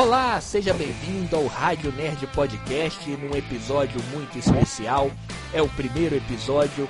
Olá, 0.00 0.40
seja 0.40 0.72
bem-vindo 0.72 1.36
ao 1.36 1.46
Rádio 1.46 1.92
Nerd 1.92 2.26
Podcast 2.28 3.06
num 3.16 3.36
episódio 3.36 4.00
muito 4.14 4.38
especial. 4.38 5.10
É 5.52 5.60
o 5.60 5.68
primeiro 5.68 6.16
episódio 6.16 6.88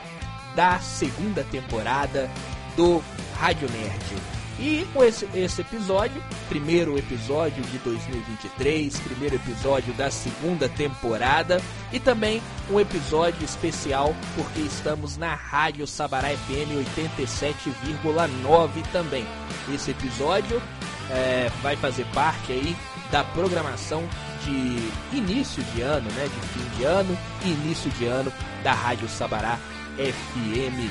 da 0.54 0.78
segunda 0.78 1.42
temporada 1.42 2.30
do 2.76 3.02
Rádio 3.36 3.68
Nerd. 3.68 4.16
E 4.60 4.86
com 4.92 5.02
esse, 5.02 5.28
esse 5.34 5.60
episódio, 5.60 6.22
primeiro 6.48 6.96
episódio 6.96 7.64
de 7.64 7.78
2023, 7.78 9.00
primeiro 9.00 9.34
episódio 9.34 9.92
da 9.94 10.08
segunda 10.08 10.68
temporada 10.68 11.60
e 11.92 11.98
também 11.98 12.40
um 12.70 12.78
episódio 12.78 13.44
especial 13.44 14.14
porque 14.36 14.60
estamos 14.60 15.16
na 15.16 15.34
Rádio 15.34 15.84
Sabará 15.84 16.28
FM 16.28 16.86
87,9 16.96 18.86
também. 18.92 19.26
Esse 19.74 19.90
episódio 19.90 20.62
é, 21.10 21.50
vai 21.60 21.74
fazer 21.74 22.06
parte 22.14 22.52
aí 22.52 22.76
da 23.10 23.24
programação 23.24 24.08
de 24.44 25.16
início 25.16 25.62
de 25.64 25.82
ano, 25.82 26.10
né, 26.12 26.24
de 26.24 26.48
fim 26.48 26.76
de 26.76 26.84
ano 26.84 27.18
início 27.44 27.90
de 27.92 28.06
ano 28.06 28.32
da 28.62 28.72
Rádio 28.72 29.08
Sabará 29.08 29.58
FM. 29.96 30.90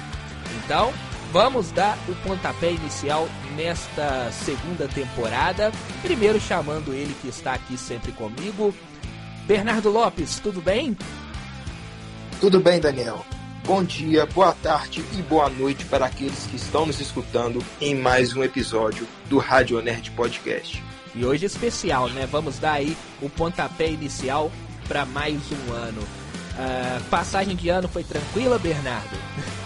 Então, 0.64 0.94
vamos 1.32 1.72
dar 1.72 1.98
o 2.08 2.16
pontapé 2.28 2.72
inicial 2.72 3.28
nesta 3.56 4.32
segunda 4.32 4.88
temporada. 4.88 5.72
Primeiro 6.02 6.40
chamando 6.40 6.94
ele 6.94 7.16
que 7.22 7.28
está 7.28 7.54
aqui 7.54 7.78
sempre 7.78 8.12
comigo, 8.12 8.74
Bernardo 9.46 9.90
Lopes, 9.90 10.40
tudo 10.40 10.62
bem? 10.62 10.98
Tudo 12.40 12.60
bem, 12.60 12.80
Daniel. 12.80 13.26
Bom 13.66 13.84
dia, 13.84 14.26
boa 14.26 14.54
tarde 14.54 15.04
e 15.14 15.22
boa 15.22 15.50
noite 15.50 15.86
para 15.86 16.06
aqueles 16.06 16.48
que 16.48 16.56
estão 16.56 16.86
nos 16.86 17.00
escutando 17.00 17.64
em 17.80 17.94
mais 17.94 18.36
um 18.36 18.44
episódio 18.44 19.08
do 19.30 19.38
Rádio 19.38 19.80
Nerd 19.82 20.10
Podcast. 20.12 20.89
E 21.16 21.26
hoje 21.26 21.46
é 21.46 21.48
especial, 21.48 22.10
né? 22.10 22.28
Vamos 22.32 22.60
dar 22.60 22.74
aí 22.74 22.96
o 23.22 23.30
pontapé 23.30 23.90
inicial 23.90 24.52
para 24.88 25.06
mais 25.06 25.40
um 25.52 25.74
ano. 25.74 26.02
Uh, 26.02 27.04
passagem 27.10 27.56
de 27.56 27.70
ano 27.70 27.88
foi 27.88 28.04
tranquila, 28.04 28.60
Bernardo? 28.60 29.18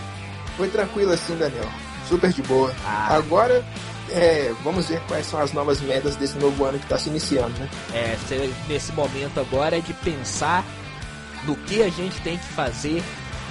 Foi 0.56 0.70
tranquila 0.70 1.18
sim, 1.18 1.36
Daniel. 1.36 1.68
Super 2.08 2.32
de 2.32 2.44
boa. 2.44 2.72
Ah. 2.86 3.16
Agora, 3.16 3.66
é, 4.12 4.54
vamos 4.64 4.88
ver 4.88 5.02
quais 5.08 5.26
são 5.26 5.40
as 5.40 5.52
novas 5.52 5.82
metas 5.82 6.16
desse 6.16 6.38
novo 6.38 6.64
ano 6.64 6.78
que 6.78 6.86
está 6.86 6.98
se 6.98 7.10
iniciando, 7.10 7.58
né? 7.60 7.68
É, 7.92 8.16
nesse 8.68 8.92
momento 8.92 9.40
agora 9.40 9.80
é 9.80 9.82
de 9.82 9.94
pensar 9.96 10.64
no 11.46 11.56
que 11.56 11.82
a 11.82 11.90
gente 11.90 12.22
tem 12.22 12.38
que 12.38 12.46
fazer 12.46 13.02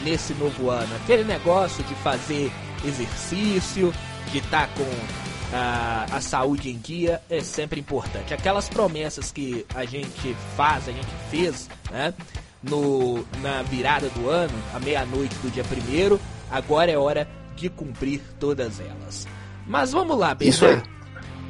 nesse 0.04 0.32
novo 0.34 0.70
ano. 0.70 0.94
Aquele 1.02 1.24
negócio 1.24 1.82
de 1.84 1.94
fazer 1.96 2.52
exercício, 2.84 3.92
de 4.30 4.38
estar 4.38 4.68
tá 4.68 4.74
com 4.76 5.31
a, 5.53 6.06
a 6.11 6.20
saúde 6.20 6.70
em 6.70 6.78
dia 6.78 7.20
é 7.28 7.41
sempre 7.41 7.78
importante. 7.81 8.33
Aquelas 8.33 8.69
promessas 8.69 9.31
que 9.31 9.67
a 9.75 9.84
gente 9.84 10.34
faz, 10.56 10.89
a 10.89 10.92
gente 10.92 11.11
fez, 11.31 11.69
né? 11.91 12.14
No, 12.62 13.25
na 13.41 13.62
virada 13.62 14.09
do 14.11 14.31
ano, 14.31 14.55
à 14.72 14.78
meia-noite 14.78 15.34
do 15.36 15.50
dia 15.50 15.64
primeiro, 15.64 16.20
Agora 16.53 16.91
é 16.91 16.98
hora 16.98 17.27
de 17.56 17.70
cumprir 17.70 18.20
todas 18.39 18.78
elas. 18.78 19.27
Mas 19.67 19.91
vamos 19.91 20.19
lá, 20.19 20.34
Bernardo. 20.34 20.86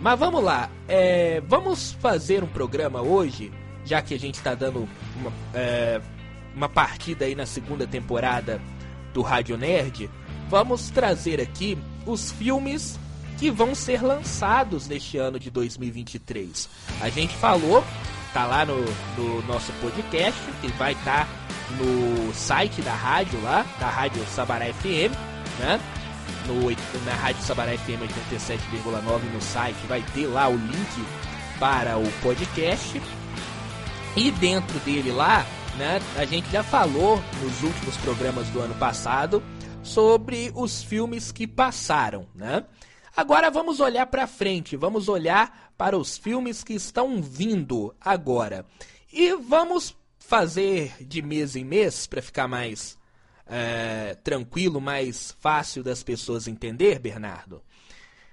Mas 0.00 0.18
vamos 0.18 0.44
lá. 0.44 0.70
É, 0.86 1.40
vamos 1.40 1.92
fazer 1.94 2.44
um 2.44 2.46
programa 2.46 3.02
hoje, 3.02 3.52
já 3.84 4.00
que 4.00 4.14
a 4.14 4.18
gente 4.18 4.36
está 4.36 4.54
dando 4.54 4.88
uma, 5.16 5.32
é, 5.52 6.00
uma 6.54 6.68
partida 6.68 7.24
aí 7.24 7.34
na 7.34 7.46
segunda 7.46 7.84
temporada 7.84 8.60
do 9.12 9.22
Rádio 9.22 9.56
Nerd. 9.56 10.08
Vamos 10.48 10.88
trazer 10.90 11.40
aqui 11.40 11.76
os 12.06 12.30
filmes 12.30 12.96
que 13.42 13.50
vão 13.50 13.74
ser 13.74 14.04
lançados 14.04 14.86
neste 14.86 15.18
ano 15.18 15.36
de 15.36 15.50
2023. 15.50 16.68
A 17.00 17.08
gente 17.08 17.34
falou, 17.34 17.84
tá 18.32 18.46
lá 18.46 18.64
no, 18.64 18.76
no 19.18 19.42
nosso 19.48 19.72
podcast, 19.80 20.40
que 20.60 20.68
vai 20.74 20.92
estar 20.92 21.26
tá 21.26 21.28
no 21.72 22.32
site 22.32 22.80
da 22.82 22.94
rádio 22.94 23.42
lá, 23.42 23.66
da 23.80 23.88
Rádio 23.88 24.24
Sabará 24.26 24.66
FM, 24.66 25.10
né? 25.58 25.80
No, 26.46 26.70
na 27.04 27.14
Rádio 27.16 27.42
Sabará 27.42 27.76
FM 27.76 28.06
87,9 28.38 29.32
no 29.34 29.42
site 29.42 29.86
vai 29.88 30.04
ter 30.14 30.28
lá 30.28 30.48
o 30.48 30.54
link 30.54 31.04
para 31.58 31.98
o 31.98 32.08
podcast. 32.22 33.02
E 34.14 34.30
dentro 34.30 34.78
dele 34.80 35.10
lá, 35.10 35.44
né, 35.76 36.00
a 36.16 36.24
gente 36.24 36.48
já 36.48 36.62
falou 36.62 37.20
nos 37.42 37.60
últimos 37.64 37.96
programas 37.96 38.46
do 38.50 38.60
ano 38.60 38.76
passado 38.76 39.42
sobre 39.82 40.52
os 40.54 40.80
filmes 40.80 41.32
que 41.32 41.44
passaram, 41.44 42.24
né? 42.36 42.62
Agora 43.14 43.50
vamos 43.50 43.78
olhar 43.78 44.06
para 44.06 44.26
frente, 44.26 44.74
vamos 44.74 45.08
olhar 45.08 45.72
para 45.76 45.98
os 45.98 46.16
filmes 46.16 46.64
que 46.64 46.72
estão 46.72 47.20
vindo 47.20 47.94
agora. 48.00 48.64
E 49.12 49.34
vamos 49.34 49.94
fazer 50.18 50.94
de 51.00 51.20
mês 51.20 51.54
em 51.54 51.64
mês 51.64 52.06
para 52.06 52.22
ficar 52.22 52.48
mais 52.48 52.98
é, 53.46 54.16
tranquilo, 54.24 54.80
mais 54.80 55.36
fácil 55.40 55.82
das 55.82 56.02
pessoas 56.02 56.48
entender, 56.48 56.98
Bernardo? 56.98 57.62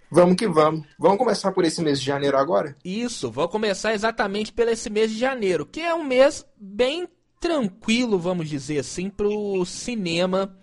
Vamos 0.10 0.38
que 0.38 0.48
vamos. 0.48 0.88
Vamos 0.98 1.18
começar 1.18 1.52
por 1.52 1.66
esse 1.66 1.82
mês 1.82 2.00
de 2.00 2.06
janeiro 2.06 2.38
agora? 2.38 2.76
Isso, 2.84 3.30
vou 3.30 3.50
começar 3.50 3.94
exatamente 3.94 4.54
pelo 4.54 4.72
esse 4.72 4.90
mês 4.90 5.12
de 5.12 5.20
janeiro, 5.20 5.66
que 5.66 5.82
é 5.82 5.94
um 5.94 6.06
mês 6.06 6.46
bem 6.58 7.08
tranquilo, 7.40 8.18
vamos 8.18 8.50
dizer 8.50 8.80
assim, 8.80 9.10
para 9.10 9.28
o 9.28 9.66
cinema 9.66 10.58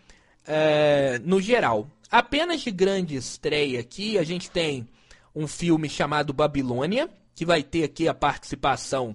é, 0.47 1.21
no 1.23 1.41
geral. 1.41 1.89
Apenas 2.17 2.63
de 2.63 2.71
grande 2.71 3.15
estreia 3.15 3.79
aqui, 3.79 4.17
a 4.17 4.23
gente 4.23 4.51
tem 4.51 4.89
um 5.35 5.47
filme 5.47 5.87
chamado 5.87 6.33
Babilônia, 6.33 7.11
que 7.35 7.45
vai 7.45 7.63
ter 7.63 7.85
aqui 7.85 8.09
a 8.09 8.15
participação 8.15 9.15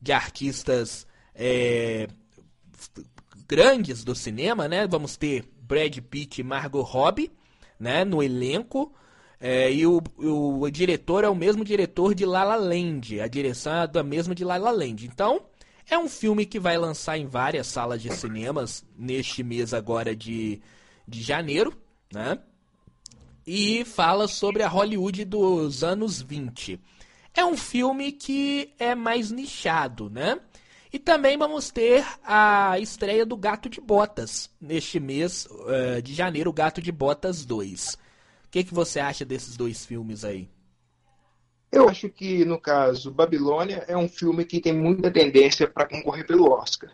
de 0.00 0.12
artistas 0.12 1.06
é, 1.34 2.08
grandes 3.46 4.02
do 4.02 4.14
cinema, 4.14 4.66
né? 4.66 4.86
Vamos 4.86 5.14
ter 5.14 5.44
Brad 5.60 5.94
Pitt 5.98 6.40
e 6.40 6.42
Margot 6.42 6.80
Robbie, 6.80 7.30
né? 7.78 8.02
No 8.02 8.22
elenco. 8.22 8.94
É, 9.38 9.70
e 9.70 9.86
o, 9.86 10.00
o, 10.16 10.62
o, 10.62 10.70
diretor 10.70 11.24
é 11.24 11.28
o 11.28 11.36
mesmo 11.36 11.62
diretor 11.62 12.14
de 12.14 12.24
La 12.24 12.44
La 12.44 12.56
Land. 12.56 13.20
A 13.20 13.28
direção 13.28 13.82
é 13.82 13.86
da 13.86 14.02
mesma 14.02 14.34
de 14.34 14.42
La 14.42 14.56
La 14.56 14.70
Land. 14.70 15.04
Então, 15.04 15.42
é 15.86 15.98
um 15.98 16.08
filme 16.08 16.46
que 16.46 16.58
vai 16.58 16.78
lançar 16.78 17.18
em 17.18 17.26
várias 17.26 17.66
salas 17.66 18.00
de 18.00 18.10
cinemas 18.10 18.86
neste 18.96 19.42
mês 19.42 19.74
agora 19.74 20.16
de, 20.16 20.62
de 21.06 21.20
janeiro, 21.20 21.76
né? 22.12 22.38
E 23.46 23.84
fala 23.84 24.28
sobre 24.28 24.62
a 24.62 24.68
Hollywood 24.68 25.24
dos 25.24 25.82
anos 25.82 26.20
20. 26.20 26.80
É 27.34 27.44
um 27.44 27.56
filme 27.56 28.12
que 28.12 28.74
é 28.78 28.94
mais 28.94 29.30
nichado, 29.30 30.10
né? 30.10 30.40
E 30.92 30.98
também 30.98 31.36
vamos 31.36 31.70
ter 31.70 32.04
a 32.24 32.78
estreia 32.78 33.24
do 33.26 33.36
Gato 33.36 33.68
de 33.68 33.80
Botas 33.80 34.50
neste 34.60 34.98
mês 34.98 35.46
uh, 35.46 36.00
de 36.02 36.14
janeiro, 36.14 36.50
o 36.50 36.52
Gato 36.52 36.80
de 36.80 36.90
Botas 36.90 37.44
2. 37.44 37.94
O 37.94 37.98
que, 38.50 38.64
que 38.64 38.72
você 38.72 38.98
acha 38.98 39.24
desses 39.24 39.56
dois 39.56 39.84
filmes 39.84 40.24
aí? 40.24 40.48
Eu 41.70 41.86
acho 41.86 42.08
que, 42.08 42.44
no 42.46 42.58
caso, 42.58 43.10
Babilônia 43.10 43.84
é 43.86 43.94
um 43.94 44.08
filme 44.08 44.44
que 44.46 44.60
tem 44.60 44.72
muita 44.72 45.10
tendência 45.10 45.68
para 45.68 45.86
concorrer 45.86 46.26
pelo 46.26 46.50
Oscar. 46.50 46.90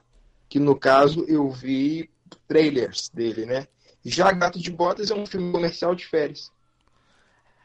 Que, 0.49 0.59
no 0.59 0.77
caso, 0.77 1.25
eu 1.29 1.49
vi 1.49 2.11
trailers 2.49 3.09
dele, 3.09 3.47
né? 3.47 3.69
Já 4.05 4.31
Gato 4.33 4.59
de 4.59 4.71
Botas 4.71 5.11
é 5.11 5.15
um 5.15 5.27
filme 5.27 5.51
comercial 5.51 5.95
de 5.95 6.07
férias. 6.07 6.53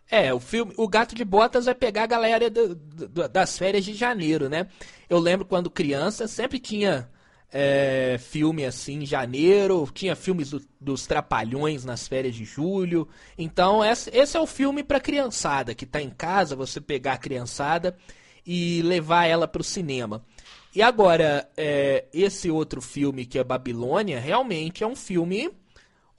É, 0.10 0.34
o 0.34 0.40
filme, 0.40 0.74
o 0.78 0.88
Gato 0.88 1.14
de 1.14 1.24
Botas 1.24 1.66
vai 1.66 1.76
pegar 1.76 2.04
a 2.04 2.08
galera 2.08 2.50
do, 2.50 2.74
do, 2.74 3.30
das 3.30 3.58
férias 3.58 3.86
de 3.86 3.94
janeiro, 3.94 4.50
né? 4.50 4.68
Eu 5.08 5.20
lembro 5.20 5.46
quando 5.46 5.70
criança, 5.70 6.28
sempre 6.28 6.60
tinha 6.60 7.08
é, 7.52 8.18
filme 8.20 8.66
assim 8.66 9.04
em 9.04 9.06
janeiro, 9.06 9.88
tinha 9.94 10.16
filmes 10.16 10.50
do, 10.50 10.62
dos 10.80 11.06
Trapalhões 11.06 11.86
nas 11.86 12.08
férias 12.08 12.34
de 12.34 12.44
julho. 12.44 13.08
Então, 13.38 13.84
esse, 13.86 14.10
esse 14.16 14.36
é 14.36 14.40
o 14.40 14.48
filme 14.48 14.84
pra 14.84 15.00
criançada, 15.00 15.76
que 15.76 15.86
tá 15.86 16.02
em 16.02 16.10
casa, 16.10 16.56
você 16.56 16.82
pegar 16.82 17.14
a 17.14 17.18
criançada 17.18 17.96
e 18.46 18.82
levar 18.82 19.26
ela 19.26 19.48
pro 19.48 19.64
cinema. 19.64 20.24
E 20.76 20.82
agora, 20.82 21.50
é, 21.58 22.06
esse 22.14 22.50
outro 22.50 22.82
filme 22.82 23.26
que 23.26 23.38
é 23.38 23.44
Babilônia, 23.44 24.20
realmente 24.20 24.84
é 24.84 24.88
um 24.88 24.96
filme 24.96 25.52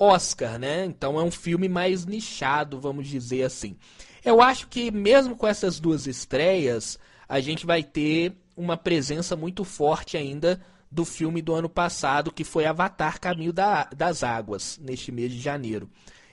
Oscar, 0.01 0.59
né? 0.59 0.87
Então 0.87 1.21
é 1.21 1.23
um 1.23 1.31
filme 1.31 1.69
mais 1.69 2.07
nichado, 2.07 2.81
vamos 2.81 3.07
dizer 3.07 3.43
assim. 3.43 3.77
Eu 4.25 4.41
acho 4.41 4.67
que 4.67 4.91
mesmo 4.91 5.37
com 5.37 5.47
essas 5.47 5.79
duas 5.79 6.07
estreias, 6.07 6.99
a 7.29 7.39
gente 7.39 7.67
vai 7.67 7.83
ter 7.83 8.33
uma 8.57 8.79
presença 8.79 9.37
muito 9.37 9.63
forte 9.63 10.17
ainda 10.17 10.59
do 10.91 11.05
filme 11.05 11.43
do 11.43 11.55
ano 11.55 11.69
passado, 11.69 12.33
que 12.33 12.45
foi 12.45 12.65
Avatar 12.65 13.21
Caminho 13.21 13.53
da, 13.53 13.85
das 13.95 14.25
Águas, 14.25 14.79
neste 14.83 15.13
mês 15.13 15.31
de 15.33 15.39
janeiro. 15.39 15.89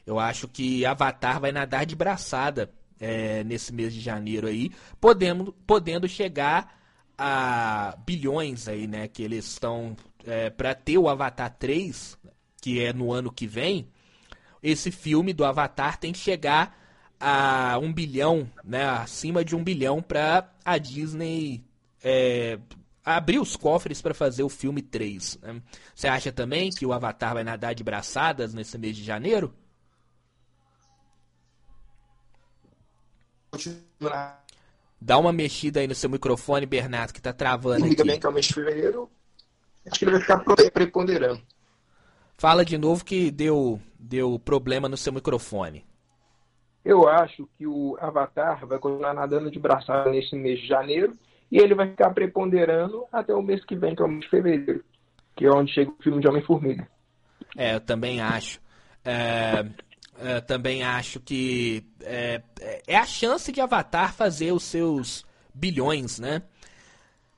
Eu 0.05 0.17
acho 0.17 0.47
que 0.47 0.85
Avatar 0.85 1.39
vai 1.39 1.51
nadar 1.51 1.85
de 1.85 1.95
braçada 1.95 2.71
é, 2.99 3.43
nesse 3.43 3.73
mês 3.73 3.93
de 3.93 3.99
janeiro 3.99 4.47
aí, 4.47 4.71
podendo, 4.99 5.53
podendo 5.65 6.07
chegar 6.07 6.75
a 7.17 7.97
bilhões 8.05 8.67
aí, 8.67 8.87
né? 8.87 9.07
Que 9.07 9.23
eles 9.23 9.45
estão 9.45 9.95
é, 10.25 10.49
para 10.49 10.73
ter 10.73 10.97
o 10.97 11.09
Avatar 11.09 11.55
3, 11.57 12.16
que 12.67 12.83
é 12.83 12.91
no 12.91 13.13
ano 13.13 13.31
que 13.31 13.47
vem, 13.47 13.87
esse 14.61 14.91
filme 14.91 15.31
do 15.31 15.45
Avatar 15.45 15.97
tem 15.97 16.11
que 16.11 16.19
chegar 16.19 16.77
a 17.17 17.79
um 17.81 17.93
bilhão, 17.93 18.51
né, 18.61 18.83
acima 18.83 19.43
de 19.45 19.55
um 19.55 19.63
bilhão 19.63 20.01
para 20.01 20.53
a 20.65 20.77
Disney 20.77 21.63
é, 22.03 22.59
abrir 23.05 23.39
os 23.39 23.55
cofres 23.55 24.01
para 24.01 24.13
fazer 24.13 24.43
o 24.43 24.49
filme 24.49 24.81
3. 24.81 25.39
Né? 25.41 25.61
Você 25.95 26.09
acha 26.09 26.29
também 26.29 26.69
que 26.69 26.85
o 26.85 26.91
Avatar 26.91 27.35
vai 27.35 27.43
nadar 27.45 27.73
de 27.73 27.85
braçadas 27.85 28.53
nesse 28.53 28.77
mês 28.77 28.97
de 28.97 29.03
janeiro? 29.05 29.55
Dá 34.99 35.17
uma 35.17 35.31
mexida 35.31 35.79
aí 35.79 35.87
no 35.87 35.95
seu 35.95 36.09
microfone, 36.09 36.65
Bernardo, 36.65 37.13
que 37.13 37.21
tá 37.21 37.31
travando 37.31 37.85
aqui. 37.85 38.03
bem 38.03 38.19
que 38.19 38.25
é 38.25 38.29
o 38.29 38.33
mês 38.33 38.45
de 38.45 38.53
fevereiro. 38.53 39.09
Acho 39.89 39.99
que 39.99 40.03
ele 40.03 40.11
vai 40.11 40.19
ficar 40.19 40.43
preponderando. 40.69 41.41
Fala 42.37 42.63
de 42.63 42.77
novo 42.77 43.03
que 43.03 43.31
deu, 43.31 43.81
deu 43.99 44.37
problema 44.37 44.87
no 44.87 44.95
seu 44.95 45.11
microfone. 45.11 45.83
Eu 46.85 47.07
acho 47.07 47.49
que 47.57 47.65
o 47.65 47.97
Avatar 47.99 48.65
vai 48.65 48.77
continuar 48.77 49.13
nadando 49.13 49.49
de 49.49 49.59
braçada 49.59 50.09
nesse 50.11 50.35
mês 50.35 50.59
de 50.59 50.67
janeiro 50.67 51.17
e 51.51 51.57
ele 51.57 51.73
vai 51.73 51.89
ficar 51.89 52.11
preponderando 52.11 53.05
até 53.11 53.33
o 53.33 53.41
mês 53.41 53.65
que 53.65 53.75
vem, 53.75 53.95
que 53.95 54.01
é 54.03 54.05
o 54.05 54.07
mês 54.07 54.21
de 54.21 54.29
fevereiro, 54.29 54.83
que 55.35 55.45
é 55.45 55.49
onde 55.49 55.73
chega 55.73 55.89
o 55.89 56.03
filme 56.03 56.21
de 56.21 56.27
Homem-Formiga. 56.27 56.87
É, 57.57 57.73
eu 57.75 57.81
também 57.81 58.21
acho. 58.21 58.61
É, 59.03 59.65
é 60.19 60.41
também 60.41 60.83
acho 60.83 61.19
que 61.19 61.83
é, 62.03 62.41
é 62.87 62.97
a 62.97 63.05
chance 63.05 63.51
de 63.51 63.59
Avatar 63.59 64.13
fazer 64.13 64.51
os 64.51 64.63
seus 64.63 65.25
bilhões, 65.53 66.19
né? 66.19 66.43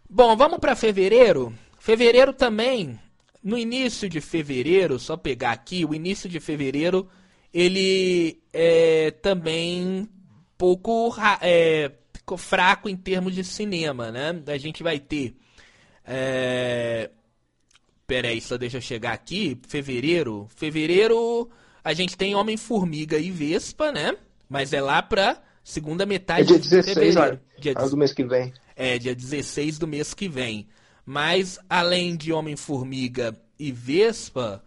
Bom, 0.10 0.36
vamos 0.36 0.60
para 0.60 0.76
fevereiro. 0.76 1.54
Fevereiro 1.80 2.34
também, 2.34 3.00
no 3.44 3.58
início 3.58 4.10
de 4.10 4.20
fevereiro, 4.22 5.00
só 5.00 5.16
pegar 5.16 5.52
aqui, 5.52 5.86
o 5.86 5.94
início 5.94 6.30
de 6.30 6.40
fevereiro, 6.40 7.08
ele 7.54 8.42
é 8.54 9.12
também 9.12 10.08
pouco 10.58 11.16
é, 11.42 11.92
fraco 12.38 12.90
em 12.90 12.96
termos 12.96 13.34
de 13.34 13.44
cinema, 13.44 14.12
né? 14.12 14.42
A 14.48 14.58
gente 14.58 14.84
vai 14.84 15.00
ter. 15.00 15.36
É... 16.06 17.10
Peraí, 18.06 18.42
só 18.42 18.58
deixa 18.58 18.78
eu 18.78 18.82
chegar 18.82 19.14
aqui. 19.14 19.60
Fevereiro. 19.68 20.48
Fevereiro 20.56 21.50
a 21.84 21.94
gente 21.94 22.18
tem 22.18 22.36
Homem-Formiga 22.36 23.18
e 23.18 23.32
Vespa, 23.32 23.92
né? 23.92 24.16
Mas 24.50 24.74
é 24.74 24.82
lá 24.82 25.02
pra 25.02 25.42
segunda 25.64 26.06
metade 26.06 26.42
é 26.42 26.46
dia 26.46 26.58
16, 26.58 26.86
de 26.86 26.94
fevereiro. 26.94 27.22
Olha, 27.22 27.42
dia 27.60 27.74
do 27.74 27.98
mês 27.98 28.14
que 28.14 28.24
vem. 28.24 28.54
É, 28.76 28.98
dia 28.98 29.16
16 29.16 29.78
do 29.78 29.88
mês 29.88 30.14
que 30.14 30.28
vem. 30.28 30.68
Mas 31.10 31.58
além 31.70 32.16
de 32.16 32.32
Homem-Formiga 32.32 33.36
e 33.58 33.72
Vespa, 33.72 34.64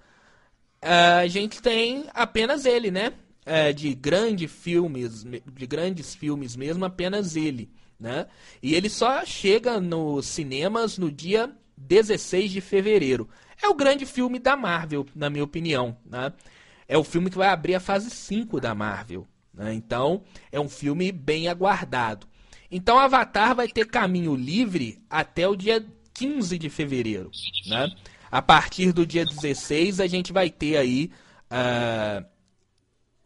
a 0.80 1.26
gente 1.28 1.62
tem 1.62 2.06
apenas 2.12 2.64
ele, 2.64 2.90
né? 2.90 3.12
é, 3.44 3.72
de 3.72 3.94
grandes 3.94 4.50
filmes, 4.50 5.24
de 5.24 5.66
grandes 5.66 6.14
filmes 6.14 6.56
mesmo, 6.56 6.84
apenas 6.84 7.36
ele, 7.36 7.70
né? 7.98 8.26
E 8.62 8.74
ele 8.74 8.88
só 8.88 9.24
chega 9.24 9.80
nos 9.80 10.26
cinemas 10.26 10.98
no 10.98 11.10
dia 11.10 11.50
16 11.76 12.50
de 12.50 12.60
fevereiro. 12.60 13.28
É 13.60 13.68
o 13.68 13.74
grande 13.74 14.06
filme 14.06 14.38
da 14.38 14.56
Marvel, 14.56 15.06
na 15.14 15.28
minha 15.28 15.44
opinião, 15.44 15.96
né? 16.04 16.32
É 16.88 16.96
o 16.96 17.04
filme 17.04 17.30
que 17.30 17.38
vai 17.38 17.48
abrir 17.48 17.74
a 17.74 17.80
fase 17.80 18.10
5 18.10 18.60
da 18.60 18.74
Marvel, 18.74 19.26
né? 19.52 19.72
Então, 19.74 20.22
é 20.50 20.60
um 20.60 20.68
filme 20.68 21.10
bem 21.10 21.48
aguardado. 21.48 22.26
Então, 22.70 22.98
Avatar 22.98 23.54
vai 23.54 23.68
ter 23.68 23.86
caminho 23.86 24.34
livre 24.34 25.02
até 25.10 25.46
o 25.46 25.56
dia 25.56 25.84
15 26.14 26.58
de 26.58 26.68
fevereiro, 26.68 27.30
né? 27.66 27.88
A 28.30 28.40
partir 28.40 28.92
do 28.92 29.06
dia 29.06 29.26
16, 29.26 30.00
a 30.00 30.06
gente 30.06 30.32
vai 30.32 30.48
ter 30.48 30.76
aí 30.76 31.10
uh, 31.50 32.24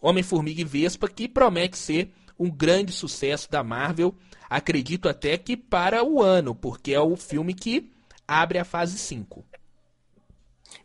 Homem-Formiga 0.01 0.61
e 0.61 0.65
Vespa, 0.65 1.09
que 1.09 1.29
promete 1.29 1.77
ser 1.77 2.13
um 2.39 2.51
grande 2.51 2.93
sucesso 2.93 3.51
da 3.51 3.63
Marvel. 3.63 4.15
Acredito 4.49 5.09
até 5.09 5.39
que 5.39 5.57
para 5.57 6.05
o 6.05 6.23
ano, 6.23 6.55
porque 6.55 6.93
é 6.93 7.01
o 7.01 7.17
filme 7.17 7.55
que 7.55 7.91
abre 8.27 8.59
a 8.59 8.65
fase 8.65 8.99
5. 8.99 9.45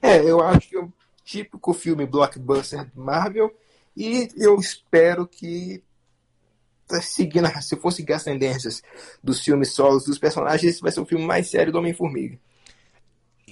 É, 0.01 0.23
eu 0.23 0.41
acho 0.41 0.69
que 0.69 0.75
é 0.75 0.79
o 0.79 0.93
típico 1.23 1.73
filme 1.73 2.05
blockbuster 2.05 2.89
Marvel 2.95 3.55
e 3.95 4.29
eu 4.37 4.55
espero 4.59 5.27
que 5.27 5.83
seguindo, 6.99 7.47
se 7.61 7.75
for 7.77 7.91
seguir 7.91 8.13
as 8.13 8.23
tendências 8.23 8.81
dos 9.23 9.41
filmes 9.41 9.73
solos 9.73 10.03
dos 10.05 10.17
personagens, 10.17 10.63
esse 10.63 10.81
vai 10.81 10.91
ser 10.91 10.99
o 11.01 11.05
filme 11.05 11.25
mais 11.25 11.49
sério 11.49 11.71
do 11.71 11.77
Homem-Formiga 11.77 12.37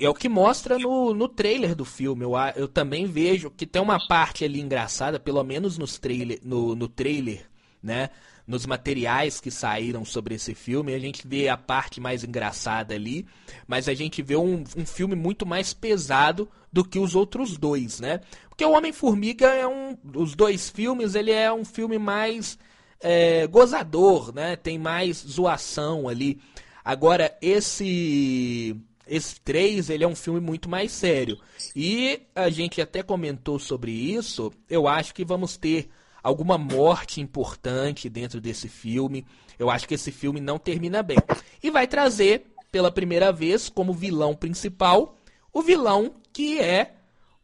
é 0.05 0.09
o 0.09 0.13
que 0.13 0.29
mostra 0.29 0.77
no, 0.79 1.13
no 1.13 1.27
trailer 1.27 1.75
do 1.75 1.85
filme. 1.85 2.23
Eu, 2.23 2.31
eu 2.55 2.67
também 2.67 3.05
vejo 3.05 3.51
que 3.51 3.65
tem 3.65 3.81
uma 3.81 3.99
parte 4.07 4.45
ali 4.45 4.61
engraçada, 4.61 5.19
pelo 5.19 5.43
menos 5.43 5.77
nos 5.77 5.97
trailer, 5.97 6.39
no, 6.43 6.75
no 6.75 6.87
trailer, 6.87 7.45
né? 7.81 8.09
Nos 8.47 8.65
materiais 8.65 9.39
que 9.39 9.51
saíram 9.51 10.03
sobre 10.03 10.33
esse 10.33 10.55
filme, 10.55 10.95
a 10.95 10.99
gente 10.99 11.27
vê 11.27 11.49
a 11.49 11.57
parte 11.57 12.01
mais 12.01 12.23
engraçada 12.23 12.95
ali, 12.95 13.27
mas 13.67 13.87
a 13.87 13.93
gente 13.93 14.23
vê 14.23 14.35
um, 14.35 14.63
um 14.75 14.85
filme 14.87 15.15
muito 15.15 15.45
mais 15.45 15.71
pesado 15.71 16.49
do 16.73 16.83
que 16.83 16.97
os 16.97 17.13
outros 17.13 17.57
dois, 17.57 17.99
né? 17.99 18.21
Porque 18.49 18.65
o 18.65 18.71
Homem-Formiga 18.71 19.47
é 19.47 19.67
um. 19.67 19.95
Os 20.15 20.33
dois 20.33 20.67
filmes, 20.69 21.13
ele 21.13 21.31
é 21.31 21.51
um 21.53 21.63
filme 21.63 21.99
mais 21.99 22.57
é, 23.01 23.47
gozador, 23.47 24.33
né? 24.33 24.55
Tem 24.55 24.77
mais 24.77 25.17
zoação 25.17 26.07
ali. 26.07 26.39
Agora, 26.83 27.37
esse 27.41 28.75
esse 29.09 29.41
3, 29.41 29.89
ele 29.89 30.03
é 30.03 30.07
um 30.07 30.15
filme 30.15 30.39
muito 30.39 30.69
mais 30.69 30.91
sério. 30.91 31.39
E 31.75 32.21
a 32.35 32.49
gente 32.49 32.79
até 32.79 33.01
comentou 33.01 33.57
sobre 33.57 33.91
isso. 33.91 34.51
Eu 34.69 34.87
acho 34.87 35.13
que 35.15 35.25
vamos 35.25 35.57
ter 35.57 35.89
alguma 36.21 36.57
morte 36.57 37.19
importante 37.19 38.07
dentro 38.07 38.39
desse 38.39 38.69
filme. 38.69 39.25
Eu 39.57 39.69
acho 39.69 39.87
que 39.87 39.95
esse 39.95 40.11
filme 40.11 40.39
não 40.39 40.59
termina 40.59 41.01
bem. 41.01 41.17
E 41.61 41.71
vai 41.71 41.87
trazer, 41.87 42.45
pela 42.71 42.91
primeira 42.91 43.31
vez, 43.31 43.67
como 43.67 43.93
vilão 43.93 44.35
principal, 44.35 45.17
o 45.51 45.61
vilão 45.61 46.13
que 46.31 46.59
é 46.59 46.93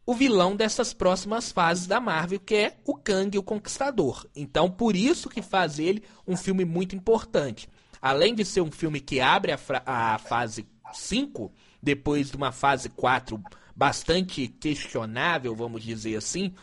o 0.06 0.14
vilão 0.14 0.54
dessas 0.54 0.94
próximas 0.94 1.50
fases 1.50 1.88
da 1.88 1.98
Marvel, 1.98 2.38
que 2.38 2.54
é 2.54 2.76
o 2.84 2.94
Kang, 2.94 3.36
o 3.36 3.42
Conquistador. 3.42 4.24
Então, 4.36 4.70
por 4.70 4.94
isso 4.94 5.28
que 5.28 5.42
faz 5.42 5.80
ele 5.80 6.04
um 6.26 6.36
filme 6.36 6.64
muito 6.64 6.94
importante. 6.94 7.68
Além 8.00 8.32
de 8.32 8.44
ser 8.44 8.60
um 8.60 8.70
filme 8.70 9.00
que 9.00 9.20
abre 9.20 9.50
a, 9.50 9.58
a 9.84 10.18
fase 10.18 10.64
5, 10.92 11.52
depois 11.82 12.30
de 12.30 12.36
uma 12.36 12.52
fase 12.52 12.88
4 12.88 13.42
bastante 13.74 14.46
questionável, 14.46 15.56
vamos 15.56 15.82
dizer 15.82 16.16
assim, 16.16 16.54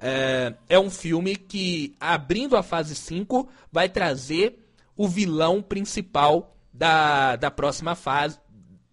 é, 0.00 0.54
é 0.66 0.78
um 0.78 0.90
filme 0.90 1.36
que, 1.36 1.94
abrindo 2.00 2.56
a 2.56 2.62
fase 2.62 2.94
5, 2.94 3.46
vai 3.70 3.90
trazer 3.90 4.58
o 4.96 5.06
vilão 5.06 5.60
principal 5.60 6.56
da, 6.72 7.36
da 7.36 7.50
próxima 7.50 7.94
fase, 7.94 8.38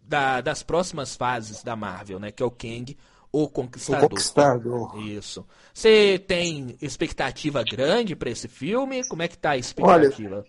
da, 0.01 0.41
das 0.41 0.61
próximas 0.61 1.15
fases 1.15 1.63
da 1.63 1.75
Marvel, 1.75 2.19
né? 2.19 2.31
Que 2.31 2.43
é 2.43 2.45
o 2.45 2.51
Kang, 2.51 2.97
o 3.33 3.49
Conquistador. 3.49 4.05
O 4.05 4.09
Conquistador. 4.09 4.99
Isso. 4.99 5.43
Você 5.73 6.23
tem 6.27 6.77
expectativa 6.79 7.63
grande 7.63 8.15
para 8.15 8.29
esse 8.29 8.47
filme? 8.47 9.05
Como 9.09 9.23
é 9.23 9.27
que 9.27 9.37
tá 9.37 9.51
a 9.51 9.57
expectativa? 9.57 10.35
Olha, 10.35 10.45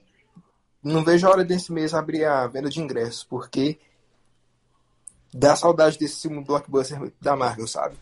não 0.82 1.02
vejo 1.02 1.26
a 1.26 1.30
hora 1.30 1.44
desse 1.44 1.72
mês 1.72 1.94
abrir 1.94 2.26
a 2.26 2.46
venda 2.46 2.68
de 2.68 2.82
ingressos, 2.82 3.24
porque 3.24 3.78
dá 5.32 5.56
saudade 5.56 5.98
desse 5.98 6.20
filme 6.20 6.44
blockbuster 6.44 7.10
da 7.22 7.34
Marvel, 7.34 7.66
sabe? 7.66 7.96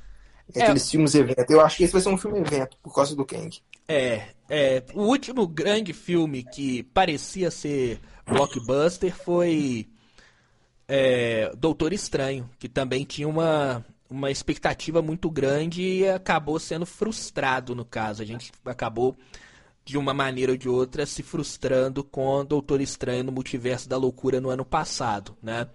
É. 0.52 0.64
Aqueles 0.64 0.90
filmes 0.90 1.14
evento. 1.14 1.48
Eu 1.48 1.60
acho 1.60 1.76
que 1.76 1.84
esse 1.84 1.92
vai 1.92 2.02
ser 2.02 2.08
um 2.08 2.18
filme 2.18 2.40
evento 2.40 2.76
por 2.82 2.92
causa 2.92 3.14
do 3.14 3.24
Kang. 3.24 3.56
É, 3.86 4.30
é. 4.50 4.82
O 4.94 5.02
último 5.02 5.46
grande 5.46 5.92
filme 5.92 6.42
que 6.42 6.82
parecia 6.82 7.52
ser 7.52 8.00
blockbuster 8.26 9.14
foi 9.14 9.86
é, 10.88 11.52
Doutor 11.56 11.92
Estranho, 11.92 12.50
que 12.58 12.68
também 12.68 13.04
tinha 13.04 13.28
uma, 13.28 13.84
uma 14.12 14.30
expectativa 14.30 15.02
muito 15.02 15.30
grande 15.30 15.82
e 15.82 16.08
acabou 16.08 16.58
sendo 16.58 16.86
frustrado 16.86 17.74
no 17.74 17.84
caso. 17.84 18.22
A 18.22 18.24
gente 18.24 18.52
acabou 18.64 19.16
de 19.84 19.98
uma 19.98 20.14
maneira 20.14 20.52
ou 20.52 20.58
de 20.58 20.68
outra 20.68 21.06
se 21.06 21.22
frustrando 21.22 22.04
com 22.04 22.44
Doutor 22.44 22.80
Estranho 22.80 23.24
no 23.24 23.32
Multiverso 23.32 23.88
da 23.88 23.96
Loucura 23.96 24.40
no 24.40 24.50
ano 24.50 24.64
passado, 24.64 25.36
né? 25.42 25.66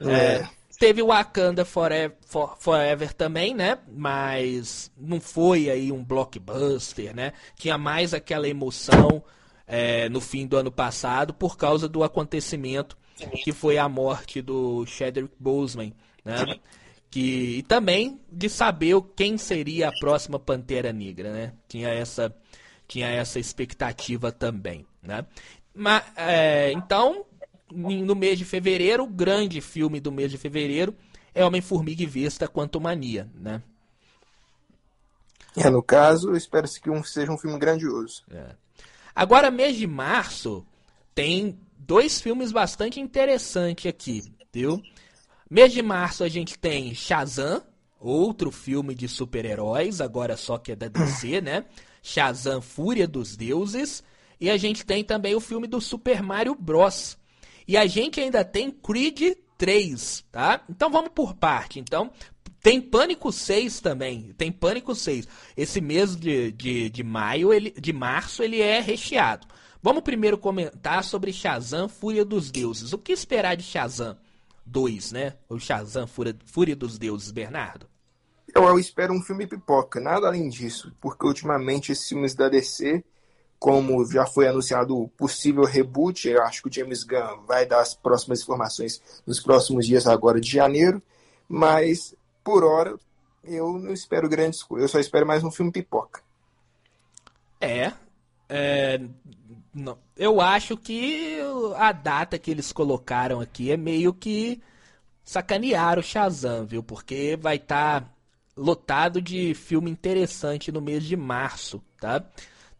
É. 0.00 0.12
é 0.12 0.48
Teve 0.78 1.02
o 1.02 1.08
Wakanda 1.08 1.64
Forever, 1.64 2.16
For, 2.24 2.56
Forever 2.60 3.12
também, 3.12 3.52
né? 3.52 3.78
Mas 3.88 4.92
não 4.96 5.20
foi 5.20 5.68
aí 5.68 5.90
um 5.90 6.04
blockbuster, 6.04 7.14
né? 7.14 7.32
Tinha 7.56 7.76
mais 7.76 8.14
aquela 8.14 8.48
emoção 8.48 9.22
é, 9.66 10.08
no 10.08 10.20
fim 10.20 10.46
do 10.46 10.56
ano 10.56 10.70
passado 10.70 11.34
por 11.34 11.56
causa 11.56 11.88
do 11.88 12.04
acontecimento 12.04 12.96
que 13.42 13.52
foi 13.52 13.76
a 13.78 13.88
morte 13.88 14.40
do 14.40 14.86
Chadwick 14.86 15.34
Boseman, 15.40 15.92
né? 16.24 16.44
Que, 17.10 17.58
e 17.58 17.62
também 17.62 18.20
de 18.30 18.48
saber 18.48 19.00
quem 19.16 19.38
seria 19.38 19.88
a 19.88 19.92
próxima 19.98 20.38
Pantera 20.38 20.92
Negra, 20.92 21.32
né? 21.32 21.52
Tinha 21.66 21.88
essa, 21.88 22.34
tinha 22.86 23.08
essa 23.08 23.38
expectativa 23.38 24.30
também, 24.30 24.86
né? 25.02 25.24
Mas, 25.74 26.04
é, 26.16 26.72
então, 26.72 27.24
no 27.72 28.14
mês 28.14 28.38
de 28.38 28.44
fevereiro, 28.44 29.04
o 29.04 29.08
grande 29.08 29.60
filme 29.60 30.00
do 30.00 30.12
mês 30.12 30.30
de 30.30 30.36
fevereiro 30.36 30.94
é 31.34 31.44
Homem-Formiga 31.44 32.02
e 32.02 32.06
Vesta 32.06 32.48
Quanto 32.48 32.80
Mania, 32.80 33.30
né? 33.34 33.62
É, 35.56 35.70
no 35.70 35.82
caso, 35.82 36.34
espero-se 36.36 36.80
que 36.80 36.90
um, 36.90 37.02
seja 37.02 37.32
um 37.32 37.38
filme 37.38 37.58
grandioso. 37.58 38.22
É. 38.30 38.54
Agora, 39.14 39.50
mês 39.50 39.76
de 39.76 39.86
março, 39.86 40.64
tem 41.14 41.58
dois 41.76 42.20
filmes 42.20 42.52
bastante 42.52 43.00
interessantes 43.00 43.86
aqui, 43.86 44.22
viu? 44.52 44.82
Mês 45.50 45.72
de 45.72 45.80
março 45.80 46.22
a 46.22 46.28
gente 46.28 46.58
tem 46.58 46.94
Shazam, 46.94 47.62
outro 47.98 48.50
filme 48.50 48.94
de 48.94 49.08
super-heróis, 49.08 49.98
agora 49.98 50.36
só 50.36 50.58
que 50.58 50.72
é 50.72 50.76
da 50.76 50.88
DC, 50.88 51.40
né? 51.42 51.64
Shazam 52.02 52.60
Fúria 52.60 53.08
dos 53.08 53.34
Deuses. 53.34 54.02
E 54.40 54.50
a 54.50 54.56
gente 54.56 54.84
tem 54.84 55.02
também 55.02 55.34
o 55.34 55.40
filme 55.40 55.66
do 55.66 55.80
Super 55.80 56.22
Mario 56.22 56.54
Bros. 56.54 57.16
E 57.66 57.76
a 57.76 57.86
gente 57.86 58.20
ainda 58.20 58.44
tem 58.44 58.70
Creed 58.70 59.36
3, 59.56 60.24
tá? 60.30 60.62
Então 60.68 60.90
vamos 60.90 61.10
por 61.14 61.34
parte. 61.34 61.80
Então, 61.80 62.10
tem 62.62 62.80
Pânico 62.80 63.32
6 63.32 63.80
também. 63.80 64.34
Tem 64.36 64.52
Pânico 64.52 64.94
6. 64.94 65.26
Esse 65.56 65.80
mês 65.80 66.14
de, 66.14 66.52
de, 66.52 66.90
de 66.90 67.02
maio, 67.02 67.52
ele, 67.52 67.70
de 67.70 67.92
março, 67.92 68.42
ele 68.42 68.60
é 68.60 68.80
recheado. 68.80 69.46
Vamos 69.82 70.02
primeiro 70.02 70.36
comentar 70.36 71.02
sobre 71.02 71.32
Shazam 71.32 71.88
Fúria 71.88 72.24
dos 72.24 72.50
Deuses. 72.50 72.92
O 72.92 72.98
que 72.98 73.12
esperar 73.12 73.56
de 73.56 73.62
Shazam 73.62 74.16
2, 74.68 75.12
né? 75.12 75.34
O 75.48 75.58
Shazam 75.58 76.06
Fúria, 76.06 76.36
Fúria 76.44 76.76
dos 76.76 76.98
Deuses, 76.98 77.30
Bernardo? 77.30 77.86
Eu, 78.54 78.64
eu 78.64 78.78
espero 78.78 79.12
um 79.12 79.22
filme 79.22 79.46
pipoca, 79.46 80.00
nada 80.00 80.26
além 80.26 80.48
disso. 80.48 80.94
Porque 81.00 81.26
ultimamente 81.26 81.92
esses 81.92 82.08
filmes 82.08 82.34
da 82.34 82.48
DC 82.48 83.04
como 83.58 84.04
já 84.06 84.24
foi 84.24 84.46
anunciado 84.46 84.96
o 84.96 85.08
possível 85.08 85.64
reboot, 85.64 86.28
eu 86.28 86.42
acho 86.42 86.62
que 86.62 86.68
o 86.68 86.72
James 86.72 87.02
Gunn 87.02 87.44
vai 87.46 87.66
dar 87.66 87.80
as 87.80 87.94
próximas 87.94 88.40
informações 88.40 89.02
nos 89.26 89.40
próximos 89.40 89.86
dias 89.86 90.06
agora 90.06 90.40
de 90.40 90.48
janeiro, 90.48 91.02
mas 91.48 92.14
por 92.44 92.62
hora 92.64 92.96
eu 93.42 93.78
não 93.78 93.92
espero 93.92 94.28
grandes 94.28 94.62
coisas, 94.62 94.88
eu 94.88 94.92
só 94.92 95.00
espero 95.00 95.26
mais 95.26 95.42
um 95.42 95.50
filme 95.50 95.72
pipoca. 95.72 96.22
É, 97.60 97.92
é 98.48 99.00
não, 99.78 99.98
eu 100.16 100.40
acho 100.40 100.76
que 100.76 101.38
a 101.76 101.92
data 101.92 102.38
que 102.38 102.50
eles 102.50 102.72
colocaram 102.72 103.40
aqui 103.40 103.70
é 103.70 103.76
meio 103.76 104.12
que 104.12 104.60
sacanear 105.24 105.98
o 105.98 106.02
Shazam, 106.02 106.66
viu? 106.66 106.82
Porque 106.82 107.38
vai 107.40 107.56
estar 107.56 108.00
tá 108.00 108.10
lotado 108.56 109.22
de 109.22 109.54
filme 109.54 109.90
interessante 109.90 110.72
no 110.72 110.80
mês 110.80 111.04
de 111.04 111.16
março, 111.16 111.82
tá? 112.00 112.24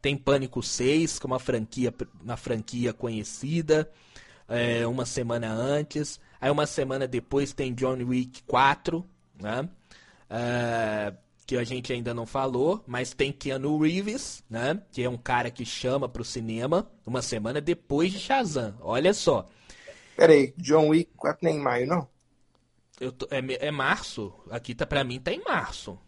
Tem 0.03 0.17
Pânico 0.17 0.63
6, 0.63 1.19
que 1.19 1.27
é 1.27 1.29
uma 1.29 1.39
franquia, 1.39 1.95
uma 2.23 2.37
franquia 2.37 2.93
conhecida, 2.93 3.91
é, 4.49 4.87
uma 4.87 5.07
semana 5.07 5.53
antes. 5.53 6.21
Aí 6.41 6.51
uma 6.51 6.67
semana 6.67 7.07
depois 7.07 7.53
tem 7.53 7.75
John 7.75 7.99
Wick 8.05 8.43
4, 8.45 9.05
né? 9.41 9.69
É, 10.31 11.13
que 11.49 11.57
a 11.57 11.65
gente 11.65 11.91
ainda 11.95 12.13
não 12.13 12.27
falou, 12.27 12.85
mas 12.87 13.15
tem 13.15 13.33
Keanu 13.33 13.79
Reeves, 13.79 14.45
né? 14.51 14.83
Que 14.93 15.03
é 15.03 15.09
um 15.09 15.17
cara 15.17 15.51
que 15.51 15.65
chama 15.65 16.07
pro 16.07 16.23
cinema 16.23 16.87
uma 17.07 17.23
semana 17.23 17.59
depois 17.59 18.13
de 18.13 18.19
Shazam. 18.19 18.77
Olha 18.83 19.15
só. 19.15 19.49
Peraí, 20.15 20.53
John 20.59 20.89
Wick 20.89 21.11
4 21.17 21.39
nem 21.43 21.57
em 21.57 21.59
maio, 21.59 21.87
não? 21.87 22.07
Eu 23.01 23.11
tô, 23.11 23.27
é, 23.31 23.67
é 23.67 23.71
março. 23.71 24.31
Aqui 24.51 24.75
tá 24.75 24.85
pra 24.85 25.03
mim 25.03 25.19
tá 25.19 25.33
em 25.33 25.43
março. 25.43 25.99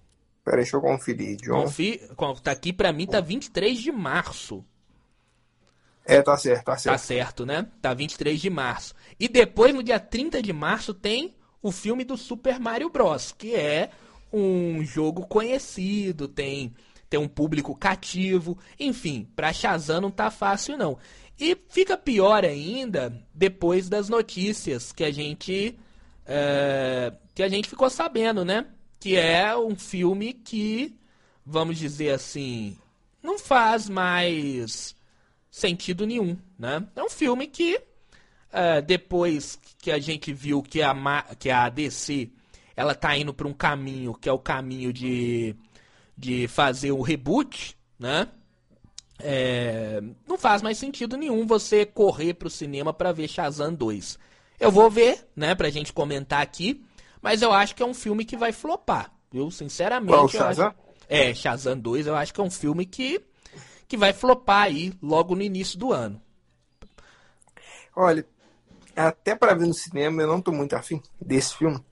Peraí, 0.44 0.60
deixa 0.60 0.76
eu 0.76 0.82
conferir. 0.82 1.38
John... 1.38 1.62
Confi... 1.62 1.98
Tá 2.42 2.50
aqui 2.50 2.70
pra 2.70 2.92
mim, 2.92 3.06
tá 3.06 3.22
23 3.22 3.78
de 3.78 3.90
março. 3.90 4.62
É, 6.04 6.20
tá 6.20 6.36
certo, 6.36 6.64
tá 6.66 6.76
certo. 6.76 6.94
Tá 6.94 6.98
certo, 6.98 7.46
né? 7.46 7.66
Tá 7.80 7.94
23 7.94 8.38
de 8.38 8.50
março. 8.50 8.94
E 9.18 9.26
depois, 9.26 9.74
no 9.74 9.82
dia 9.82 9.98
30 9.98 10.42
de 10.42 10.52
março, 10.52 10.92
tem 10.92 11.34
o 11.62 11.72
filme 11.72 12.04
do 12.04 12.18
Super 12.18 12.60
Mario 12.60 12.90
Bros., 12.90 13.32
que 13.32 13.54
é 13.54 13.90
um 14.32 14.84
jogo 14.84 15.26
conhecido, 15.26 16.28
tem, 16.28 16.74
tem 17.08 17.18
um 17.18 17.28
público 17.28 17.74
cativo. 17.74 18.58
Enfim, 18.78 19.28
pra 19.34 19.52
Shazam 19.52 20.00
não 20.00 20.10
tá 20.10 20.30
fácil, 20.30 20.76
não. 20.78 20.98
E 21.38 21.56
fica 21.68 21.96
pior 21.96 22.44
ainda 22.44 23.12
depois 23.34 23.88
das 23.88 24.08
notícias 24.08 24.92
que 24.92 25.04
a 25.04 25.10
gente. 25.10 25.78
É, 26.26 27.12
que 27.34 27.42
a 27.42 27.48
gente 27.48 27.68
ficou 27.68 27.90
sabendo, 27.90 28.44
né? 28.44 28.66
que 29.00 29.16
é 29.16 29.56
um 29.56 29.74
filme 29.74 30.34
que, 30.34 30.94
vamos 31.44 31.78
dizer 31.78 32.10
assim, 32.10 32.76
não 33.22 33.38
faz 33.38 33.88
mais 33.88 34.94
sentido 35.50 36.06
nenhum, 36.06 36.36
né? 36.58 36.86
É 36.94 37.02
um 37.02 37.08
filme 37.08 37.46
que 37.46 37.80
é, 38.52 38.82
depois 38.82 39.58
que 39.78 39.90
a 39.90 39.98
gente 39.98 40.34
viu 40.34 40.62
que 40.62 40.82
a, 40.82 40.94
que 41.38 41.48
a 41.50 41.70
DC 41.70 42.30
ela 42.76 42.94
tá 42.94 43.16
indo 43.16 43.34
para 43.34 43.46
um 43.46 43.52
caminho 43.52 44.14
que 44.14 44.28
é 44.28 44.32
o 44.32 44.38
caminho 44.38 44.92
de, 44.92 45.54
de 46.16 46.48
fazer 46.48 46.92
um 46.92 47.02
reboot, 47.02 47.76
né? 47.98 48.28
É, 49.22 50.00
não 50.26 50.38
faz 50.38 50.62
mais 50.62 50.78
sentido 50.78 51.16
nenhum 51.16 51.46
você 51.46 51.84
correr 51.84 52.34
para 52.34 52.48
o 52.48 52.50
cinema 52.50 52.92
para 52.92 53.12
ver 53.12 53.28
Shazam 53.28 53.74
2. 53.74 54.18
Eu 54.58 54.70
vou 54.70 54.90
ver, 54.90 55.26
né, 55.36 55.54
pra 55.54 55.70
gente 55.70 55.92
comentar 55.92 56.42
aqui. 56.42 56.84
Mas 57.22 57.42
eu 57.42 57.52
acho 57.52 57.74
que 57.74 57.82
é 57.82 57.86
um 57.86 57.94
filme 57.94 58.24
que 58.24 58.36
vai 58.36 58.52
flopar, 58.52 59.12
viu? 59.30 59.50
Sinceramente. 59.50 60.12
Qual, 60.12 60.28
Shazam? 60.28 60.68
Acho... 60.68 60.76
É, 61.08 61.34
Shazam 61.34 61.78
2 61.78 62.06
eu 62.06 62.14
acho 62.14 62.32
que 62.32 62.40
é 62.40 62.44
um 62.44 62.50
filme 62.50 62.86
que, 62.86 63.20
que 63.86 63.96
vai 63.96 64.12
flopar 64.12 64.62
aí 64.62 64.92
logo 65.02 65.34
no 65.34 65.42
início 65.42 65.78
do 65.78 65.92
ano. 65.92 66.20
Olha, 67.94 68.24
até 68.96 69.34
para 69.34 69.54
ver 69.54 69.66
no 69.66 69.74
cinema 69.74 70.22
eu 70.22 70.28
não 70.28 70.40
tô 70.40 70.52
muito 70.52 70.74
afim 70.74 71.02
desse 71.20 71.56
filme. 71.56 71.84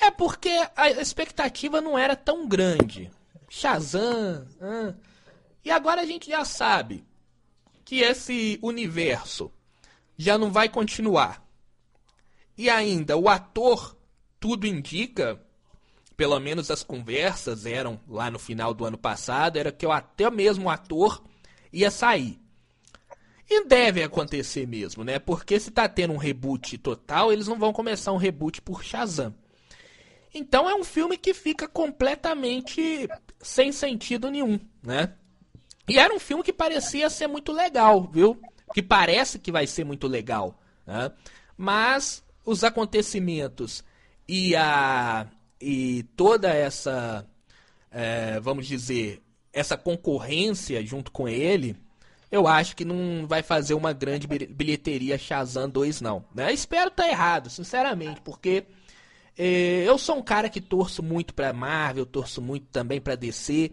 É 0.00 0.10
porque 0.10 0.50
a 0.76 0.90
expectativa 0.90 1.80
não 1.80 1.98
era 1.98 2.14
tão 2.14 2.46
grande. 2.46 3.10
Shazam. 3.48 4.46
E 5.64 5.70
agora 5.70 6.02
a 6.02 6.06
gente 6.06 6.30
já 6.30 6.44
sabe 6.44 7.04
que 7.84 8.00
esse 8.00 8.58
universo 8.62 9.50
já 10.16 10.36
não 10.36 10.50
vai 10.50 10.68
continuar. 10.68 11.44
E 12.56 12.68
ainda 12.70 13.16
o 13.16 13.28
ator 13.28 13.96
tudo 14.40 14.66
indica, 14.66 15.40
pelo 16.16 16.38
menos 16.40 16.70
as 16.70 16.82
conversas 16.82 17.66
eram 17.66 18.00
lá 18.08 18.30
no 18.30 18.38
final 18.38 18.72
do 18.72 18.84
ano 18.84 18.98
passado, 18.98 19.56
era 19.56 19.72
que 19.72 19.86
até 19.86 20.30
mesmo 20.30 20.66
o 20.66 20.70
ator 20.70 21.22
ia 21.72 21.90
sair. 21.90 22.40
E 23.48 23.64
deve 23.64 24.02
acontecer 24.02 24.66
mesmo, 24.66 25.04
né? 25.04 25.18
Porque 25.18 25.60
se 25.60 25.70
tá 25.70 25.88
tendo 25.88 26.12
um 26.12 26.18
reboot 26.18 26.78
total, 26.78 27.32
eles 27.32 27.46
não 27.46 27.58
vão 27.58 27.72
começar 27.72 28.12
um 28.12 28.16
reboot 28.16 28.60
por 28.60 28.82
Shazam. 28.82 29.34
Então 30.36 30.68
é 30.68 30.74
um 30.74 30.84
filme 30.84 31.16
que 31.16 31.32
fica 31.32 31.66
completamente 31.66 33.08
sem 33.40 33.72
sentido 33.72 34.30
nenhum, 34.30 34.60
né? 34.82 35.14
E 35.88 35.98
era 35.98 36.14
um 36.14 36.18
filme 36.18 36.42
que 36.42 36.52
parecia 36.52 37.08
ser 37.08 37.26
muito 37.26 37.52
legal, 37.52 38.10
viu? 38.12 38.38
Que 38.74 38.82
parece 38.82 39.38
que 39.38 39.50
vai 39.50 39.66
ser 39.66 39.84
muito 39.84 40.06
legal, 40.06 40.60
né? 40.86 41.10
Mas 41.56 42.22
os 42.44 42.62
acontecimentos 42.62 43.82
e 44.28 44.54
a 44.54 45.26
e 45.58 46.02
toda 46.14 46.50
essa 46.50 47.26
é, 47.90 48.38
vamos 48.40 48.66
dizer 48.66 49.22
essa 49.54 49.74
concorrência 49.74 50.84
junto 50.84 51.10
com 51.10 51.26
ele 51.26 51.74
eu 52.30 52.46
acho 52.46 52.76
que 52.76 52.84
não 52.84 53.26
vai 53.26 53.42
fazer 53.42 53.72
uma 53.72 53.94
grande 53.94 54.26
bilheteria 54.26 55.16
Shazam 55.16 55.70
2 55.70 56.02
não 56.02 56.26
né? 56.34 56.52
espero 56.52 56.88
estar 56.88 57.04
tá 57.04 57.08
errado 57.08 57.48
sinceramente 57.48 58.20
porque 58.20 58.66
eu 59.38 59.98
sou 59.98 60.16
um 60.16 60.22
cara 60.22 60.48
que 60.48 60.60
torço 60.60 61.02
muito 61.02 61.34
para 61.34 61.52
Marvel 61.52 62.06
torço 62.06 62.40
muito 62.40 62.66
também 62.66 63.00
para 63.00 63.14
DC 63.14 63.70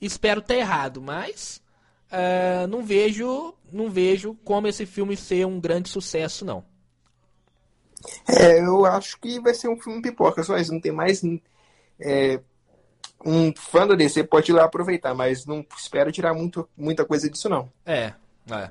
espero 0.00 0.40
estar 0.40 0.54
tá 0.54 0.60
errado 0.60 1.00
mas 1.00 1.62
é, 2.10 2.66
não 2.66 2.82
vejo 2.84 3.54
não 3.72 3.90
vejo 3.90 4.34
como 4.44 4.66
esse 4.66 4.84
filme 4.84 5.16
ser 5.16 5.46
um 5.46 5.60
grande 5.60 5.88
sucesso 5.88 6.44
não 6.44 6.64
é, 8.28 8.60
eu 8.60 8.84
acho 8.84 9.18
que 9.20 9.40
vai 9.40 9.54
ser 9.54 9.68
um 9.68 9.80
filme 9.80 10.00
pipoca, 10.00 10.42
só 10.42 10.56
isso. 10.56 10.72
Não 10.72 10.80
tem 10.80 10.92
mais. 10.92 11.22
É, 12.00 12.40
um 13.24 13.52
fã 13.54 13.86
da 13.86 13.94
DC 13.94 14.24
pode 14.24 14.52
ir 14.52 14.54
lá 14.54 14.64
aproveitar, 14.64 15.14
mas 15.14 15.44
não 15.44 15.64
espero 15.76 16.12
tirar 16.12 16.34
muito, 16.34 16.68
muita 16.76 17.04
coisa 17.04 17.28
disso, 17.28 17.48
não. 17.48 17.70
É, 17.84 18.12
é. 18.50 18.70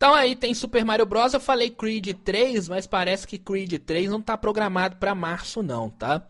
Então 0.00 0.14
aí 0.14 0.34
tem 0.34 0.54
Super 0.54 0.82
Mario 0.82 1.04
Bros. 1.04 1.34
Eu 1.34 1.40
falei 1.40 1.68
Creed 1.68 2.14
3, 2.24 2.70
mas 2.70 2.86
parece 2.86 3.26
que 3.26 3.36
Creed 3.36 3.74
3 3.74 4.08
não 4.08 4.22
tá 4.22 4.34
programado 4.34 4.96
para 4.96 5.14
março, 5.14 5.62
não, 5.62 5.90
tá? 5.90 6.26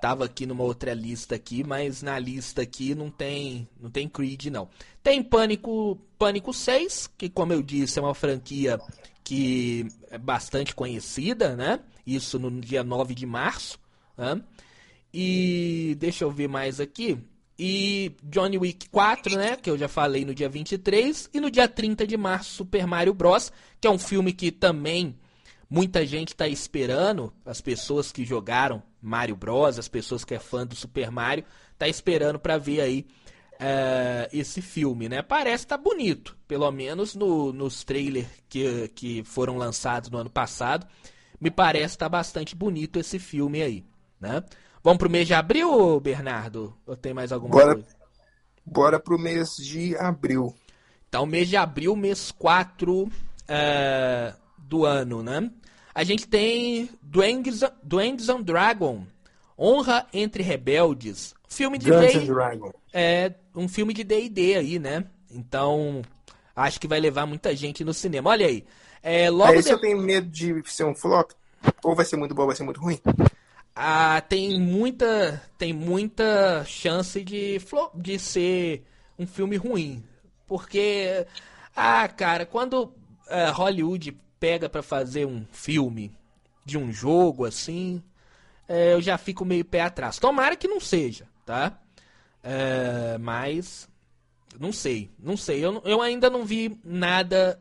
Tava 0.00 0.26
aqui 0.26 0.46
numa 0.46 0.62
outra 0.62 0.94
lista 0.94 1.34
aqui, 1.34 1.64
mas 1.64 2.02
na 2.04 2.16
lista 2.20 2.62
aqui 2.62 2.94
não 2.94 3.10
tem, 3.10 3.68
não 3.80 3.90
tem 3.90 4.08
Creed 4.08 4.46
não. 4.46 4.68
Tem 5.02 5.24
Pânico, 5.24 5.98
Pânico 6.16 6.54
6, 6.54 7.10
que 7.18 7.28
como 7.28 7.52
eu 7.52 7.64
disse 7.64 7.98
é 7.98 8.02
uma 8.02 8.14
franquia 8.14 8.80
que 9.24 9.88
é 10.08 10.16
bastante 10.16 10.72
conhecida, 10.72 11.56
né? 11.56 11.80
Isso 12.06 12.38
no 12.38 12.60
dia 12.60 12.84
9 12.84 13.12
de 13.12 13.26
março. 13.26 13.76
Né? 14.16 14.40
E 15.12 15.96
deixa 15.98 16.22
eu 16.22 16.30
ver 16.30 16.46
mais 16.46 16.78
aqui. 16.78 17.18
E 17.62 18.16
Johnny 18.22 18.56
Wick 18.56 18.88
4, 18.88 19.36
né? 19.36 19.54
Que 19.54 19.68
eu 19.68 19.76
já 19.76 19.86
falei 19.86 20.24
no 20.24 20.34
dia 20.34 20.48
23. 20.48 21.28
E 21.34 21.38
no 21.40 21.50
dia 21.50 21.68
30 21.68 22.06
de 22.06 22.16
março, 22.16 22.54
Super 22.54 22.86
Mario 22.86 23.12
Bros. 23.12 23.52
Que 23.78 23.86
é 23.86 23.90
um 23.90 23.98
filme 23.98 24.32
que 24.32 24.50
também 24.50 25.14
muita 25.68 26.06
gente 26.06 26.28
está 26.28 26.48
esperando. 26.48 27.30
As 27.44 27.60
pessoas 27.60 28.10
que 28.10 28.24
jogaram 28.24 28.82
Mario 29.02 29.36
Bros, 29.36 29.78
as 29.78 29.88
pessoas 29.88 30.24
que 30.24 30.32
é 30.32 30.38
fã 30.38 30.66
do 30.66 30.74
Super 30.74 31.10
Mario, 31.10 31.44
tá 31.76 31.86
esperando 31.86 32.38
para 32.38 32.56
ver 32.56 32.80
aí 32.80 33.06
é, 33.58 34.30
esse 34.32 34.62
filme, 34.62 35.06
né? 35.06 35.20
Parece 35.20 35.66
tá 35.66 35.76
bonito, 35.76 36.38
pelo 36.48 36.70
menos 36.70 37.14
no, 37.14 37.52
nos 37.52 37.84
trailers 37.84 38.26
que, 38.48 38.88
que 38.94 39.22
foram 39.22 39.58
lançados 39.58 40.08
no 40.08 40.16
ano 40.16 40.30
passado. 40.30 40.86
Me 41.38 41.50
parece 41.50 41.98
tá 41.98 42.08
bastante 42.08 42.56
bonito 42.56 42.98
esse 42.98 43.18
filme 43.18 43.60
aí, 43.60 43.84
né? 44.18 44.42
Vamos 44.82 44.98
pro 44.98 45.10
mês 45.10 45.26
de 45.26 45.34
abril, 45.34 46.00
Bernardo? 46.00 46.74
Ou 46.86 46.96
tem 46.96 47.12
mais 47.12 47.32
alguma 47.32 47.52
bora, 47.52 47.74
coisa? 47.74 47.88
Bora 48.64 49.00
pro 49.00 49.18
mês 49.18 49.56
de 49.56 49.96
abril. 49.96 50.54
Então, 51.08 51.26
mês 51.26 51.48
de 51.48 51.56
abril, 51.56 51.94
mês 51.96 52.30
4 52.30 53.10
é, 53.46 54.32
do 54.56 54.84
ano, 54.84 55.22
né? 55.22 55.50
A 55.94 56.04
gente 56.04 56.26
tem 56.26 56.88
Duendes 57.02 58.28
and 58.28 58.42
Dragon, 58.42 59.04
Honra 59.58 60.06
entre 60.14 60.42
Rebeldes, 60.42 61.34
filme 61.48 61.76
de 61.76 61.90
Dragon. 61.90 62.72
É 62.92 63.34
um 63.54 63.68
filme 63.68 63.92
de 63.92 64.04
D&D 64.04 64.56
aí, 64.56 64.78
né? 64.78 65.04
Então, 65.30 66.00
acho 66.56 66.80
que 66.80 66.88
vai 66.88 67.00
levar 67.00 67.26
muita 67.26 67.54
gente 67.54 67.84
no 67.84 67.92
cinema. 67.92 68.30
Olha 68.30 68.46
aí. 68.46 68.64
É, 69.02 69.28
logo 69.28 69.52
é, 69.52 69.56
esse 69.56 69.68
de... 69.68 69.74
eu 69.74 69.80
tenho 69.80 69.98
medo 69.98 70.28
de 70.28 70.62
ser 70.66 70.84
um 70.84 70.94
flop. 70.94 71.32
Ou 71.84 71.94
vai 71.94 72.04
ser 72.04 72.16
muito 72.16 72.34
bom, 72.34 72.42
ou 72.42 72.48
vai 72.48 72.56
ser 72.56 72.62
muito 72.62 72.80
ruim. 72.80 72.98
Ah, 73.74 74.20
tem 74.20 74.58
muita, 74.60 75.42
tem 75.56 75.72
muita 75.72 76.64
chance 76.64 77.22
de, 77.22 77.58
de 77.94 78.18
ser 78.18 78.84
um 79.18 79.26
filme 79.26 79.56
ruim. 79.56 80.04
Porque, 80.46 81.26
ah, 81.74 82.08
cara, 82.08 82.44
quando 82.44 82.84
uh, 82.84 83.52
Hollywood 83.52 84.16
pega 84.38 84.68
para 84.68 84.82
fazer 84.82 85.26
um 85.26 85.46
filme 85.52 86.12
de 86.64 86.76
um 86.78 86.92
jogo 86.92 87.44
assim, 87.44 88.02
é, 88.68 88.92
eu 88.94 89.02
já 89.02 89.18
fico 89.18 89.44
meio 89.44 89.64
pé 89.64 89.82
atrás. 89.82 90.18
Tomara 90.18 90.56
que 90.56 90.68
não 90.68 90.80
seja, 90.80 91.26
tá? 91.44 91.78
É, 92.42 93.18
mas 93.18 93.88
não 94.58 94.72
sei, 94.72 95.10
não 95.18 95.36
sei. 95.36 95.64
Eu, 95.64 95.82
eu 95.84 96.00
ainda 96.00 96.30
não 96.30 96.44
vi 96.44 96.78
nada. 96.84 97.60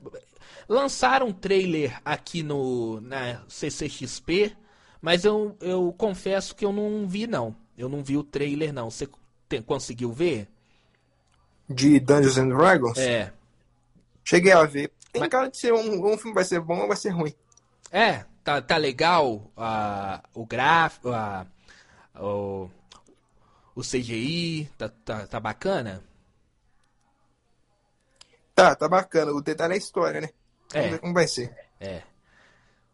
Lançaram 0.68 1.28
um 1.28 1.34
trailer 1.34 2.00
aqui 2.06 2.44
no 2.44 3.01
na 3.01 3.42
CCXP, 3.48 4.56
mas 5.01 5.25
eu, 5.25 5.56
eu 5.62 5.94
confesso 5.98 6.56
que 6.56 6.65
eu 6.65 6.72
não 6.74 7.08
vi 7.08 7.27
não. 7.27 7.56
Eu 7.77 7.88
não 7.88 8.03
vi 8.03 8.18
o 8.18 8.24
trailer 8.24 8.74
não. 8.74 8.89
Você 8.89 9.08
tem, 9.48 9.62
conseguiu 9.62 10.12
ver? 10.12 10.48
De 11.70 12.00
Dungeons 12.00 12.38
and 12.38 12.50
Dragons? 12.50 12.98
É. 12.98 13.32
Cheguei 14.24 14.51
a 14.51 14.63
ver. 14.63 14.91
Tem 15.12 15.22
mas... 15.22 15.29
cara 15.29 15.50
de 15.50 15.58
ser 15.58 15.74
um, 15.74 16.13
um 16.13 16.18
filme 16.18 16.34
vai 16.34 16.44
ser 16.44 16.60
bom 16.60 16.82
ou 16.82 16.88
vai 16.88 16.98
ser 16.98 17.10
ruim. 17.10 17.34
É, 17.91 18.25
tá, 18.44 18.62
tá 18.62 18.77
legal 18.77 19.36
uh, 19.36 20.22
o 20.34 20.46
gráfico, 20.46 21.10
uh, 21.10 21.48
o, 22.22 22.70
o 23.75 23.82
CGI, 23.82 24.70
tá, 24.77 24.89
tá, 24.89 25.27
tá 25.27 25.39
bacana? 25.39 26.03
Tá, 28.53 28.75
tá 28.75 28.89
bacana. 28.89 29.32
O 29.32 29.41
detalhe 29.41 29.74
é 29.74 29.75
a 29.75 29.79
história, 29.79 30.22
né? 30.22 30.29
Vamos 30.72 30.88
é. 30.88 30.91
ver 30.91 31.00
como 31.00 31.13
vai 31.13 31.27
ser. 31.27 31.56
É. 31.79 32.03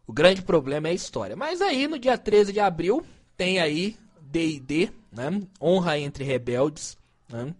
O 0.08 0.14
grande 0.14 0.42
problema 0.42 0.88
é 0.88 0.92
a 0.92 0.96
história. 0.96 1.36
Mas 1.36 1.62
aí, 1.62 1.88
no 1.88 1.98
dia 1.98 2.18
13 2.18 2.54
de 2.54 2.60
abril, 2.60 3.06
tem 3.36 3.60
aí 3.60 3.98
D&D, 4.22 4.92
né? 5.12 5.42
Honra 5.62 5.98
entre 6.00 6.24
Rebeldes, 6.24 6.98
né? 7.30 7.54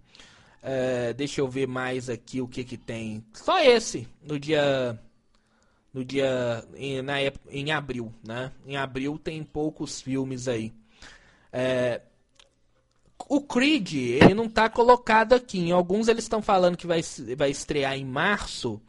É, 0.62 1.14
deixa 1.14 1.42
eu 1.42 1.48
ver 1.48 1.68
mais 1.68 2.10
aqui 2.10 2.42
o 2.42 2.48
que 2.48 2.64
que 2.64 2.78
tem. 2.78 3.24
Só 3.34 3.60
esse, 3.60 4.08
no 4.24 4.40
dia 4.40 5.00
no 5.94 6.04
dia 6.04 6.68
em, 6.76 7.02
na, 7.02 7.16
em 7.50 7.72
abril, 7.72 8.14
né? 8.24 8.52
Em 8.66 8.76
abril 8.76 9.18
tem 9.18 9.44
poucos 9.44 10.02
filmes 10.02 10.48
aí. 10.48 10.74
É, 11.54 12.02
o 13.30 13.42
Creed, 13.42 13.94
ele 13.94 14.34
não 14.34 14.46
está 14.46 14.70
colocado 14.70 15.34
aqui. 15.34 15.60
Em 15.60 15.72
alguns 15.72 16.08
eles 16.08 16.26
estão 16.26 16.42
falando 16.42 16.78
que 16.78 16.86
vai, 16.86 17.02
vai 17.38 17.50
estrear 17.50 17.96
em 17.96 18.04
março, 18.04 18.82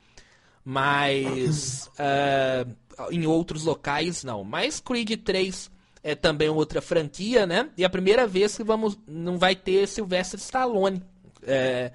mas 0.64 1.88
uh, 1.88 2.74
em 3.10 3.26
outros 3.26 3.64
locais 3.64 4.24
não. 4.24 4.44
Mas 4.44 4.80
Creed 4.80 5.22
3 5.22 5.70
é 6.02 6.14
também 6.14 6.48
outra 6.48 6.80
franquia, 6.80 7.46
né? 7.46 7.68
E 7.76 7.84
a 7.84 7.90
primeira 7.90 8.26
vez 8.26 8.56
que 8.56 8.62
vamos 8.62 8.98
não 9.06 9.38
vai 9.38 9.56
ter 9.56 9.86
Sylvester 9.88 10.38
Stallone, 10.38 11.02
é, 11.42 11.92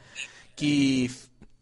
que 0.55 1.09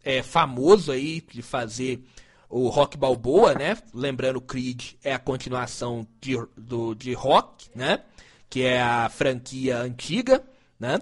é 0.04 0.22
famoso 0.22 0.90
aí 0.92 1.20
de 1.20 1.42
fazer 1.42 2.02
o 2.48 2.68
Rock 2.68 2.96
Balboa, 2.96 3.54
né? 3.54 3.76
Lembrando, 3.94 4.40
Creed 4.40 4.94
é 5.04 5.14
a 5.14 5.18
continuação 5.18 6.06
de, 6.20 6.36
do, 6.56 6.94
de 6.94 7.12
Rock, 7.12 7.68
né? 7.74 8.00
Que 8.48 8.62
é 8.62 8.82
a 8.82 9.08
franquia 9.08 9.78
antiga, 9.78 10.42
né? 10.78 11.00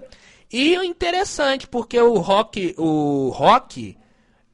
E 0.51 0.77
o 0.77 0.83
interessante, 0.83 1.67
porque 1.67 1.99
o 1.99 2.19
Rock, 2.19 2.75
o 2.77 3.29
Rock 3.29 3.97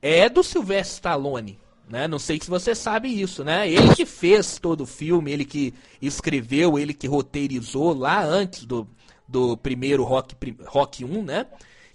é 0.02 0.30
do 0.30 0.44
Sylvester 0.44 0.96
Stallone, 0.96 1.60
né? 1.90 2.08
Não 2.08 2.20
sei 2.20 2.40
se 2.40 2.50
você 2.50 2.74
sabe 2.74 3.10
isso, 3.10 3.44
né? 3.44 3.70
Ele 3.70 3.96
que 3.96 4.06
fez 4.06 4.60
todo 4.60 4.82
o 4.82 4.88
filme, 4.88 5.32
ele 5.32 5.46
que 5.46 5.74
escreveu, 6.02 6.78
ele 6.78 6.94
que 6.94 7.08
roteirizou 7.08 7.94
lá 7.94 8.24
antes 8.24 8.66
do, 8.66 8.88
do 9.28 9.56
primeiro 9.58 10.04
Rock, 10.04 10.36
Rock 10.66 11.06
1, 11.06 11.24
né? 11.24 11.46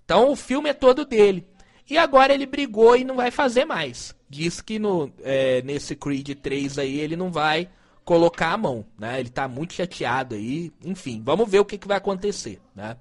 Então 0.04 0.30
o 0.30 0.36
filme 0.36 0.70
é 0.70 0.74
todo 0.74 1.04
dele. 1.04 1.46
E 1.88 1.98
agora 1.98 2.32
ele 2.32 2.46
brigou 2.46 2.96
e 2.96 3.04
não 3.04 3.16
vai 3.16 3.30
fazer 3.30 3.64
mais. 3.64 4.14
Diz 4.28 4.60
que 4.60 4.78
no, 4.78 5.12
é, 5.22 5.60
nesse 5.62 5.96
Creed 5.96 6.36
3 6.40 6.78
aí 6.78 7.00
ele 7.00 7.16
não 7.16 7.32
vai 7.32 7.68
colocar 8.04 8.52
a 8.52 8.56
mão, 8.56 8.84
né? 8.98 9.18
Ele 9.18 9.28
tá 9.28 9.48
muito 9.48 9.74
chateado 9.74 10.36
aí. 10.36 10.72
Enfim, 10.84 11.20
vamos 11.24 11.50
ver 11.50 11.58
o 11.58 11.64
que, 11.64 11.78
que 11.78 11.88
vai 11.88 11.96
acontecer, 11.96 12.60
né? 12.74 12.96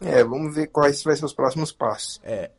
É, 0.00 0.24
vamos 0.24 0.54
ver 0.54 0.68
quais 0.68 1.02
vão 1.02 1.14
ser 1.14 1.24
os 1.24 1.32
próximos 1.32 1.72
passos. 1.72 2.20
É. 2.22 2.50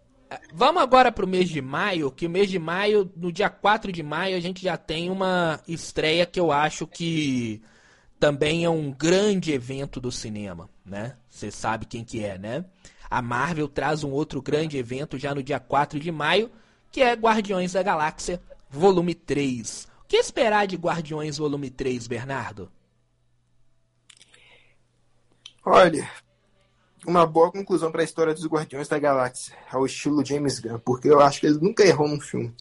Vamos 0.53 0.81
agora 0.81 1.11
para 1.11 1.25
o 1.25 1.27
mês 1.27 1.49
de 1.49 1.61
maio, 1.61 2.11
que 2.11 2.25
o 2.25 2.29
mês 2.29 2.49
de 2.49 2.57
maio, 2.57 3.11
no 3.15 3.31
dia 3.31 3.49
4 3.49 3.91
de 3.91 4.01
maio, 4.01 4.35
a 4.35 4.39
gente 4.39 4.61
já 4.63 4.77
tem 4.77 5.09
uma 5.09 5.59
estreia 5.67 6.25
que 6.25 6.39
eu 6.39 6.51
acho 6.51 6.87
que 6.87 7.61
também 8.19 8.63
é 8.63 8.69
um 8.69 8.91
grande 8.91 9.51
evento 9.51 9.99
do 9.99 10.11
cinema, 10.11 10.69
né? 10.85 11.15
Você 11.29 11.51
sabe 11.51 11.85
quem 11.85 12.03
que 12.03 12.23
é, 12.23 12.37
né? 12.37 12.65
A 13.09 13.21
Marvel 13.21 13.67
traz 13.67 14.03
um 14.03 14.11
outro 14.11 14.41
grande 14.41 14.77
evento 14.77 15.17
já 15.17 15.35
no 15.35 15.43
dia 15.43 15.59
4 15.59 15.99
de 15.99 16.11
maio, 16.11 16.49
que 16.91 17.01
é 17.01 17.13
Guardiões 17.13 17.73
da 17.73 17.83
Galáxia 17.83 18.41
Volume 18.69 19.13
3. 19.13 19.87
O 20.01 20.07
que 20.07 20.17
esperar 20.17 20.65
de 20.65 20.75
Guardiões 20.75 21.37
Volume 21.37 21.69
3, 21.69 22.07
Bernardo? 22.07 22.71
Olha, 25.63 26.09
uma 27.07 27.25
boa 27.25 27.51
conclusão 27.51 27.91
para 27.91 28.01
a 28.01 28.03
história 28.03 28.33
dos 28.33 28.45
Guardiões 28.45 28.87
da 28.87 28.99
Galáxia, 28.99 29.55
ao 29.71 29.85
estilo 29.85 30.25
James 30.25 30.59
Gunn, 30.59 30.79
porque 30.79 31.07
eu 31.07 31.19
acho 31.19 31.39
que 31.39 31.47
ele 31.47 31.59
nunca 31.59 31.85
errou 31.85 32.07
num 32.07 32.19
filme. 32.19 32.53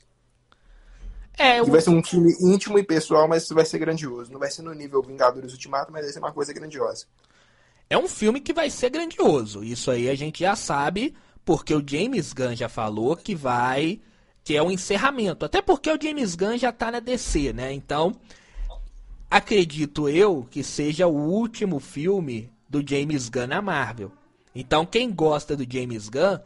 É, 1.36 1.60
eu... 1.60 1.66
Vai 1.66 1.80
ser 1.80 1.90
um 1.90 2.02
filme 2.02 2.32
íntimo 2.40 2.78
e 2.78 2.82
pessoal, 2.82 3.26
mas 3.26 3.48
vai 3.48 3.64
ser 3.64 3.78
grandioso. 3.78 4.32
Não 4.32 4.38
vai 4.38 4.50
ser 4.50 4.62
no 4.62 4.72
nível 4.72 5.02
Vingadores 5.02 5.52
Ultimato, 5.52 5.92
mas 5.92 6.04
vai 6.04 6.12
ser 6.12 6.18
uma 6.20 6.32
coisa 6.32 6.52
grandiosa. 6.52 7.06
É 7.90 7.98
um 7.98 8.08
filme 8.08 8.40
que 8.40 8.52
vai 8.52 8.70
ser 8.70 8.90
grandioso. 8.90 9.62
Isso 9.62 9.90
aí 9.90 10.08
a 10.08 10.14
gente 10.14 10.40
já 10.40 10.56
sabe, 10.56 11.14
porque 11.44 11.74
o 11.74 11.82
James 11.84 12.32
Gunn 12.32 12.54
já 12.54 12.68
falou 12.68 13.16
que 13.16 13.34
vai. 13.34 14.00
que 14.42 14.56
é 14.56 14.62
o 14.62 14.66
um 14.66 14.70
encerramento. 14.70 15.44
Até 15.44 15.60
porque 15.60 15.90
o 15.90 16.00
James 16.00 16.34
Gunn 16.34 16.56
já 16.56 16.72
tá 16.72 16.90
na 16.90 17.00
DC, 17.00 17.52
né? 17.52 17.72
Então, 17.72 18.14
acredito 19.30 20.08
eu 20.08 20.46
que 20.50 20.62
seja 20.62 21.06
o 21.06 21.16
último 21.16 21.80
filme 21.80 22.50
do 22.68 22.82
James 22.86 23.28
Gunn 23.28 23.48
na 23.48 23.60
Marvel. 23.60 24.12
Então, 24.54 24.86
quem 24.86 25.10
gosta 25.12 25.56
do 25.56 25.66
James 25.70 26.08
Gunn 26.08 26.38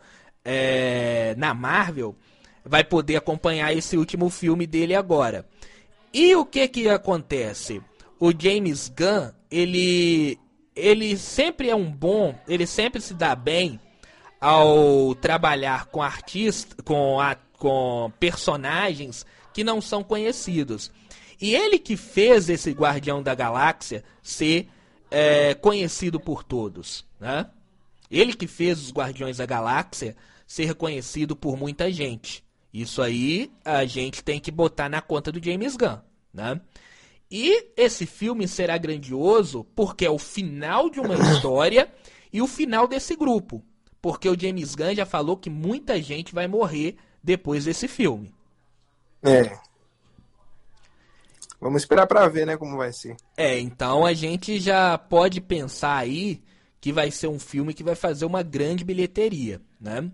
é, 0.44 1.34
na 1.36 1.52
Marvel 1.52 2.16
vai 2.64 2.84
poder 2.84 3.16
acompanhar 3.16 3.74
esse 3.76 3.96
último 3.96 4.30
filme 4.30 4.66
dele 4.66 4.94
agora. 4.94 5.46
E 6.12 6.34
o 6.34 6.44
que 6.44 6.66
que 6.68 6.88
acontece? 6.88 7.82
O 8.18 8.32
James 8.36 8.88
Gunn, 8.88 9.30
ele 9.50 10.38
ele 10.74 11.16
sempre 11.16 11.68
é 11.68 11.74
um 11.74 11.90
bom, 11.90 12.34
ele 12.46 12.66
sempre 12.66 13.00
se 13.00 13.12
dá 13.12 13.34
bem 13.34 13.80
ao 14.40 15.12
trabalhar 15.16 15.86
com 15.86 16.00
artistas, 16.00 16.76
com, 16.84 17.18
com 17.58 18.12
personagens 18.20 19.26
que 19.52 19.64
não 19.64 19.80
são 19.80 20.04
conhecidos. 20.04 20.92
E 21.40 21.54
ele 21.54 21.78
que 21.78 21.96
fez 21.96 22.48
esse 22.48 22.70
Guardião 22.70 23.22
da 23.22 23.34
Galáxia 23.34 24.04
ser 24.22 24.68
é, 25.10 25.54
conhecido 25.54 26.20
por 26.20 26.44
todos, 26.44 27.04
né? 27.18 27.46
Ele 28.10 28.32
que 28.32 28.46
fez 28.46 28.80
os 28.80 28.92
Guardiões 28.92 29.38
da 29.38 29.46
Galáxia 29.46 30.16
ser 30.46 30.74
conhecido 30.74 31.36
por 31.36 31.56
muita 31.56 31.92
gente. 31.92 32.44
Isso 32.72 33.02
aí 33.02 33.50
a 33.64 33.84
gente 33.84 34.22
tem 34.22 34.40
que 34.40 34.50
botar 34.50 34.88
na 34.88 35.00
conta 35.00 35.32
do 35.32 35.42
James 35.42 35.76
Gunn, 35.76 35.98
né? 36.32 36.60
E 37.30 37.72
esse 37.76 38.06
filme 38.06 38.48
será 38.48 38.78
grandioso 38.78 39.64
porque 39.74 40.06
é 40.06 40.10
o 40.10 40.18
final 40.18 40.88
de 40.88 41.00
uma 41.00 41.14
história 41.32 41.92
e 42.32 42.40
o 42.40 42.46
final 42.46 42.86
desse 42.86 43.14
grupo. 43.14 43.62
Porque 44.00 44.28
o 44.28 44.38
James 44.38 44.74
Gunn 44.74 44.94
já 44.94 45.04
falou 45.04 45.36
que 45.36 45.50
muita 45.50 46.00
gente 46.00 46.34
vai 46.34 46.46
morrer 46.46 46.96
depois 47.22 47.64
desse 47.64 47.88
filme. 47.88 48.32
É. 49.22 49.58
Vamos 51.60 51.82
esperar 51.82 52.06
para 52.06 52.28
ver, 52.28 52.46
né, 52.46 52.56
como 52.56 52.76
vai 52.76 52.92
ser. 52.92 53.16
É, 53.36 53.58
então 53.58 54.06
a 54.06 54.14
gente 54.14 54.60
já 54.60 54.96
pode 54.96 55.40
pensar 55.40 55.96
aí 55.96 56.40
que 56.80 56.92
vai 56.92 57.10
ser 57.10 57.28
um 57.28 57.38
filme 57.38 57.74
que 57.74 57.82
vai 57.82 57.94
fazer 57.94 58.24
uma 58.24 58.42
grande 58.42 58.84
bilheteria, 58.84 59.60
né? 59.80 60.10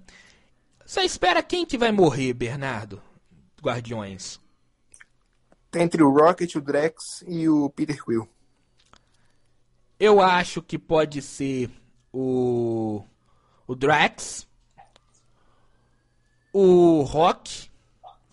Você 0.84 1.00
espera 1.02 1.42
quem 1.42 1.64
que 1.64 1.78
vai 1.78 1.92
morrer, 1.92 2.32
Bernardo? 2.32 3.00
Guardiões. 3.62 4.38
Entre 5.74 6.02
o 6.02 6.10
Rocket, 6.10 6.54
o 6.54 6.60
Drex 6.60 7.24
e 7.26 7.48
o 7.48 7.70
Peter 7.70 8.02
Quill. 8.04 8.28
Eu 9.98 10.20
acho 10.20 10.62
que 10.62 10.78
pode 10.78 11.22
ser 11.22 11.70
o 12.12 13.02
o 13.66 13.74
Drax, 13.74 14.46
o 16.52 17.02
Rock, 17.02 17.70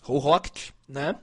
o 0.06 0.18
Rocket, 0.18 0.70
né? 0.86 1.18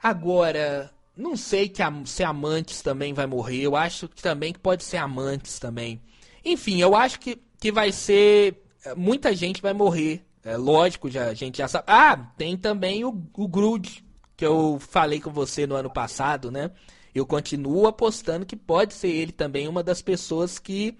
Agora, 0.00 0.90
não 1.20 1.36
sei 1.36 1.68
que 1.68 1.82
a, 1.82 1.92
se 2.04 2.24
Amantes 2.24 2.82
também 2.82 3.12
vai 3.12 3.26
morrer. 3.26 3.60
Eu 3.60 3.76
acho 3.76 4.08
que 4.08 4.22
também 4.22 4.52
que 4.52 4.58
pode 4.58 4.84
ser 4.84 4.96
Amantes 4.96 5.58
também. 5.58 6.00
Enfim, 6.44 6.80
eu 6.80 6.96
acho 6.96 7.20
que, 7.20 7.38
que 7.58 7.70
vai 7.70 7.92
ser. 7.92 8.62
Muita 8.96 9.34
gente 9.34 9.60
vai 9.60 9.72
morrer. 9.72 10.24
É 10.42 10.56
lógico, 10.56 11.10
já, 11.10 11.26
a 11.26 11.34
gente 11.34 11.58
já 11.58 11.68
sabe. 11.68 11.84
Ah, 11.86 12.16
tem 12.36 12.56
também 12.56 13.04
o, 13.04 13.08
o 13.34 13.46
Groot, 13.46 14.04
que 14.36 14.44
eu 14.44 14.78
falei 14.80 15.20
com 15.20 15.30
você 15.30 15.66
no 15.66 15.74
ano 15.74 15.90
passado, 15.90 16.50
né? 16.50 16.70
Eu 17.14 17.26
continuo 17.26 17.86
apostando 17.86 18.46
que 18.46 18.56
pode 18.56 18.94
ser 18.94 19.08
ele 19.08 19.32
também 19.32 19.68
uma 19.68 19.82
das 19.82 20.00
pessoas 20.00 20.58
que 20.58 20.96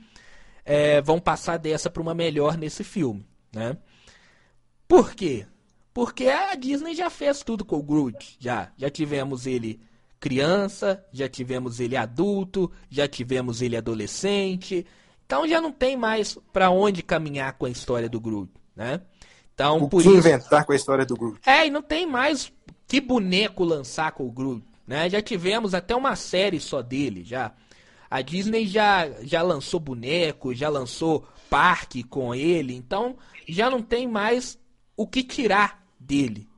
é, 0.64 1.00
vão 1.00 1.18
passar 1.18 1.56
dessa 1.56 1.88
para 1.88 2.02
uma 2.02 2.14
melhor 2.14 2.58
nesse 2.58 2.84
filme, 2.84 3.26
né? 3.52 3.78
Por 4.86 5.14
quê? 5.14 5.46
Porque 5.94 6.28
a 6.28 6.54
Disney 6.54 6.94
já 6.94 7.08
fez 7.08 7.42
tudo 7.42 7.64
com 7.64 7.76
o 7.76 7.82
Groot, 7.82 8.36
já. 8.38 8.72
Já 8.76 8.90
tivemos 8.90 9.46
ele 9.46 9.80
criança, 10.20 11.02
já 11.10 11.28
tivemos 11.28 11.80
ele 11.80 11.96
adulto, 11.96 12.70
já 12.90 13.08
tivemos 13.08 13.62
ele 13.62 13.76
adolescente. 13.76 14.86
Então 15.24 15.48
já 15.48 15.60
não 15.60 15.72
tem 15.72 15.96
mais 15.96 16.38
para 16.52 16.70
onde 16.70 17.02
caminhar 17.02 17.54
com 17.54 17.64
a 17.64 17.70
história 17.70 18.08
do 18.08 18.20
Groot, 18.20 18.52
né? 18.76 19.00
Então, 19.54 19.78
o 19.78 19.88
por 19.88 20.02
que 20.02 20.08
isso... 20.08 20.18
inventar 20.18 20.64
com 20.64 20.72
a 20.72 20.76
história 20.76 21.04
do 21.04 21.16
Groot? 21.16 21.40
É, 21.44 21.66
e 21.66 21.70
não 21.70 21.82
tem 21.82 22.06
mais 22.06 22.52
que 22.86 23.00
boneco 23.00 23.64
lançar 23.64 24.12
com 24.12 24.26
o 24.26 24.30
Groot, 24.30 24.64
né? 24.86 25.08
Já 25.08 25.22
tivemos 25.22 25.74
até 25.74 25.94
uma 25.96 26.16
série 26.16 26.60
só 26.60 26.82
dele, 26.82 27.24
já. 27.24 27.52
A 28.10 28.22
Disney 28.22 28.66
já, 28.66 29.08
já 29.22 29.40
lançou 29.40 29.78
boneco, 29.78 30.54
já 30.54 30.68
lançou 30.68 31.26
parque 31.48 32.02
com 32.02 32.34
ele, 32.34 32.74
então 32.74 33.16
já 33.48 33.70
não 33.70 33.82
tem 33.82 34.08
mais 34.08 34.58
o 34.96 35.06
que 35.06 35.22
tirar 35.22 35.84
dele 35.98 36.48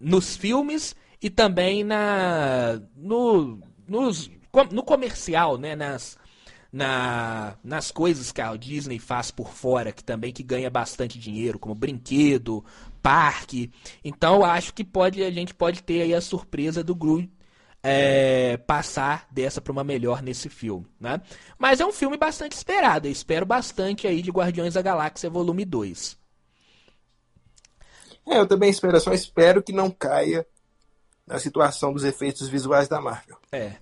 nos 0.00 0.36
filmes 0.36 0.94
e 1.20 1.28
também 1.30 1.84
na 1.84 2.80
no, 2.96 3.60
nos, 3.86 4.30
no 4.70 4.82
comercial, 4.82 5.58
né, 5.58 5.74
nas, 5.74 6.18
na, 6.72 7.56
nas 7.62 7.90
coisas 7.90 8.30
que 8.30 8.40
a 8.40 8.54
Disney 8.56 8.98
faz 8.98 9.30
por 9.30 9.52
fora, 9.52 9.92
que 9.92 10.04
também 10.04 10.32
que 10.32 10.42
ganha 10.42 10.70
bastante 10.70 11.18
dinheiro, 11.18 11.58
como 11.58 11.74
brinquedo, 11.74 12.64
parque. 13.02 13.70
Então 14.04 14.44
acho 14.44 14.72
que 14.74 14.84
pode 14.84 15.22
a 15.22 15.30
gente 15.30 15.54
pode 15.54 15.82
ter 15.82 16.02
aí 16.02 16.14
a 16.14 16.20
surpresa 16.20 16.84
do 16.84 16.94
Groot 16.94 17.30
é, 17.82 18.56
passar 18.56 19.26
dessa 19.30 19.60
para 19.60 19.72
uma 19.72 19.84
melhor 19.84 20.22
nesse 20.22 20.48
filme, 20.48 20.86
né? 21.00 21.20
Mas 21.58 21.80
é 21.80 21.86
um 21.86 21.92
filme 21.92 22.16
bastante 22.16 22.52
esperado, 22.52 23.06
eu 23.06 23.12
espero 23.12 23.46
bastante 23.46 24.06
aí 24.06 24.20
de 24.20 24.30
Guardiões 24.30 24.74
da 24.74 24.82
Galáxia 24.82 25.30
Volume 25.30 25.64
2. 25.64 26.18
É, 28.26 28.38
eu 28.38 28.46
também 28.46 28.68
espero, 28.68 28.96
eu 28.96 29.00
só 29.00 29.12
espero 29.12 29.62
que 29.62 29.72
não 29.72 29.90
caia 29.90 30.46
na 31.28 31.38
situação 31.38 31.92
dos 31.92 32.04
efeitos 32.04 32.48
visuais 32.48 32.88
da 32.88 33.00
Marvel. 33.00 33.36
É. 33.52 33.74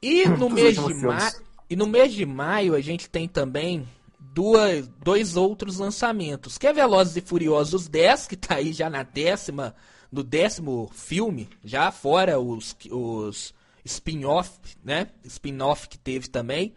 E 0.00 0.28
no 0.28 0.48
mês 0.48 0.76
de 0.76 0.94
maio, 0.94 1.32
e 1.68 1.76
no 1.76 1.86
mês 1.86 2.12
de 2.12 2.24
maio 2.24 2.74
a 2.74 2.80
gente 2.80 3.10
tem 3.10 3.26
também 3.26 3.86
duas, 4.18 4.86
dois 5.02 5.36
outros 5.36 5.78
lançamentos, 5.78 6.56
que 6.56 6.66
é 6.66 6.72
Velozes 6.72 7.16
e 7.16 7.20
Furiosos 7.20 7.88
10, 7.88 8.28
que 8.28 8.36
tá 8.36 8.54
aí 8.54 8.72
já 8.72 8.88
na 8.88 9.02
décima 9.02 9.74
no 10.10 10.22
décimo 10.22 10.90
filme, 10.94 11.50
já 11.62 11.90
fora 11.92 12.40
os, 12.40 12.74
os 12.90 13.54
spin-off, 13.84 14.50
né? 14.82 15.08
Spin-off 15.24 15.88
que 15.88 15.98
teve 15.98 16.28
também. 16.28 16.72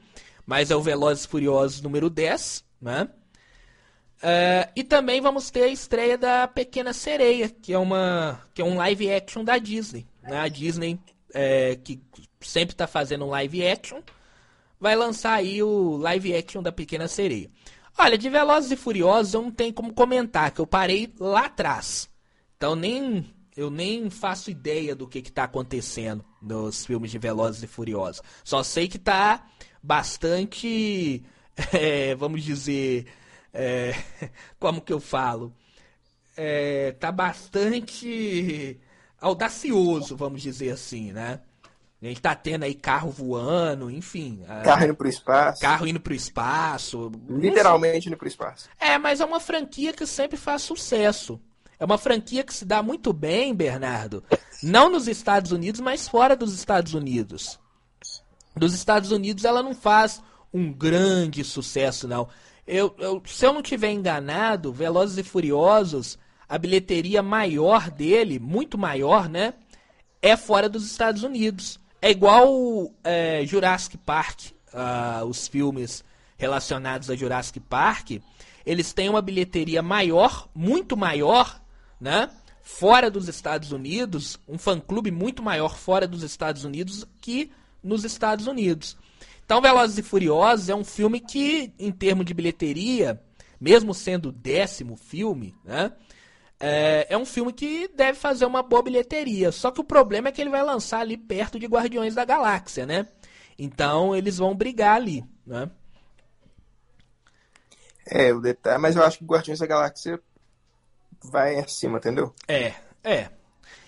Mas 0.45 0.69
é 0.69 0.75
o 0.75 0.81
Velozes 0.81 1.23
e 1.23 1.27
Furiosos 1.27 1.81
número 1.81 2.09
10, 2.09 2.63
né? 2.81 3.07
Uh, 4.21 4.69
e 4.75 4.83
também 4.83 5.19
vamos 5.19 5.49
ter 5.49 5.63
a 5.63 5.67
estreia 5.67 6.15
da 6.15 6.47
Pequena 6.47 6.93
Sereia, 6.93 7.49
que 7.49 7.73
é, 7.73 7.77
uma, 7.77 8.39
que 8.53 8.61
é 8.61 8.65
um 8.65 8.77
live 8.77 9.11
action 9.11 9.43
da 9.43 9.57
Disney. 9.57 10.07
Né? 10.21 10.37
A 10.37 10.47
Disney, 10.47 10.99
é, 11.33 11.75
que 11.75 11.99
sempre 12.39 12.73
está 12.73 12.85
fazendo 12.85 13.25
um 13.25 13.29
live 13.29 13.67
action, 13.67 14.01
vai 14.79 14.95
lançar 14.95 15.33
aí 15.33 15.63
o 15.63 15.97
live 15.97 16.35
action 16.35 16.61
da 16.61 16.71
Pequena 16.71 17.07
Sereia. 17.07 17.49
Olha, 17.97 18.17
de 18.17 18.29
Velozes 18.29 18.71
e 18.71 18.75
Furiosos 18.75 19.33
eu 19.33 19.41
não 19.41 19.51
tenho 19.51 19.73
como 19.73 19.93
comentar, 19.93 20.51
que 20.51 20.61
eu 20.61 20.67
parei 20.67 21.11
lá 21.19 21.45
atrás. 21.45 22.07
Então 22.57 22.75
nem 22.75 23.25
eu 23.55 23.69
nem 23.69 24.09
faço 24.09 24.49
ideia 24.49 24.95
do 24.95 25.07
que 25.07 25.19
está 25.19 25.43
acontecendo 25.43 26.23
nos 26.41 26.85
filmes 26.85 27.11
de 27.11 27.17
Velozes 27.17 27.63
e 27.63 27.67
Furiosos. 27.67 28.21
Só 28.43 28.63
sei 28.63 28.87
que 28.87 28.97
está 28.97 29.45
bastante, 29.83 31.23
é, 31.73 32.15
vamos 32.15 32.43
dizer, 32.43 33.07
é, 33.53 33.93
como 34.59 34.81
que 34.81 34.93
eu 34.93 34.99
falo? 34.99 35.53
É, 36.35 36.93
tá 36.93 37.11
bastante 37.11 38.79
audacioso, 39.19 40.15
vamos 40.15 40.41
dizer 40.41 40.71
assim, 40.71 41.11
né? 41.11 41.41
A 42.01 42.07
gente 42.07 42.21
tá 42.21 42.33
tendo 42.33 42.63
aí 42.63 42.73
carro 42.73 43.11
voando, 43.11 43.91
enfim. 43.91 44.43
Carro 44.63 44.85
indo 44.85 44.95
pro 44.95 45.07
espaço. 45.07 45.61
Carro 45.61 45.85
indo 45.85 45.99
pro 45.99 46.15
espaço. 46.15 47.11
Literalmente 47.29 48.07
indo 48.07 48.17
pro 48.17 48.27
espaço. 48.27 48.67
É, 48.79 48.97
mas 48.97 49.21
é 49.21 49.25
uma 49.25 49.39
franquia 49.39 49.93
que 49.93 50.07
sempre 50.07 50.35
faz 50.35 50.63
sucesso. 50.63 51.39
É 51.79 51.85
uma 51.85 51.99
franquia 51.99 52.43
que 52.43 52.53
se 52.55 52.65
dá 52.65 52.81
muito 52.81 53.13
bem, 53.13 53.53
Bernardo. 53.53 54.23
Não 54.63 54.89
nos 54.89 55.07
Estados 55.07 55.51
Unidos, 55.51 55.79
mas 55.79 56.07
fora 56.07 56.35
dos 56.35 56.55
Estados 56.55 56.95
Unidos. 56.95 57.59
Nos 58.55 58.73
Estados 58.73 59.11
Unidos 59.11 59.45
ela 59.45 59.61
não 59.61 59.75
faz 59.75 60.23
um 60.53 60.71
grande 60.71 61.43
sucesso, 61.43 62.07
não. 62.07 62.27
Eu, 62.67 62.95
eu, 62.99 63.21
se 63.25 63.45
eu 63.45 63.53
não 63.53 63.61
tiver 63.61 63.91
enganado, 63.91 64.71
Velozes 64.71 65.17
e 65.17 65.23
Furiosos, 65.23 66.17
a 66.47 66.57
bilheteria 66.57 67.23
maior 67.23 67.89
dele, 67.89 68.39
muito 68.39 68.77
maior, 68.77 69.29
né? 69.29 69.53
É 70.21 70.37
fora 70.37 70.69
dos 70.69 70.85
Estados 70.85 71.23
Unidos. 71.23 71.79
É 72.01 72.11
igual 72.11 72.91
é, 73.03 73.45
Jurassic 73.45 73.97
Park, 73.97 74.51
uh, 74.73 75.25
os 75.25 75.47
filmes 75.47 76.03
relacionados 76.37 77.09
a 77.09 77.15
Jurassic 77.15 77.59
Park. 77.59 78.21
Eles 78.65 78.93
têm 78.93 79.09
uma 79.09 79.21
bilheteria 79.21 79.81
maior, 79.81 80.49
muito 80.53 80.97
maior, 80.97 81.61
né? 81.99 82.29
Fora 82.61 83.09
dos 83.09 83.27
Estados 83.27 83.71
Unidos, 83.71 84.39
um 84.47 84.57
fã-clube 84.57 85.11
muito 85.11 85.41
maior 85.41 85.77
fora 85.77 86.07
dos 86.07 86.23
Estados 86.23 86.63
Unidos 86.63 87.05
que 87.19 87.51
nos 87.83 88.03
Estados 88.03 88.47
Unidos. 88.47 88.97
Então, 89.51 89.61
Velozes 89.61 89.97
e 89.97 90.01
Furiosos 90.01 90.69
é 90.69 90.75
um 90.75 90.85
filme 90.85 91.19
que, 91.19 91.73
em 91.77 91.91
termos 91.91 92.25
de 92.25 92.33
bilheteria, 92.33 93.21
mesmo 93.59 93.93
sendo 93.93 94.29
o 94.29 94.31
décimo 94.31 94.95
filme, 94.95 95.53
né? 95.65 95.91
É, 96.57 97.07
é, 97.09 97.17
um 97.17 97.25
filme 97.25 97.51
que 97.51 97.89
deve 97.89 98.17
fazer 98.17 98.45
uma 98.45 98.63
boa 98.63 98.81
bilheteria. 98.81 99.51
Só 99.51 99.69
que 99.69 99.81
o 99.81 99.83
problema 99.83 100.29
é 100.29 100.31
que 100.31 100.39
ele 100.39 100.49
vai 100.49 100.63
lançar 100.63 101.01
ali 101.01 101.17
perto 101.17 101.59
de 101.59 101.65
Guardiões 101.65 102.15
da 102.15 102.23
Galáxia, 102.23 102.85
né? 102.85 103.05
Então 103.59 104.15
eles 104.15 104.37
vão 104.37 104.55
brigar 104.55 104.95
ali, 104.95 105.21
né? 105.45 105.69
É, 108.05 108.33
o 108.33 108.39
detalhe, 108.39 108.81
mas 108.81 108.95
eu 108.95 109.03
acho 109.03 109.17
que 109.17 109.25
Guardiões 109.25 109.59
da 109.59 109.67
Galáxia 109.67 110.17
vai 111.25 111.59
acima, 111.59 111.97
entendeu? 111.97 112.33
É, 112.47 112.73
é. 113.03 113.29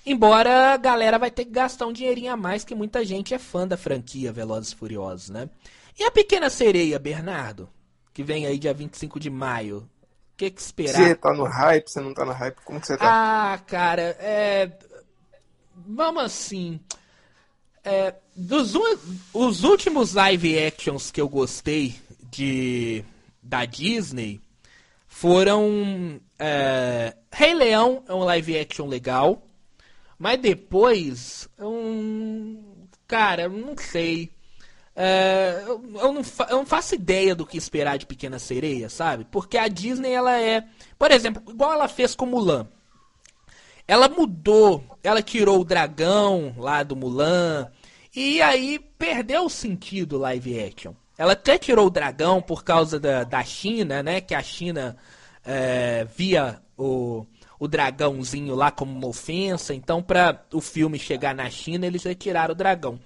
Embora 0.05 0.73
a 0.73 0.77
galera 0.77 1.17
vai 1.17 1.31
ter 1.31 1.45
que 1.45 1.51
gastar 1.51 1.87
um 1.87 1.93
dinheirinho 1.93 2.33
a 2.33 2.37
mais, 2.37 2.63
que 2.63 2.75
muita 2.75 3.05
gente 3.05 3.33
é 3.33 3.39
fã 3.39 3.67
da 3.67 3.77
franquia 3.77 4.33
Velozes 4.33 4.71
e 4.71 4.75
Furiosos, 4.75 5.29
né? 5.29 5.49
E 5.97 6.03
a 6.03 6.11
Pequena 6.11 6.49
Sereia, 6.49 6.99
Bernardo? 6.99 7.69
Que 8.13 8.23
vem 8.23 8.45
aí 8.45 8.57
dia 8.57 8.73
25 8.73 9.19
de 9.19 9.29
maio. 9.29 9.77
O 10.33 10.37
que, 10.37 10.51
que 10.51 10.61
esperar? 10.61 10.93
Você 10.93 11.15
tá 11.15 11.33
no 11.33 11.45
hype, 11.45 11.87
você 11.87 12.01
não 12.01 12.13
tá 12.13 12.25
no 12.25 12.33
hype? 12.33 12.57
Como 12.65 12.81
que 12.81 12.87
você 12.87 12.97
tá? 12.97 13.53
Ah, 13.53 13.57
cara, 13.59 14.17
é... 14.19 14.71
Vamos 15.87 16.23
assim... 16.23 16.79
É, 17.85 18.15
dos 18.33 18.73
os 19.33 19.63
últimos 19.65 20.13
live 20.13 20.57
actions 20.57 21.11
que 21.11 21.19
eu 21.19 21.27
gostei 21.27 21.93
de 22.31 23.03
da 23.41 23.65
Disney 23.65 24.39
foram 25.05 26.19
é, 26.39 27.13
Rei 27.29 27.53
Leão 27.53 28.03
é 28.07 28.13
um 28.13 28.23
live 28.23 28.57
action 28.57 28.87
legal, 28.87 29.43
mas 30.23 30.39
depois 30.39 31.49
um 31.59 32.87
cara, 33.05 33.49
não 33.49 33.75
sei. 33.77 34.31
É, 34.95 35.63
eu, 35.67 35.83
eu, 35.95 36.13
não 36.13 36.21
eu, 36.49 36.57
não 36.59 36.65
faço 36.65 36.95
ideia 36.95 37.35
do 37.35 37.45
que 37.45 37.57
esperar 37.57 37.97
de 37.97 38.05
Pequena 38.05 38.39
Sereia, 38.39 38.87
sabe? 38.87 39.27
Porque 39.29 39.57
a 39.57 39.67
Disney 39.67 40.13
ela 40.13 40.39
é, 40.39 40.63
por 40.97 41.11
exemplo, 41.11 41.43
igual 41.51 41.73
ela 41.73 41.89
fez 41.89 42.15
com 42.15 42.25
Mulan. 42.25 42.65
Ela 43.85 44.07
mudou, 44.07 44.97
ela 45.03 45.21
tirou 45.21 45.59
o 45.59 45.65
dragão 45.65 46.55
lá 46.57 46.83
do 46.83 46.95
Mulan 46.95 47.69
e 48.15 48.41
aí 48.41 48.79
perdeu 48.97 49.43
o 49.43 49.49
sentido 49.49 50.17
live 50.17 50.57
action. 50.57 50.93
Ela 51.17 51.33
até 51.33 51.57
tirou 51.57 51.87
o 51.87 51.91
dragão 51.91 52.41
por 52.41 52.63
causa 52.63 52.97
da, 52.97 53.25
da 53.25 53.43
China, 53.43 54.01
né? 54.01 54.21
Que 54.21 54.33
a 54.33 54.41
China 54.41 54.95
é, 55.45 56.07
via 56.15 56.61
o, 56.77 57.25
o 57.63 57.67
dragãozinho 57.67 58.55
lá 58.55 58.71
como 58.71 58.91
uma 58.91 59.07
ofensa. 59.07 59.73
Então, 59.73 60.03
para 60.03 60.45
o 60.51 60.59
filme 60.59 60.99
chegar 60.99 61.33
na 61.33 61.49
China, 61.49 61.87
eles 61.87 62.03
retiraram 62.03 62.51
o 62.51 62.57
dragão. 62.57 62.99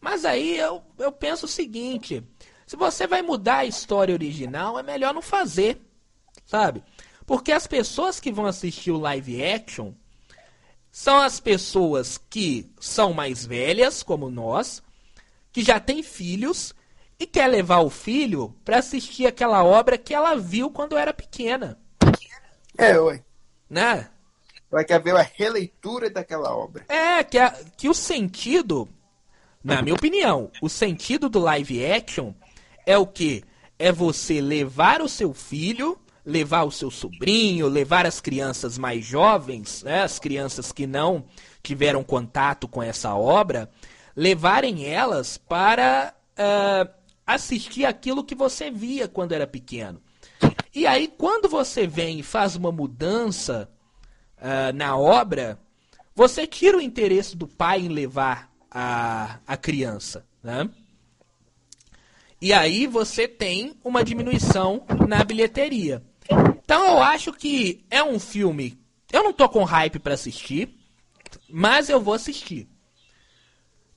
Mas 0.00 0.24
aí 0.24 0.58
eu, 0.58 0.82
eu 0.98 1.12
penso 1.12 1.46
o 1.46 1.48
seguinte: 1.48 2.20
se 2.66 2.74
você 2.74 3.06
vai 3.06 3.22
mudar 3.22 3.58
a 3.58 3.66
história 3.66 4.12
original, 4.12 4.76
é 4.76 4.82
melhor 4.82 5.14
não 5.14 5.22
fazer, 5.22 5.80
sabe? 6.44 6.82
Porque 7.24 7.52
as 7.52 7.68
pessoas 7.68 8.18
que 8.18 8.32
vão 8.32 8.46
assistir 8.46 8.90
o 8.90 8.98
live 8.98 9.44
action 9.44 9.92
são 10.90 11.20
as 11.20 11.38
pessoas 11.38 12.18
que 12.18 12.68
são 12.80 13.12
mais 13.12 13.46
velhas, 13.46 14.02
como 14.02 14.28
nós, 14.28 14.82
que 15.52 15.62
já 15.62 15.78
têm 15.78 16.02
filhos 16.02 16.74
e 17.16 17.28
quer 17.28 17.46
levar 17.46 17.78
o 17.78 17.90
filho 17.90 18.56
para 18.64 18.78
assistir 18.78 19.24
aquela 19.24 19.62
obra 19.62 19.96
que 19.96 20.12
ela 20.12 20.34
viu 20.34 20.68
quando 20.68 20.98
era 20.98 21.14
pequena. 21.14 21.78
É, 22.76 22.98
oi. 22.98 23.22
Né? 23.70 24.10
Vai 24.68 24.84
querer 24.84 25.02
ver 25.02 25.16
a 25.16 25.22
releitura 25.22 26.10
daquela 26.10 26.54
obra. 26.54 26.84
É, 26.88 27.22
que, 27.22 27.38
a, 27.38 27.50
que 27.76 27.88
o 27.88 27.94
sentido, 27.94 28.88
na 29.62 29.80
minha 29.80 29.94
opinião, 29.94 30.50
o 30.60 30.68
sentido 30.68 31.28
do 31.28 31.38
live 31.38 31.84
action 31.86 32.32
é 32.84 32.98
o 32.98 33.06
que? 33.06 33.44
É 33.78 33.92
você 33.92 34.40
levar 34.40 35.00
o 35.00 35.08
seu 35.08 35.32
filho, 35.32 35.98
levar 36.24 36.64
o 36.64 36.70
seu 36.70 36.90
sobrinho, 36.90 37.68
levar 37.68 38.06
as 38.06 38.20
crianças 38.20 38.76
mais 38.76 39.04
jovens, 39.04 39.82
né, 39.82 40.02
as 40.02 40.18
crianças 40.18 40.72
que 40.72 40.86
não 40.86 41.24
tiveram 41.62 42.02
contato 42.02 42.68
com 42.68 42.82
essa 42.82 43.14
obra, 43.14 43.70
levarem 44.14 44.84
elas 44.84 45.38
para 45.38 46.14
uh, 46.32 46.90
assistir 47.26 47.84
aquilo 47.84 48.24
que 48.24 48.34
você 48.34 48.70
via 48.70 49.08
quando 49.08 49.32
era 49.32 49.46
pequeno. 49.46 50.00
E 50.74 50.86
aí, 50.86 51.08
quando 51.08 51.48
você 51.48 51.86
vem 51.86 52.20
e 52.20 52.22
faz 52.22 52.54
uma 52.54 52.70
mudança 52.70 53.68
uh, 54.38 54.72
na 54.74 54.96
obra, 54.96 55.58
você 56.14 56.46
tira 56.46 56.78
o 56.78 56.80
interesse 56.80 57.36
do 57.36 57.48
pai 57.48 57.80
em 57.80 57.88
levar 57.88 58.50
a, 58.70 59.38
a 59.46 59.56
criança. 59.56 60.24
Né? 60.42 60.68
E 62.40 62.52
aí 62.52 62.86
você 62.86 63.26
tem 63.26 63.76
uma 63.84 64.04
diminuição 64.04 64.84
na 65.08 65.24
bilheteria. 65.24 66.02
Então 66.62 66.86
eu 66.86 67.02
acho 67.02 67.32
que 67.32 67.84
é 67.90 68.02
um 68.02 68.18
filme. 68.18 68.78
Eu 69.12 69.24
não 69.24 69.32
tô 69.32 69.48
com 69.48 69.64
hype 69.64 69.98
para 69.98 70.14
assistir, 70.14 70.72
mas 71.48 71.88
eu 71.88 72.00
vou 72.00 72.14
assistir. 72.14 72.68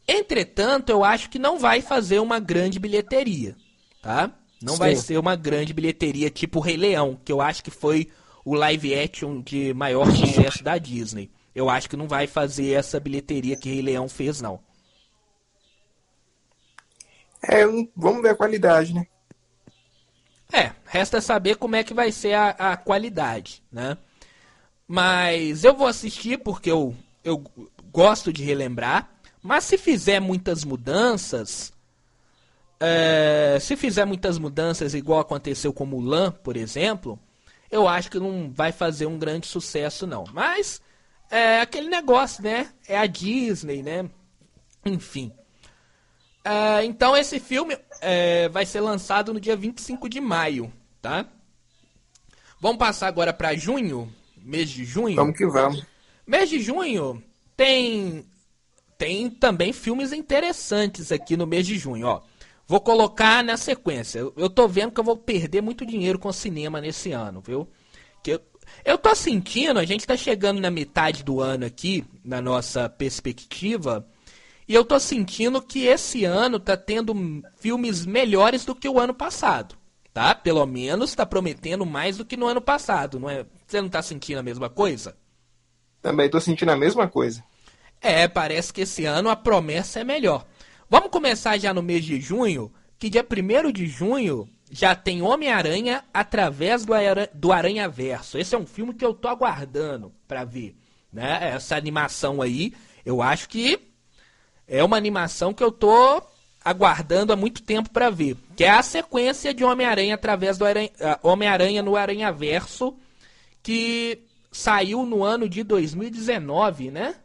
Entretanto, 0.07 0.89
eu 0.89 1.03
acho 1.03 1.29
que 1.29 1.39
não 1.39 1.57
vai 1.57 1.81
fazer 1.81 2.19
uma 2.19 2.39
grande 2.39 2.79
bilheteria, 2.79 3.55
tá? 4.01 4.31
Não 4.63 4.73
Sim. 4.73 4.79
vai 4.79 4.95
ser 4.95 5.17
uma 5.17 5.35
grande 5.35 5.73
bilheteria 5.73 6.29
tipo 6.29 6.61
Rei 6.61 6.77
Leão, 6.77 7.19
que 7.23 7.31
eu 7.31 7.41
acho 7.41 7.61
que 7.61 7.69
foi 7.69 8.09
o 8.45 8.55
live 8.55 8.95
action 8.95 9.41
de 9.41 9.73
maior 9.73 10.09
sucesso 10.09 10.63
da 10.63 10.77
Disney. 10.77 11.29
Eu 11.53 11.69
acho 11.69 11.89
que 11.89 11.97
não 11.97 12.07
vai 12.07 12.27
fazer 12.27 12.71
essa 12.71 12.97
bilheteria 12.97 13.57
que 13.57 13.69
Rei 13.69 13.81
Leão 13.81 14.07
fez, 14.07 14.39
não. 14.39 14.61
É, 17.43 17.65
vamos 17.93 18.21
ver 18.21 18.29
a 18.29 18.35
qualidade, 18.35 18.93
né? 18.93 19.05
É, 20.51 20.71
resta 20.85 21.19
saber 21.19 21.57
como 21.57 21.75
é 21.75 21.83
que 21.83 21.93
vai 21.93 22.11
ser 22.11 22.33
a, 22.33 22.49
a 22.51 22.77
qualidade, 22.77 23.61
né? 23.69 23.97
Mas 24.87 25.65
eu 25.65 25.75
vou 25.75 25.87
assistir 25.87 26.37
porque 26.37 26.71
eu, 26.71 26.95
eu 27.21 27.43
gosto 27.91 28.31
de 28.31 28.43
relembrar. 28.43 29.09
Mas 29.41 29.65
se 29.65 29.77
fizer 29.77 30.21
muitas 30.21 30.63
mudanças, 30.63 31.72
é, 32.85 33.57
se 33.61 33.77
fizer 33.77 34.03
muitas 34.03 34.37
mudanças 34.37 34.93
igual 34.93 35.21
aconteceu 35.21 35.71
com 35.71 35.85
Mulan, 35.85 36.31
por 36.31 36.57
exemplo, 36.57 37.17
eu 37.71 37.87
acho 37.87 38.11
que 38.11 38.19
não 38.19 38.51
vai 38.51 38.73
fazer 38.73 39.05
um 39.05 39.17
grande 39.17 39.47
sucesso 39.47 40.05
não. 40.05 40.25
Mas 40.33 40.81
é 41.31 41.61
aquele 41.61 41.87
negócio, 41.87 42.43
né? 42.43 42.69
É 42.85 42.97
a 42.97 43.05
Disney, 43.05 43.81
né? 43.81 44.09
Enfim. 44.85 45.31
Uh, 46.45 46.83
então 46.83 47.15
esse 47.15 47.39
filme 47.39 47.73
uh, 47.73 48.51
vai 48.51 48.65
ser 48.65 48.81
lançado 48.81 49.33
no 49.33 49.39
dia 49.39 49.55
25 49.55 50.09
de 50.09 50.19
maio, 50.19 50.71
tá? 51.01 51.25
Vamos 52.59 52.77
passar 52.77 53.07
agora 53.07 53.31
para 53.31 53.55
junho, 53.55 54.13
mês 54.35 54.69
de 54.69 54.83
junho. 54.83 55.15
Vamos 55.15 55.37
que 55.37 55.45
vamos. 55.45 55.85
Mês 56.27 56.49
de 56.49 56.59
junho 56.59 57.23
tem 57.55 58.25
tem 58.97 59.29
também 59.29 59.71
filmes 59.71 60.11
interessantes 60.11 61.13
aqui 61.13 61.37
no 61.37 61.47
mês 61.47 61.65
de 61.65 61.77
junho, 61.77 62.07
ó. 62.07 62.21
Vou 62.67 62.79
colocar 62.79 63.43
na 63.43 63.57
sequência. 63.57 64.19
Eu, 64.19 64.49
tô 64.49 64.67
vendo 64.67 64.91
que 64.91 64.99
eu 64.99 65.03
vou 65.03 65.17
perder 65.17 65.61
muito 65.61 65.85
dinheiro 65.85 66.17
com 66.17 66.31
cinema 66.31 66.79
nesse 66.79 67.11
ano, 67.11 67.41
viu? 67.41 67.67
Que 68.23 68.31
eu, 68.31 68.41
eu 68.85 68.97
tô 68.97 69.13
sentindo, 69.13 69.79
a 69.79 69.85
gente 69.85 70.07
tá 70.07 70.15
chegando 70.15 70.61
na 70.61 70.71
metade 70.71 71.23
do 71.23 71.41
ano 71.41 71.65
aqui, 71.65 72.05
na 72.23 72.41
nossa 72.41 72.87
perspectiva, 72.87 74.07
e 74.67 74.73
eu 74.73 74.85
tô 74.85 74.99
sentindo 74.99 75.61
que 75.61 75.85
esse 75.85 76.23
ano 76.23 76.59
tá 76.59 76.77
tendo 76.77 77.13
filmes 77.57 78.05
melhores 78.05 78.63
do 78.63 78.73
que 78.73 78.87
o 78.87 78.99
ano 78.99 79.13
passado. 79.13 79.75
Tá? 80.13 80.35
Pelo 80.35 80.65
menos 80.65 81.15
tá 81.15 81.25
prometendo 81.25 81.85
mais 81.85 82.17
do 82.17 82.25
que 82.25 82.37
no 82.37 82.45
ano 82.45 82.61
passado, 82.61 83.19
não 83.19 83.29
é? 83.29 83.45
Você 83.65 83.81
não 83.81 83.89
tá 83.89 84.01
sentindo 84.01 84.37
a 84.37 84.43
mesma 84.43 84.69
coisa? 84.69 85.17
Também 86.01 86.29
tô 86.29 86.39
sentindo 86.39 86.69
a 86.69 86.77
mesma 86.77 87.07
coisa. 87.07 87.43
É, 87.99 88.27
parece 88.27 88.71
que 88.71 88.81
esse 88.81 89.05
ano 89.05 89.29
a 89.29 89.35
promessa 89.35 90.01
é 90.01 90.03
melhor. 90.03 90.45
Vamos 90.93 91.09
começar 91.09 91.57
já 91.57 91.73
no 91.73 91.81
mês 91.81 92.05
de 92.05 92.21
junho, 92.21 92.71
que 92.99 93.09
dia 93.09 93.25
1 93.27 93.71
de 93.71 93.87
junho 93.87 94.47
já 94.69 94.93
tem 94.93 95.23
Homem-Aranha 95.23 96.03
através 96.13 96.85
do, 96.85 96.93
Aranha, 96.93 97.29
do 97.33 97.51
Aranha 97.51 97.89
Verso. 97.89 98.37
Esse 98.37 98.53
é 98.53 98.59
um 98.59 98.67
filme 98.67 98.93
que 98.93 99.03
eu 99.03 99.11
tô 99.11 99.27
aguardando 99.27 100.13
para 100.27 100.45
ver, 100.45 100.75
né? 101.11 101.49
Essa 101.55 101.75
animação 101.75 102.43
aí, 102.43 102.75
eu 103.03 103.23
acho 103.23 103.49
que 103.49 103.79
é 104.67 104.83
uma 104.83 104.95
animação 104.95 105.51
que 105.51 105.63
eu 105.63 105.71
tô 105.71 106.21
aguardando 106.63 107.33
há 107.33 107.35
muito 107.35 107.63
tempo 107.63 107.89
para 107.89 108.11
ver, 108.11 108.37
que 108.55 108.63
é 108.63 108.69
a 108.69 108.83
sequência 108.83 109.51
de 109.51 109.63
Homem-Aranha 109.63 110.13
através 110.13 110.59
do 110.59 110.65
uh, 110.65 110.67
Homem-Aranha 111.23 111.81
no 111.81 111.95
Aranha 111.95 112.31
Verso, 112.31 112.95
que 113.63 114.19
saiu 114.51 115.07
no 115.07 115.23
ano 115.23 115.49
de 115.49 115.63
2019, 115.63 116.91
né? 116.91 117.15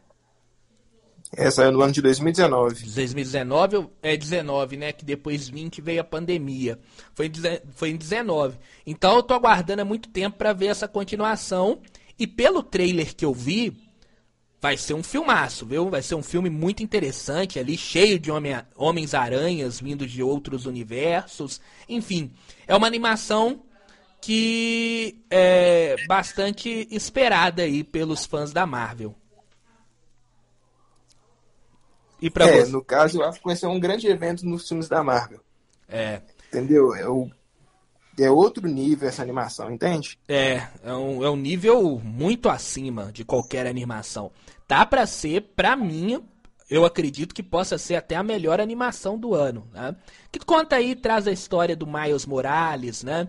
É, 1.35 1.49
saiu 1.51 1.71
no 1.71 1.81
ano 1.81 1.93
de 1.93 2.01
2019. 2.01 2.85
2019 2.89 3.89
é 4.01 4.17
19, 4.17 4.77
né? 4.77 4.91
Que 4.91 5.05
depois 5.05 5.47
20 5.47 5.81
veio 5.81 6.01
a 6.01 6.03
pandemia. 6.03 6.79
Foi 7.13 7.27
em, 7.27 7.31
foi 7.75 7.89
em 7.91 7.95
19. 7.95 8.57
Então 8.85 9.15
eu 9.15 9.23
tô 9.23 9.33
aguardando 9.33 9.81
há 9.81 9.85
muito 9.85 10.09
tempo 10.09 10.37
para 10.37 10.53
ver 10.53 10.67
essa 10.67 10.87
continuação. 10.87 11.81
E 12.17 12.25
pelo 12.25 12.63
trailer 12.63 13.15
que 13.15 13.23
eu 13.23 13.33
vi, 13.33 13.77
vai 14.59 14.75
ser 14.75 14.93
um 14.93 15.03
filmaço, 15.03 15.65
viu? 15.65 15.89
Vai 15.89 16.01
ser 16.01 16.15
um 16.15 16.23
filme 16.23 16.49
muito 16.49 16.83
interessante 16.83 17.59
ali, 17.59 17.77
cheio 17.77 18.19
de 18.19 18.29
homens-aranhas 18.75 19.79
vindos 19.79 20.11
de 20.11 20.21
outros 20.21 20.65
universos. 20.65 21.61
Enfim, 21.87 22.31
é 22.67 22.75
uma 22.75 22.87
animação 22.87 23.61
que 24.21 25.23
é 25.29 25.95
bastante 26.07 26.87
esperada 26.91 27.61
aí 27.61 27.83
pelos 27.83 28.25
fãs 28.25 28.51
da 28.51 28.65
Marvel. 28.65 29.15
E 32.21 32.29
pra 32.29 32.47
é, 32.47 32.61
você? 32.61 32.71
no 32.71 32.83
caso, 32.83 33.19
eu 33.19 33.25
acho 33.25 33.39
que 33.39 33.45
vai 33.45 33.55
ser 33.55 33.67
um 33.67 33.79
grande 33.79 34.07
evento 34.07 34.45
nos 34.45 34.67
filmes 34.67 34.87
da 34.87 35.03
Marvel. 35.03 35.39
É. 35.87 36.21
Entendeu? 36.49 36.93
É 36.95 37.07
o 37.07 37.29
é 38.23 38.29
outro 38.29 38.67
nível 38.67 39.07
essa 39.07 39.21
animação, 39.21 39.71
entende? 39.71 40.19
É, 40.27 40.67
é 40.83 40.93
um, 40.93 41.23
é 41.23 41.29
um 41.29 41.35
nível 41.35 42.01
muito 42.03 42.49
acima 42.49 43.11
de 43.11 43.23
qualquer 43.23 43.65
animação. 43.65 44.31
Tá 44.67 44.85
para 44.85 45.05
ser, 45.05 45.53
pra 45.55 45.75
mim, 45.75 46.21
eu 46.69 46.85
acredito 46.85 47.33
que 47.33 47.41
possa 47.41 47.77
ser 47.77 47.95
até 47.95 48.15
a 48.15 48.23
melhor 48.23 48.59
animação 48.59 49.17
do 49.17 49.33
ano, 49.33 49.67
né? 49.73 49.95
Que 50.31 50.39
conta 50.39 50.75
aí, 50.75 50.95
traz 50.95 51.27
a 51.27 51.31
história 51.31 51.75
do 51.75 51.87
Miles 51.87 52.25
Morales, 52.25 53.03
né? 53.03 53.27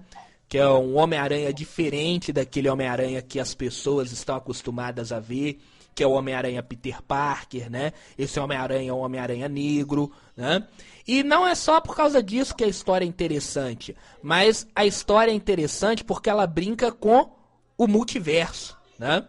Que 0.49 0.59
é 0.59 0.69
um 0.69 0.99
Homem-Aranha 0.99 1.53
diferente 1.53 2.33
daquele 2.33 2.69
Homem-Aranha 2.69 3.23
que 3.23 3.39
as 3.39 3.55
pessoas 3.55 4.11
estão 4.13 4.37
acostumadas 4.37 5.13
a 5.13 5.21
ver, 5.21 5.61
que 5.95 6.03
é 6.03 6.07
o 6.07 6.13
Homem-Aranha 6.13 6.63
Peter 6.63 7.03
Parker, 7.03 7.71
né? 7.71 7.93
Esse 8.17 8.39
Homem-Aranha 8.39 8.91
é 8.91 8.93
um 8.93 9.01
Homem-Aranha 9.01 9.49
negro, 9.49 10.11
né? 10.37 10.67
E 11.07 11.23
não 11.23 11.47
é 11.47 11.55
só 11.55 11.81
por 11.81 11.97
causa 11.97 12.23
disso 12.23 12.55
que 12.55 12.65
a 12.65 12.69
história 12.69 13.05
é 13.05 13.09
interessante, 13.09 13.97
mas 14.23 14.67
a 14.75 14.87
história 14.87 15.31
é 15.31 15.35
interessante 15.35 16.05
porque 16.05 16.31
ela 16.31 16.47
brinca 16.47 16.93
com 16.93 17.33
o 17.77 17.87
multiverso, 17.87 18.77
né? 18.99 19.25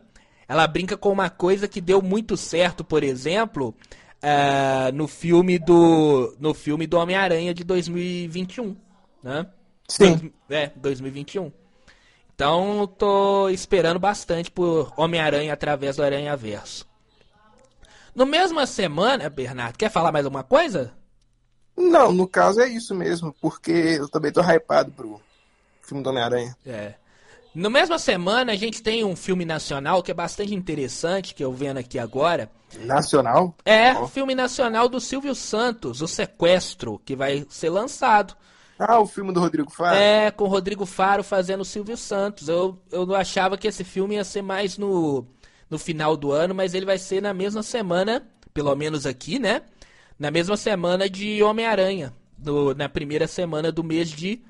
Ela 0.48 0.68
brinca 0.68 0.98
com 0.98 1.10
uma 1.10 1.30
coisa 1.30 1.68
que 1.68 1.80
deu 1.80 2.02
muito 2.02 2.36
certo, 2.36 2.84
por 2.84 3.04
exemplo, 3.04 3.74
uh, 4.22 4.94
no 4.94 5.08
filme 5.08 5.58
do 5.58 6.36
no 6.40 6.54
filme 6.54 6.86
do 6.86 6.98
Homem-Aranha 6.98 7.54
de 7.54 7.64
2021, 7.64 8.76
né? 9.24 9.48
Sim. 9.88 10.32
É, 10.50 10.72
2021. 10.76 11.52
Então, 12.42 12.88
tô 12.88 13.50
esperando 13.50 14.00
bastante 14.00 14.50
por 14.50 14.92
Homem-Aranha 14.98 15.54
através 15.54 15.96
do 15.96 16.04
Aranha 16.04 16.36
Verso. 16.36 16.88
No 18.16 18.26
mesma 18.26 18.66
semana, 18.66 19.30
Bernardo, 19.30 19.78
quer 19.78 19.92
falar 19.92 20.12
mais 20.12 20.26
alguma 20.26 20.44
coisa? 20.44 20.92
Não, 21.78 22.12
no 22.12 22.28
caso 22.28 22.60
é 22.60 22.68
isso 22.68 22.96
mesmo, 22.96 23.32
porque 23.40 23.72
eu 23.72 24.10
também 24.10 24.32
tô 24.32 24.42
hypado 24.42 24.90
pro 24.92 25.22
filme 25.84 26.04
do 26.04 26.10
Homem-Aranha. 26.10 26.58
É. 26.66 26.96
Na 27.54 27.70
mesma 27.70 28.00
semana, 28.00 28.54
a 28.54 28.56
gente 28.56 28.82
tem 28.82 29.06
um 29.06 29.16
filme 29.16 29.46
nacional 29.46 30.02
que 30.02 30.10
é 30.10 30.16
bastante 30.16 30.56
interessante, 30.56 31.36
que 31.36 31.46
eu 31.46 31.54
vendo 31.54 31.78
aqui 31.78 32.00
agora. 32.00 32.50
Nacional? 32.80 33.54
É, 33.64 33.94
oh. 33.94 34.08
filme 34.08 34.34
nacional 34.34 34.90
do 34.90 35.00
Silvio 35.00 35.36
Santos, 35.36 36.02
O 36.02 36.08
Sequestro, 36.08 37.00
que 37.06 37.16
vai 37.16 37.46
ser 37.52 37.70
lançado. 37.70 38.36
Ah, 38.84 39.00
o 39.00 39.06
filme 39.06 39.32
do 39.32 39.40
Rodrigo 39.40 39.70
Faro? 39.70 39.96
É, 39.96 40.32
com 40.32 40.46
o 40.46 40.48
Rodrigo 40.48 40.88
Faro 40.88 41.24
fazendo 41.24 41.62
o 41.62 41.66
Silvio 41.66 41.96
Santos. 41.96 42.48
Eu, 42.48 42.82
eu 42.92 43.06
não 43.06 43.14
achava 43.14 43.56
que 43.56 43.68
esse 43.68 43.84
filme 43.84 44.16
ia 44.16 44.24
ser 44.24 44.42
mais 44.42 44.76
no, 44.76 45.24
no 45.70 45.78
final 45.78 46.18
do 46.18 46.32
ano, 46.32 46.56
mas 46.56 46.74
ele 46.74 46.86
vai 46.86 46.98
ser 46.98 47.22
na 47.22 47.32
mesma 47.32 47.62
semana, 47.62 48.28
pelo 48.52 48.76
menos 48.76 49.06
aqui, 49.06 49.38
né? 49.38 49.62
Na 50.18 50.32
mesma 50.32 50.58
semana 50.58 51.08
de 51.08 51.44
Homem-Aranha. 51.44 52.12
Na 52.76 52.90
primeira 52.90 53.28
semana 53.28 53.72
do 53.72 53.84
mês 53.84 54.10
de, 54.10 54.42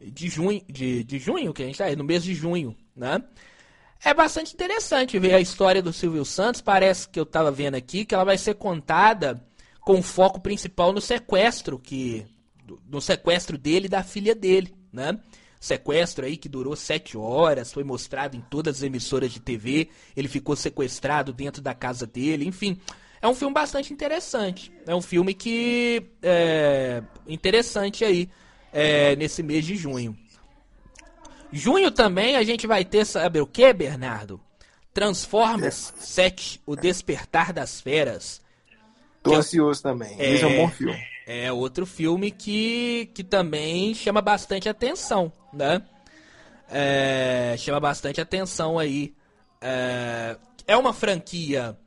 de 0.00 0.28
junho. 0.30 0.62
De, 0.66 1.04
de 1.04 1.18
junho, 1.18 1.52
que 1.52 1.62
a 1.62 1.66
gente 1.66 1.76
tá 1.76 1.84
aí, 1.84 1.94
no 1.94 2.04
mês 2.04 2.24
de 2.24 2.34
junho, 2.34 2.74
né? 2.96 3.22
É 4.02 4.14
bastante 4.14 4.54
interessante 4.54 5.18
ver 5.18 5.34
a 5.34 5.40
história 5.40 5.82
do 5.82 5.92
Silvio 5.92 6.24
Santos. 6.24 6.62
Parece 6.62 7.06
que 7.06 7.20
eu 7.20 7.26
tava 7.26 7.50
vendo 7.50 7.74
aqui 7.74 8.06
que 8.06 8.14
ela 8.14 8.24
vai 8.24 8.38
ser 8.38 8.54
contada 8.54 9.44
com 9.82 10.02
foco 10.02 10.40
principal 10.40 10.90
no 10.90 11.02
sequestro 11.02 11.78
que 11.78 12.26
no 12.88 13.00
sequestro 13.00 13.58
dele 13.58 13.86
e 13.86 13.88
da 13.88 14.02
filha 14.02 14.34
dele, 14.34 14.74
né? 14.92 15.18
Sequestro 15.60 16.26
aí 16.26 16.36
que 16.36 16.48
durou 16.48 16.76
sete 16.76 17.16
horas, 17.16 17.72
foi 17.72 17.84
mostrado 17.84 18.36
em 18.36 18.40
todas 18.40 18.76
as 18.76 18.82
emissoras 18.82 19.32
de 19.32 19.40
TV. 19.40 19.88
Ele 20.14 20.28
ficou 20.28 20.54
sequestrado 20.54 21.32
dentro 21.32 21.62
da 21.62 21.72
casa 21.72 22.06
dele, 22.06 22.46
enfim. 22.46 22.78
É 23.22 23.26
um 23.26 23.34
filme 23.34 23.54
bastante 23.54 23.90
interessante. 23.90 24.70
É 24.86 24.94
um 24.94 25.00
filme 25.00 25.32
que 25.32 26.06
é 26.22 27.02
interessante 27.26 28.04
aí 28.04 28.28
é, 28.70 29.16
nesse 29.16 29.42
mês 29.42 29.64
de 29.64 29.74
junho. 29.74 30.14
Junho 31.50 31.90
também 31.90 32.36
a 32.36 32.42
gente 32.42 32.66
vai 32.66 32.84
ter, 32.84 33.06
sabe 33.06 33.40
o 33.40 33.46
que, 33.46 33.72
Bernardo? 33.72 34.38
Transformers 34.92 35.94
7, 35.96 36.60
O 36.66 36.76
Despertar 36.76 37.52
das 37.52 37.80
Feras. 37.80 38.42
Tô 39.22 39.34
ansioso 39.34 39.82
também. 39.82 40.14
É, 40.20 40.34
Esse 40.34 40.44
é 40.44 40.46
um 40.46 40.56
bom 40.56 40.68
filme. 40.68 41.13
É 41.26 41.50
outro 41.52 41.86
filme 41.86 42.30
que, 42.30 43.10
que 43.14 43.24
também 43.24 43.94
chama 43.94 44.20
bastante 44.20 44.68
atenção, 44.68 45.32
né? 45.52 45.82
É, 46.68 47.54
chama 47.58 47.80
bastante 47.80 48.20
atenção 48.20 48.78
aí. 48.78 49.14
É, 49.60 50.36
é 50.66 50.76
uma 50.76 50.92
franquia. 50.92 51.78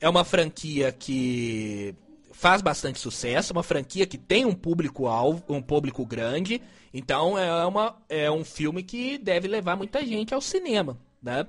É 0.00 0.08
uma 0.08 0.24
franquia 0.24 0.92
que 0.92 1.94
faz 2.30 2.62
bastante 2.62 3.00
sucesso, 3.00 3.52
uma 3.52 3.64
franquia 3.64 4.06
que 4.06 4.16
tem 4.16 4.44
um 4.44 4.54
público 4.54 5.08
alvo, 5.08 5.42
um 5.48 5.60
público 5.60 6.06
grande. 6.06 6.62
Então 6.94 7.36
é, 7.36 7.66
uma, 7.66 7.96
é 8.08 8.30
um 8.30 8.44
filme 8.44 8.84
que 8.84 9.18
deve 9.18 9.48
levar 9.48 9.76
muita 9.76 10.06
gente 10.06 10.32
ao 10.32 10.40
cinema, 10.40 10.96
né? 11.20 11.46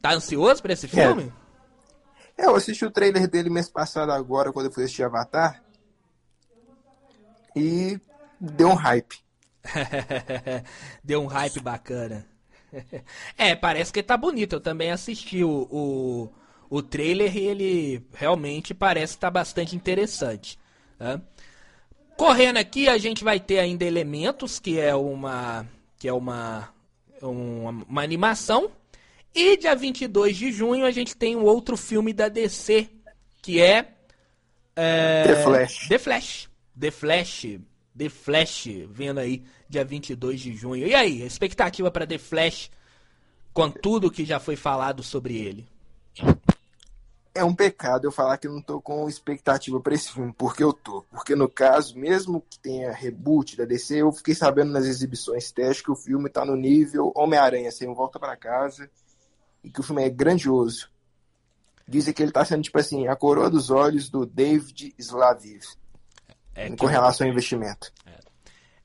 Tá 0.00 0.14
ansioso 0.14 0.60
para 0.60 0.72
esse 0.72 0.88
filme? 0.88 1.32
É. 1.38 1.41
É, 2.36 2.46
eu 2.46 2.56
assisti 2.56 2.84
o 2.84 2.90
trailer 2.90 3.28
dele 3.28 3.50
mês 3.50 3.68
passado 3.68 4.10
agora, 4.10 4.52
quando 4.52 4.66
eu 4.66 4.72
fui 4.72 4.84
assistir 4.84 5.02
Avatar. 5.02 5.62
E 7.54 8.00
deu 8.40 8.68
um 8.68 8.74
hype. 8.74 9.16
deu 11.04 11.22
um 11.22 11.26
hype 11.26 11.60
bacana. 11.60 12.26
é, 13.36 13.54
parece 13.54 13.92
que 13.92 14.02
tá 14.02 14.16
bonito. 14.16 14.54
Eu 14.54 14.60
também 14.60 14.90
assisti 14.90 15.44
o, 15.44 15.68
o, 15.70 16.32
o 16.70 16.82
trailer 16.82 17.36
e 17.36 17.46
ele 17.46 18.06
realmente 18.14 18.72
parece 18.72 19.14
estar 19.14 19.28
tá 19.28 19.30
bastante 19.30 19.76
interessante. 19.76 20.58
Né? 20.98 21.20
Correndo 22.16 22.56
aqui, 22.56 22.88
a 22.88 22.98
gente 22.98 23.22
vai 23.22 23.38
ter 23.38 23.58
ainda 23.58 23.84
elementos, 23.84 24.58
que 24.58 24.78
é 24.78 24.94
uma. 24.94 25.66
que 25.98 26.08
é 26.08 26.12
uma. 26.12 26.68
uma, 27.20 27.70
uma 27.88 28.02
animação 28.02 28.70
e 29.34 29.56
dia 29.56 29.74
22 29.74 30.36
de 30.36 30.52
junho 30.52 30.84
a 30.84 30.90
gente 30.90 31.16
tem 31.16 31.36
um 31.36 31.44
outro 31.44 31.76
filme 31.76 32.12
da 32.12 32.28
DC, 32.28 32.88
que 33.40 33.60
é. 33.60 33.94
é 34.76 35.24
The 35.26 35.42
Flash. 35.42 35.88
The 35.88 35.98
Flash. 35.98 36.50
The 36.78 36.90
Flash. 36.90 37.46
The 37.96 38.08
Flash, 38.08 38.68
vendo 38.88 39.20
aí, 39.20 39.42
dia 39.68 39.84
22 39.84 40.40
de 40.40 40.54
junho. 40.54 40.86
E 40.86 40.94
aí, 40.94 41.22
expectativa 41.22 41.90
para 41.90 42.06
The 42.06 42.18
Flash, 42.18 42.70
com 43.52 43.70
tudo 43.70 44.10
que 44.10 44.24
já 44.24 44.40
foi 44.40 44.56
falado 44.56 45.02
sobre 45.02 45.36
ele? 45.36 45.66
É 47.34 47.42
um 47.42 47.54
pecado 47.54 48.06
eu 48.06 48.12
falar 48.12 48.36
que 48.36 48.46
eu 48.46 48.52
não 48.52 48.60
tô 48.60 48.80
com 48.80 49.08
expectativa 49.08 49.80
para 49.80 49.94
esse 49.94 50.12
filme, 50.12 50.34
porque 50.36 50.62
eu 50.62 50.72
tô. 50.72 51.02
Porque 51.10 51.34
no 51.34 51.48
caso, 51.48 51.98
mesmo 51.98 52.44
que 52.48 52.58
tenha 52.58 52.92
reboot 52.92 53.56
da 53.56 53.64
DC, 53.64 54.02
eu 54.02 54.12
fiquei 54.12 54.34
sabendo 54.34 54.72
nas 54.72 54.84
exibições 54.84 55.50
testes 55.50 55.82
que 55.82 55.90
o 55.90 55.96
filme 55.96 56.28
tá 56.28 56.44
no 56.44 56.56
nível 56.56 57.10
Homem-Aranha, 57.14 57.70
sem 57.70 57.88
assim, 57.88 57.96
volta 57.96 58.18
para 58.18 58.36
casa 58.36 58.90
e 59.62 59.70
que 59.70 59.80
o 59.80 59.82
filme 59.82 60.04
é 60.04 60.10
grandioso. 60.10 60.90
Dizem 61.86 62.14
que 62.14 62.22
ele 62.22 62.30
está 62.30 62.44
sendo, 62.44 62.62
tipo 62.62 62.78
assim, 62.78 63.06
a 63.08 63.16
coroa 63.16 63.50
dos 63.50 63.70
olhos 63.70 64.08
do 64.08 64.24
David 64.24 64.94
Slaviv. 64.98 65.62
É 66.54 66.70
com 66.76 66.86
relação 66.86 67.26
ao 67.26 67.32
investimento. 67.32 67.92
É. 68.06 68.18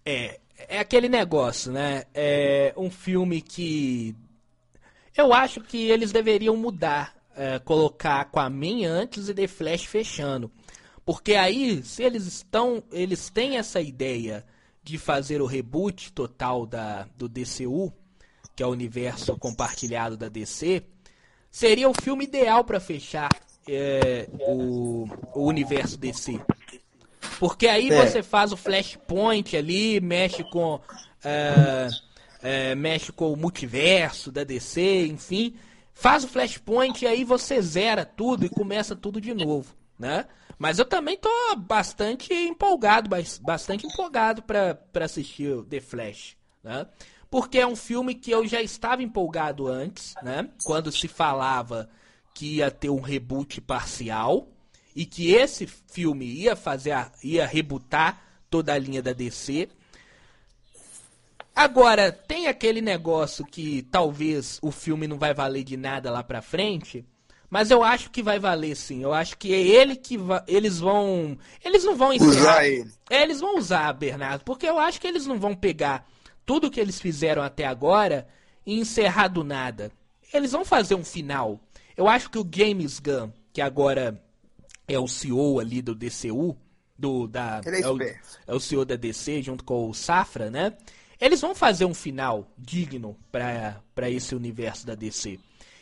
é, 0.05 0.39
é 0.69 0.79
aquele 0.79 1.09
negócio, 1.09 1.71
né? 1.71 2.03
É 2.13 2.73
um 2.77 2.89
filme 2.89 3.41
que 3.41 4.15
eu 5.15 5.33
acho 5.33 5.61
que 5.61 5.89
eles 5.89 6.11
deveriam 6.11 6.55
mudar, 6.55 7.15
é, 7.35 7.59
colocar 7.59 8.21
Aquaman 8.21 8.85
antes 8.87 9.29
e 9.29 9.33
The 9.33 9.47
Flash 9.47 9.85
fechando. 9.85 10.51
Porque 11.03 11.35
aí, 11.35 11.81
se 11.83 12.03
eles 12.03 12.25
estão, 12.25 12.83
eles 12.91 13.29
têm 13.29 13.57
essa 13.57 13.79
ideia 13.81 14.45
de 14.83 14.97
fazer 14.97 15.41
o 15.41 15.45
reboot 15.45 16.13
total 16.13 16.65
da, 16.65 17.07
do 17.17 17.27
DCU, 17.27 17.93
que 18.57 18.63
é 18.63 18.65
o 18.65 18.71
universo 18.71 19.37
compartilhado 19.37 20.17
da 20.17 20.27
DC, 20.29 20.81
seria 21.51 21.87
o 21.87 21.93
filme 21.93 22.25
ideal 22.25 22.63
para 22.63 22.79
fechar 22.79 23.29
é, 23.69 24.27
o, 24.47 25.07
o, 25.35 25.45
universo 25.45 25.95
DC. 25.95 26.41
Porque 27.39 27.67
aí 27.67 27.91
é. 27.91 28.03
você 28.03 28.23
faz 28.23 28.51
o 28.51 28.57
Flashpoint 28.57 29.55
ali, 29.55 30.01
mexe 30.01 30.43
com. 30.43 30.81
É, 31.23 31.87
é, 32.41 32.75
mexe 32.75 33.11
com 33.11 33.31
o 33.31 33.37
multiverso 33.37 34.31
da 34.31 34.43
DC, 34.43 35.05
enfim. 35.05 35.55
Faz 35.93 36.23
o 36.23 36.27
Flashpoint 36.27 37.05
e 37.05 37.07
aí 37.07 37.23
você 37.23 37.61
zera 37.61 38.03
tudo 38.05 38.43
e 38.43 38.49
começa 38.49 38.95
tudo 38.95 39.21
de 39.21 39.35
novo, 39.35 39.75
né? 39.99 40.25
Mas 40.57 40.79
eu 40.79 40.85
também 40.85 41.15
tô 41.15 41.29
bastante 41.57 42.33
empolgado, 42.33 43.07
bastante 43.41 43.85
empolgado 43.85 44.41
para 44.41 44.79
assistir 45.01 45.51
o 45.51 45.63
The 45.63 45.79
Flash, 45.79 46.35
né? 46.63 46.87
Porque 47.29 47.59
é 47.59 47.67
um 47.67 47.75
filme 47.75 48.15
que 48.15 48.31
eu 48.31 48.47
já 48.47 48.61
estava 48.61 49.03
empolgado 49.03 49.67
antes, 49.67 50.15
né? 50.23 50.49
Quando 50.63 50.91
se 50.91 51.07
falava 51.07 51.89
que 52.33 52.57
ia 52.57 52.71
ter 52.71 52.89
um 52.89 53.01
reboot 53.01 53.59
parcial 53.61 54.47
e 54.95 55.05
que 55.05 55.33
esse 55.33 55.67
filme 55.67 56.25
ia 56.25 56.55
fazer, 56.55 56.91
a, 56.91 57.11
ia 57.23 57.45
rebootar 57.45 58.21
toda 58.49 58.73
a 58.73 58.77
linha 58.77 59.01
da 59.01 59.13
DC. 59.13 59.69
Agora, 61.55 62.11
tem 62.11 62.47
aquele 62.47 62.81
negócio 62.81 63.43
que 63.45 63.81
talvez 63.91 64.59
o 64.61 64.71
filme 64.71 65.07
não 65.07 65.17
vai 65.17 65.33
valer 65.33 65.63
de 65.63 65.75
nada 65.75 66.11
lá 66.11 66.23
pra 66.23 66.41
frente, 66.41 67.03
mas 67.49 67.71
eu 67.71 67.83
acho 67.83 68.11
que 68.11 68.21
vai 68.21 68.39
valer 68.39 68.75
sim. 68.75 69.01
Eu 69.01 69.13
acho 69.13 69.37
que 69.37 69.53
é 69.53 69.59
ele 69.59 69.95
que 69.95 70.17
va... 70.17 70.43
eles 70.47 70.79
vão, 70.79 71.37
eles 71.63 71.83
não 71.83 71.95
vão 71.95 72.13
encerrar. 72.13 72.31
usar 72.31 72.67
ele. 72.67 72.91
É, 73.09 73.23
eles 73.23 73.39
vão 73.39 73.57
usar, 73.57 73.91
Bernardo, 73.93 74.43
porque 74.43 74.67
eu 74.67 74.77
acho 74.77 75.01
que 75.01 75.07
eles 75.07 75.25
não 75.25 75.39
vão 75.39 75.55
pegar 75.55 76.07
tudo 76.47 76.71
que 76.71 76.79
eles 76.79 76.99
fizeram 76.99 77.43
até 77.43 77.65
agora 77.65 78.25
e 78.65 78.79
encerrar 78.79 79.27
do 79.27 79.43
nada. 79.43 79.91
Eles 80.33 80.53
vão 80.53 80.63
fazer 80.63 80.95
um 80.95 81.03
final. 81.03 81.59
Eu 81.95 82.07
acho 82.07 82.29
que 82.29 82.39
o 82.39 82.49
James 82.49 82.99
Gunn, 82.99 83.31
que 83.51 83.61
agora 83.61 84.19
é 84.87 84.97
o 84.97 85.07
CEO 85.07 85.59
ali 85.59 85.81
do 85.81 85.93
DCU, 85.93 86.57
do 86.97 87.27
da 87.27 87.61
é, 87.65 87.81
é, 87.81 87.87
o, 87.89 88.01
é, 88.01 88.19
o, 88.47 88.59
CEO 88.59 88.85
da 88.85 88.95
DC 88.95 89.41
junto 89.41 89.63
com 89.63 89.89
o 89.89 89.93
Safra, 89.93 90.49
né? 90.49 90.75
Eles 91.19 91.41
vão 91.41 91.53
fazer 91.53 91.83
um 91.83 91.93
final 91.93 92.47
digno 92.57 93.17
para 93.29 94.09
esse 94.09 94.33
universo 94.33 94.87
da 94.87 94.95
DC. 94.95 95.39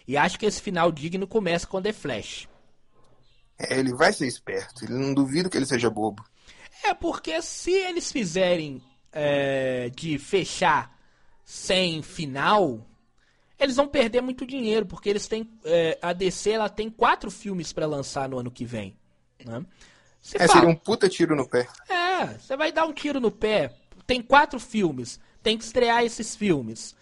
E 0.07 0.17
acho 0.17 0.39
que 0.39 0.47
esse 0.47 0.61
final 0.61 0.91
digno 0.91 1.27
começa 1.27 1.67
com 1.67 1.81
The 1.81 1.93
Flash. 1.93 2.47
É, 3.59 3.77
ele 3.77 3.93
vai 3.93 4.11
ser 4.11 4.27
esperto. 4.27 4.83
Ele 4.83 4.93
não 4.93 5.13
duvido 5.13 5.49
que 5.49 5.57
ele 5.57 5.65
seja 5.65 5.89
bobo. 5.89 6.23
É 6.83 6.93
porque 6.93 7.39
se 7.41 7.71
eles 7.71 8.11
fizerem 8.11 8.81
é, 9.15 9.89
de 9.95 10.19
fechar 10.19 10.93
sem 11.45 12.01
final, 12.01 12.85
eles 13.57 13.77
vão 13.77 13.87
perder 13.87 14.21
muito 14.21 14.45
dinheiro, 14.45 14.85
porque 14.85 15.09
eles 15.09 15.25
têm. 15.27 15.49
É, 15.63 15.97
a 16.01 16.11
DC 16.11 16.51
ela 16.51 16.67
tem 16.67 16.89
quatro 16.89 17.31
filmes 17.31 17.71
para 17.71 17.85
lançar 17.85 18.27
no 18.27 18.37
ano 18.37 18.51
que 18.51 18.65
vem. 18.65 18.97
Né? 19.43 19.65
é, 20.33 20.47
fala, 20.47 20.59
seria 20.59 20.69
um 20.69 20.75
puta 20.75 21.07
tiro 21.07 21.35
no 21.35 21.47
pé. 21.47 21.67
É, 21.87 22.25
você 22.37 22.57
vai 22.57 22.71
dar 22.71 22.85
um 22.85 22.93
tiro 22.93 23.21
no 23.21 23.31
pé. 23.31 23.73
Tem 24.05 24.21
quatro 24.21 24.59
filmes, 24.59 25.19
tem 25.41 25.57
que 25.57 25.63
estrear 25.63 26.03
esses 26.03 26.35
filmes. 26.35 26.93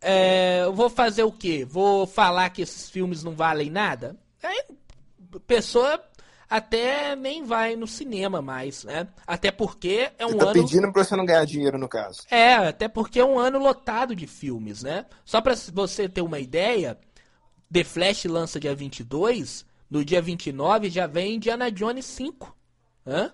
É, 0.00 0.62
eu 0.64 0.72
vou 0.72 0.90
fazer 0.90 1.22
o 1.22 1.32
quê? 1.32 1.64
Vou 1.64 2.06
falar 2.06 2.50
que 2.50 2.62
esses 2.62 2.90
filmes 2.90 3.22
não 3.22 3.32
valem 3.32 3.70
nada? 3.70 4.16
Aí, 4.42 4.64
pessoa 5.46 6.02
até 6.48 7.16
nem 7.16 7.44
vai 7.44 7.74
no 7.76 7.86
cinema 7.86 8.40
mais, 8.40 8.84
né? 8.84 9.08
Até 9.26 9.50
porque 9.50 10.10
é 10.18 10.24
um 10.26 10.30
Você 10.30 10.36
tá 10.38 10.44
ano. 10.44 10.52
pedindo 10.52 10.92
pra 10.92 11.04
você 11.04 11.16
não 11.16 11.26
ganhar 11.26 11.44
dinheiro, 11.44 11.78
no 11.78 11.88
caso. 11.88 12.22
É, 12.30 12.54
até 12.54 12.88
porque 12.88 13.18
é 13.18 13.24
um 13.24 13.38
ano 13.38 13.58
lotado 13.58 14.14
de 14.14 14.26
filmes, 14.26 14.82
né? 14.82 15.06
Só 15.24 15.40
pra 15.40 15.54
você 15.72 16.08
ter 16.08 16.20
uma 16.22 16.38
ideia, 16.38 16.98
The 17.72 17.82
Flash 17.82 18.24
lança 18.26 18.60
dia 18.60 18.74
22, 18.74 19.66
no 19.90 20.04
dia 20.04 20.22
29 20.22 20.88
já 20.88 21.06
vem 21.06 21.34
Indiana 21.34 21.70
Jones 21.70 22.04
5. 22.06 22.56
Hã? 23.06 23.32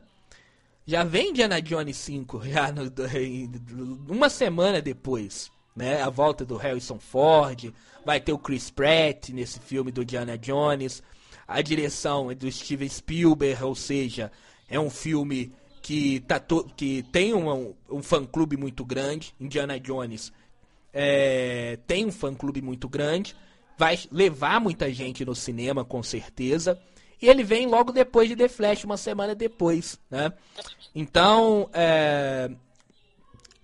Já 0.87 1.05
vem 1.05 1.31
Indiana 1.31 1.61
Jones 1.61 1.97
5, 1.99 2.43
já 2.49 2.73
no, 2.73 2.91
uma 4.09 4.29
semana 4.29 4.81
depois, 4.81 5.51
né? 5.77 6.03
A 6.03 6.09
volta 6.09 6.45
do 6.45 6.57
Harrison 6.57 6.99
Ford, 6.99 7.73
vai 8.05 8.21
ter 8.21 8.33
o 8.33 8.39
Chris 8.39 8.71
Pratt 8.71 9.29
nesse 9.31 9.61
filme 9.61 9.93
do 9.93 10.03
Indiana 10.03 10.37
Jones, 10.37 11.03
a 11.53 11.62
direção 11.62 12.30
é 12.30 12.34
do 12.34 12.50
Steven 12.50 12.88
Spielberg, 12.88 13.62
ou 13.62 13.74
seja, 13.74 14.30
é 14.68 14.78
um 14.78 14.90
filme 14.90 15.53
que, 15.80 16.20
tá 16.20 16.40
que 16.76 17.03
tem 17.12 17.34
um, 17.34 17.74
um 17.90 18.03
fã-clube 18.03 18.57
muito 18.57 18.84
grande, 18.84 19.34
Indiana 19.40 19.78
Jones 19.78 20.32
é, 20.92 21.78
tem 21.86 22.05
um 22.05 22.12
fã-clube 22.12 22.61
muito 22.61 22.88
grande, 22.88 23.34
vai 23.78 23.98
levar 24.11 24.61
muita 24.61 24.92
gente 24.92 25.24
no 25.24 25.34
cinema, 25.34 25.84
com 25.84 26.03
certeza. 26.03 26.78
E 27.20 27.28
ele 27.28 27.42
vem 27.42 27.66
logo 27.66 27.92
depois 27.92 28.28
de 28.28 28.36
The 28.36 28.48
Flash, 28.48 28.84
uma 28.84 28.96
semana 28.96 29.34
depois, 29.34 29.98
né? 30.11 30.32
Então, 30.94 31.70
é, 31.72 32.50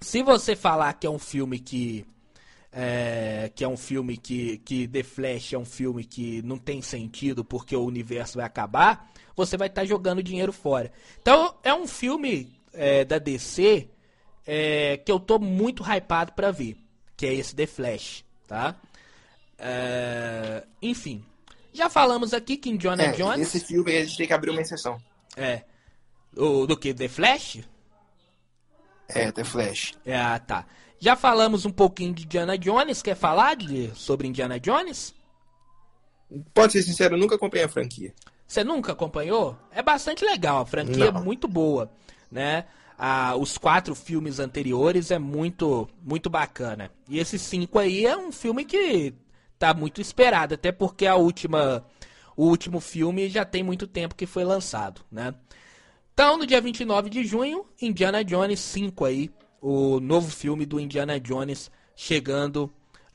se 0.01 0.23
você 0.23 0.55
falar 0.57 0.95
que 0.95 1.07
é 1.07 1.11
um 1.11 1.19
filme 1.19 1.59
que 1.59 2.07
é, 2.81 3.51
que 3.57 3.65
é 3.65 3.69
um 3.69 3.77
filme 3.77 4.17
que, 4.17 4.59
que 4.59 4.87
The 4.87 5.03
Flash 5.03 5.53
é 5.53 5.59
um 5.59 5.65
filme 5.65 6.05
que 6.05 6.41
não 6.43 6.57
tem 6.57 6.81
sentido 6.81 7.45
porque 7.45 7.75
o 7.75 7.85
universo 7.85 8.37
vai 8.37 8.47
acabar, 8.47 9.11
você 9.35 9.57
vai 9.57 9.67
estar 9.67 9.81
tá 9.81 9.85
jogando 9.85 10.23
dinheiro 10.23 10.53
fora. 10.53 10.93
Então, 11.21 11.57
é 11.65 11.75
um 11.75 11.89
filme 11.89 12.57
é, 12.73 13.05
da 13.05 13.19
DC 13.19 13.89
é, 14.47 14.97
que 14.97 15.11
eu 15.11 15.19
tô 15.19 15.41
muito 15.41 15.83
hypado 15.83 16.33
para 16.35 16.53
ver, 16.53 16.77
que 17.17 17.27
é 17.27 17.35
esse 17.35 17.53
The 17.53 17.67
Flash, 17.67 18.25
tá? 18.47 18.77
É, 19.59 20.65
enfim, 20.81 21.25
já 21.73 21.91
falamos 21.91 22.33
aqui 22.33 22.57
que 22.57 22.71
em 22.71 22.79
Jonah 22.79 23.07
é, 23.07 23.11
Jones. 23.11 23.53
Esse 23.53 23.67
filme 23.67 23.97
a 23.97 24.05
gente 24.05 24.17
tem 24.17 24.27
que 24.29 24.33
abrir 24.33 24.51
uma 24.51 24.61
exceção. 24.61 25.03
É. 25.37 25.65
O, 26.37 26.65
do 26.65 26.77
que? 26.77 26.95
The 26.95 27.09
Flash? 27.09 27.59
É, 29.09 29.33
The 29.33 29.43
Flash. 29.43 29.95
É, 30.07 30.17
ah, 30.17 30.39
tá. 30.39 30.65
Já 31.01 31.15
falamos 31.15 31.65
um 31.65 31.71
pouquinho 31.71 32.13
de 32.13 32.25
Indiana 32.25 32.59
Jones. 32.59 33.03
Quer 33.03 33.15
falar 33.15 33.57
de, 33.57 33.91
sobre 33.95 34.27
Indiana 34.27 34.59
Jones? 34.59 35.15
Pode 36.53 36.73
ser 36.73 36.83
sincero, 36.83 37.15
eu 37.15 37.19
nunca 37.19 37.37
acompanhei 37.37 37.65
a 37.65 37.69
franquia. 37.69 38.13
Você 38.47 38.65
nunca 38.65 38.93
acompanhou? 38.93 39.57
É 39.71 39.83
bastante 39.83 40.25
legal, 40.25 40.63
a 40.63 40.67
franquia 40.67 41.07
é 41.07 41.11
muito 41.13 41.47
boa, 41.47 41.91
né? 42.31 42.65
Ah, 42.99 43.37
os 43.37 43.57
quatro 43.57 43.95
filmes 43.95 44.41
anteriores 44.41 45.11
é 45.11 45.19
muito 45.19 45.89
muito 46.03 46.29
bacana. 46.29 46.91
E 47.09 47.19
esses 47.19 47.41
cinco 47.41 47.79
aí 47.79 48.05
é 48.05 48.17
um 48.17 48.33
filme 48.33 48.65
que 48.65 49.15
tá 49.59 49.73
muito 49.73 50.01
esperado, 50.01 50.55
até 50.55 50.73
porque 50.73 51.07
a 51.07 51.15
última 51.15 51.85
o 52.37 52.45
último 52.47 52.81
filme 52.81 53.29
já 53.29 53.45
tem 53.45 53.63
muito 53.63 53.87
tempo 53.87 54.15
que 54.15 54.27
foi 54.27 54.45
lançado, 54.45 55.03
né? 55.11 55.35
Então, 56.13 56.37
no 56.37 56.47
dia 56.47 56.61
29 56.61 57.11
de 57.11 57.25
junho, 57.25 57.65
Indiana 57.81 58.25
Jones 58.25 58.59
5 58.59 59.05
aí, 59.05 59.31
o 59.61 60.01
novo 60.01 60.31
filme 60.31 60.65
do 60.65 60.79
Indiana 60.79 61.19
Jones 61.19 61.71
chegando 61.95 62.65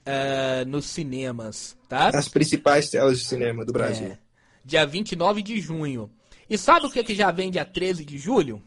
uh, 0.06 0.68
nos 0.68 0.86
cinemas, 0.86 1.78
tá? 1.88 2.10
As 2.10 2.28
principais 2.28 2.90
telas 2.90 3.20
de 3.20 3.26
cinema 3.26 3.66
do 3.66 3.72
Brasil. 3.72 4.08
É, 4.08 4.18
dia 4.64 4.86
29 4.86 5.42
de 5.42 5.60
junho. 5.60 6.12
E 6.50 6.58
sabe 6.58 6.86
o 6.86 6.92
que, 6.92 7.04
que 7.04 7.16
já 7.16 7.32
vem 7.32 7.50
dia 7.50 7.66
13 7.66 8.04
de 8.06 8.18
julho? 8.18 8.62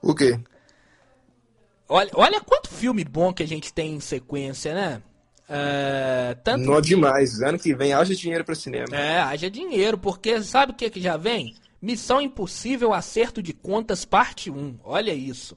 O 0.00 0.14
quê? 0.14 0.38
Olha, 1.88 2.10
olha 2.14 2.40
quanto 2.40 2.68
filme 2.68 3.04
bom 3.04 3.32
que 3.32 3.42
a 3.42 3.48
gente 3.48 3.72
tem 3.72 3.94
em 3.94 4.00
sequência, 4.00 4.74
né? 4.74 5.02
Uh, 5.48 6.34
tanto 6.42 6.64
Não 6.64 6.80
demais. 6.80 7.40
Ano 7.42 7.58
que 7.58 7.74
vem 7.74 7.92
haja 7.92 8.14
dinheiro 8.14 8.44
para 8.44 8.54
cinema. 8.54 8.96
É, 8.96 9.18
haja 9.20 9.50
dinheiro, 9.50 9.98
porque 9.98 10.42
sabe 10.42 10.72
o 10.72 10.74
que, 10.74 10.88
que 10.88 11.00
já 11.00 11.16
vem? 11.16 11.54
Missão 11.80 12.20
Impossível 12.20 12.94
Acerto 12.94 13.42
de 13.42 13.52
Contas, 13.52 14.04
parte 14.04 14.50
1. 14.50 14.78
Olha 14.84 15.12
isso. 15.12 15.56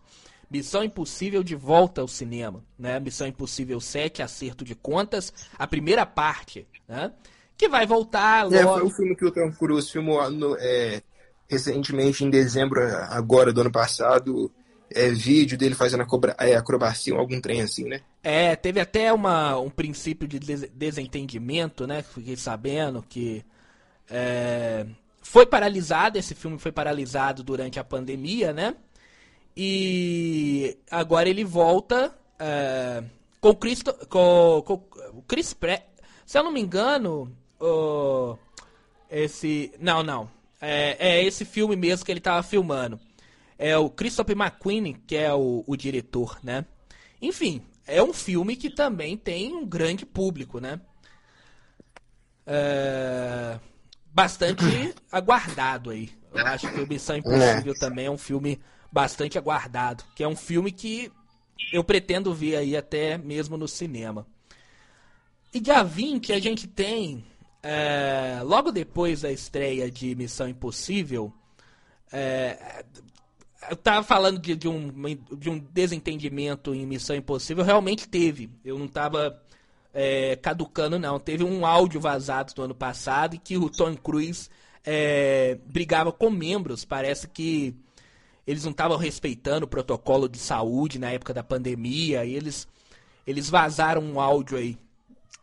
Missão 0.49 0.83
Impossível 0.83 1.43
de 1.43 1.55
volta 1.55 2.01
ao 2.01 2.07
cinema, 2.07 2.63
né? 2.77 2.99
Missão 2.99 3.27
Impossível 3.27 3.79
7, 3.79 4.21
Acerto 4.21 4.63
de 4.63 4.75
Contas, 4.75 5.33
a 5.57 5.67
primeira 5.67 6.05
parte, 6.05 6.67
né? 6.87 7.11
Que 7.57 7.69
vai 7.69 7.85
voltar 7.85 8.43
logo... 8.43 8.55
É, 8.55 8.63
foi 8.63 8.83
o 8.83 8.89
filme 8.89 9.15
que 9.15 9.25
o 9.25 9.31
Tom 9.31 9.51
Cruise 9.51 9.91
filmou 9.91 10.29
no, 10.29 10.57
é, 10.59 11.01
recentemente, 11.47 12.23
em 12.23 12.29
dezembro 12.29 12.81
agora 13.09 13.53
do 13.53 13.61
ano 13.61 13.71
passado, 13.71 14.51
é, 14.93 15.09
vídeo 15.09 15.57
dele 15.57 15.75
fazendo 15.75 16.05
é, 16.37 16.55
acrobacia 16.55 17.13
ou 17.13 17.19
algum 17.19 17.39
trem 17.39 17.61
assim, 17.61 17.85
né? 17.85 18.01
É, 18.23 18.55
teve 18.55 18.79
até 18.79 19.11
uma, 19.11 19.57
um 19.57 19.69
princípio 19.69 20.27
de 20.27 20.39
desentendimento, 20.39 21.85
né? 21.87 22.01
Fiquei 22.01 22.35
sabendo 22.35 23.03
que 23.07 23.43
é, 24.09 24.85
foi 25.21 25.45
paralisado, 25.45 26.17
esse 26.17 26.35
filme 26.35 26.57
foi 26.57 26.71
paralisado 26.71 27.43
durante 27.43 27.79
a 27.79 27.83
pandemia, 27.83 28.53
né? 28.53 28.75
E 29.55 30.77
agora 30.91 31.29
ele 31.29 31.43
volta 31.43 32.13
é, 32.37 33.03
com 33.39 33.49
o 33.49 33.55
Cristo, 33.55 33.93
com, 34.09 34.61
com 34.65 34.77
Chris 35.27 35.53
Pratt. 35.53 35.83
Se 36.25 36.37
eu 36.37 36.43
não 36.43 36.51
me 36.51 36.59
engano, 36.59 37.31
esse, 39.09 39.71
não, 39.79 40.03
não, 40.03 40.29
é, 40.59 40.97
é, 40.99 41.23
esse 41.23 41.45
filme 41.45 41.75
mesmo 41.75 42.05
que 42.05 42.11
ele 42.11 42.19
estava 42.19 42.43
filmando. 42.43 42.99
É 43.57 43.77
o 43.77 43.89
Christopher 43.89 44.35
McQueen 44.35 44.93
que 45.07 45.15
é 45.15 45.33
o, 45.33 45.63
o 45.65 45.77
diretor, 45.77 46.37
né? 46.43 46.65
Enfim, 47.21 47.61
é 47.87 48.01
um 48.01 48.13
filme 48.13 48.55
que 48.55 48.69
também 48.69 49.15
tem 49.15 49.53
um 49.53 49.65
grande 49.65 50.05
público, 50.05 50.59
né? 50.59 50.81
É, 52.45 53.57
bastante 54.11 54.63
aguardado 55.11 55.91
aí. 55.91 56.09
Eu 56.33 56.45
acho 56.45 56.69
que 56.69 56.81
o 56.81 56.87
Missão 56.87 57.15
Impossível 57.15 57.73
é. 57.73 57.79
também 57.79 58.07
é 58.07 58.11
um 58.11 58.17
filme 58.17 58.59
bastante 58.95 59.37
aguardado, 59.37 60.05
que 60.15 60.23
é 60.23 60.27
um 60.27 60.37
filme 60.37 60.71
que 60.71 61.11
eu 61.73 61.83
pretendo 61.83 62.33
ver 62.33 62.55
aí 62.55 62.77
até 62.77 63.17
mesmo 63.17 63.57
no 63.57 63.67
cinema. 63.67 64.25
E 65.53 65.59
dia 65.59 65.83
20 65.83 66.31
a 66.31 66.39
gente 66.39 66.65
tem, 66.65 67.25
é, 67.61 68.39
logo 68.41 68.71
depois 68.71 69.23
da 69.23 69.31
estreia 69.33 69.91
de 69.91 70.15
Missão 70.15 70.47
Impossível, 70.47 71.33
é, 72.09 72.85
eu 73.69 73.75
tava 73.75 74.01
falando 74.01 74.39
de, 74.39 74.55
de, 74.55 74.69
um, 74.69 74.89
de 75.37 75.49
um 75.49 75.59
desentendimento 75.59 76.73
em 76.73 76.85
Missão 76.85 77.17
Impossível, 77.17 77.65
realmente 77.65 78.07
teve. 78.07 78.49
Eu 78.63 78.79
não 78.79 78.87
tava 78.87 79.43
é, 79.93 80.37
caducando, 80.37 80.97
não. 80.97 81.19
Teve 81.19 81.43
um 81.43 81.65
áudio 81.65 81.99
vazado 81.99 82.53
do 82.53 82.61
ano 82.61 82.75
passado 82.75 83.35
e 83.35 83.39
que 83.39 83.57
o 83.57 83.69
Tom 83.69 83.93
Cruise 83.97 84.49
é, 84.85 85.57
brigava 85.65 86.13
com 86.13 86.29
membros. 86.29 86.85
Parece 86.85 87.27
que 87.27 87.75
eles 88.45 88.63
não 88.63 88.71
estavam 88.71 88.97
respeitando 88.97 89.65
o 89.65 89.69
protocolo 89.69 90.29
de 90.29 90.37
saúde 90.37 90.99
na 90.99 91.11
época 91.11 91.33
da 91.33 91.43
pandemia, 91.43 92.25
e 92.25 92.33
eles, 92.35 92.67
eles 93.25 93.49
vazaram 93.49 94.01
um 94.01 94.19
áudio 94.19 94.57
aí. 94.57 94.77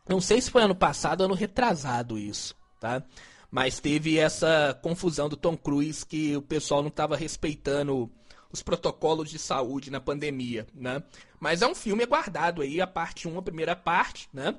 Não 0.09 0.21
sei 0.21 0.41
se 0.41 0.51
foi 0.51 0.63
ano 0.63 0.75
passado 0.75 1.21
ou 1.21 1.27
ano 1.27 1.35
retrasado 1.35 2.19
isso, 2.19 2.55
tá? 2.81 3.03
Mas 3.51 3.81
teve 3.81 4.19
essa 4.19 4.79
confusão 4.83 5.29
do 5.29 5.37
Tom 5.37 5.57
Cruise 5.57 6.07
que 6.07 6.37
o 6.37 6.43
pessoal 6.43 6.81
não 6.81 6.89
estava 6.89 7.17
respeitando 7.17 8.11
os 8.53 8.63
protocolos 8.63 9.31
de 9.31 9.39
saúde 9.39 9.91
na 9.91 10.01
pandemia, 10.01 10.67
né? 10.75 11.03
Mas 11.41 11.63
é 11.63 11.67
um 11.67 11.75
filme 11.75 12.03
aguardado 12.03 12.63
aí, 12.63 12.81
a 12.81 12.87
parte 12.87 13.27
1, 13.27 13.39
a 13.39 13.43
primeira 13.43 13.75
parte, 13.75 14.29
né? 14.33 14.55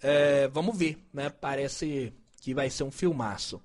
É, 0.00 0.48
vamos 0.48 0.76
ver, 0.76 0.98
né? 1.12 1.30
Parece 1.30 2.12
que 2.40 2.52
vai 2.52 2.68
ser 2.68 2.82
um 2.82 2.90
filmaço. 2.90 3.62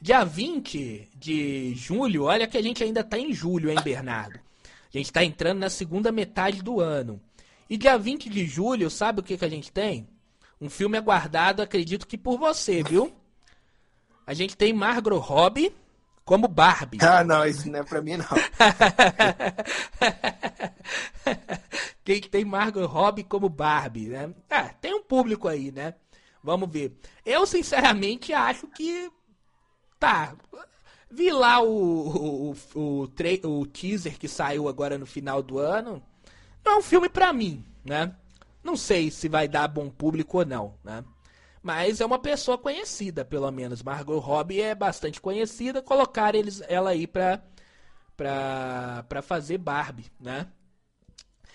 Dia 0.00 0.24
20 0.24 1.10
de 1.16 1.74
julho, 1.74 2.24
olha 2.24 2.46
que 2.46 2.56
a 2.56 2.62
gente 2.62 2.84
ainda 2.84 3.00
está 3.00 3.18
em 3.18 3.32
julho, 3.32 3.68
hein, 3.68 3.78
Bernardo? 3.82 4.38
A 4.38 4.96
gente 4.96 5.06
está 5.06 5.24
entrando 5.24 5.58
na 5.58 5.68
segunda 5.68 6.12
metade 6.12 6.62
do 6.62 6.80
ano. 6.80 7.20
E 7.68 7.76
dia 7.76 7.98
20 7.98 8.30
de 8.30 8.46
julho, 8.46 8.88
sabe 8.90 9.20
o 9.20 9.22
que, 9.22 9.36
que 9.36 9.44
a 9.44 9.48
gente 9.48 9.72
tem? 9.72 10.08
Um 10.60 10.70
filme 10.70 10.96
aguardado, 10.96 11.62
acredito 11.62 12.06
que 12.06 12.16
por 12.16 12.38
você, 12.38 12.80
viu? 12.82 13.12
A 14.24 14.34
gente 14.34 14.56
tem 14.56 14.72
Margot 14.72 15.18
Robbie 15.18 15.74
como 16.24 16.46
Barbie. 16.46 16.98
Ah, 17.02 17.24
não, 17.24 17.44
isso 17.44 17.68
não 17.68 17.80
é 17.80 17.82
pra 17.82 18.00
mim, 18.00 18.18
não. 18.18 18.26
tem, 22.04 22.20
tem 22.20 22.44
Margot 22.44 22.86
Robbie 22.86 23.24
como 23.24 23.48
Barbie, 23.48 24.08
né? 24.08 24.32
Ah, 24.48 24.68
tem 24.80 24.94
um 24.94 25.02
público 25.02 25.48
aí, 25.48 25.72
né? 25.72 25.94
Vamos 26.42 26.70
ver. 26.70 26.96
Eu, 27.26 27.44
sinceramente, 27.46 28.32
acho 28.32 28.68
que 28.68 29.10
Tá. 29.98 30.34
Vi 31.10 31.30
lá 31.30 31.60
o, 31.62 32.50
o, 32.50 32.56
o, 32.74 33.02
o, 33.02 33.66
teaser 33.66 34.18
que 34.18 34.28
saiu 34.28 34.68
agora 34.68 34.98
no 34.98 35.06
final 35.06 35.42
do 35.42 35.58
ano. 35.58 36.02
Não 36.64 36.72
é 36.72 36.76
um 36.76 36.82
filme 36.82 37.08
pra 37.08 37.32
mim, 37.32 37.64
né? 37.84 38.14
Não 38.62 38.76
sei 38.76 39.10
se 39.10 39.28
vai 39.28 39.48
dar 39.48 39.68
bom 39.68 39.88
público 39.88 40.38
ou 40.38 40.44
não, 40.44 40.74
né? 40.84 41.04
Mas 41.62 42.00
é 42.00 42.06
uma 42.06 42.18
pessoa 42.18 42.58
conhecida, 42.58 43.24
pelo 43.24 43.50
menos. 43.50 43.82
Margot 43.82 44.18
Robbie 44.18 44.60
é 44.60 44.74
bastante 44.74 45.20
conhecida. 45.20 45.82
Colocar 45.82 46.34
eles, 46.34 46.62
ela 46.68 46.90
aí 46.90 47.06
pra, 47.06 47.42
pra, 48.16 49.04
pra 49.08 49.22
fazer 49.22 49.58
Barbie, 49.58 50.10
né? 50.20 50.46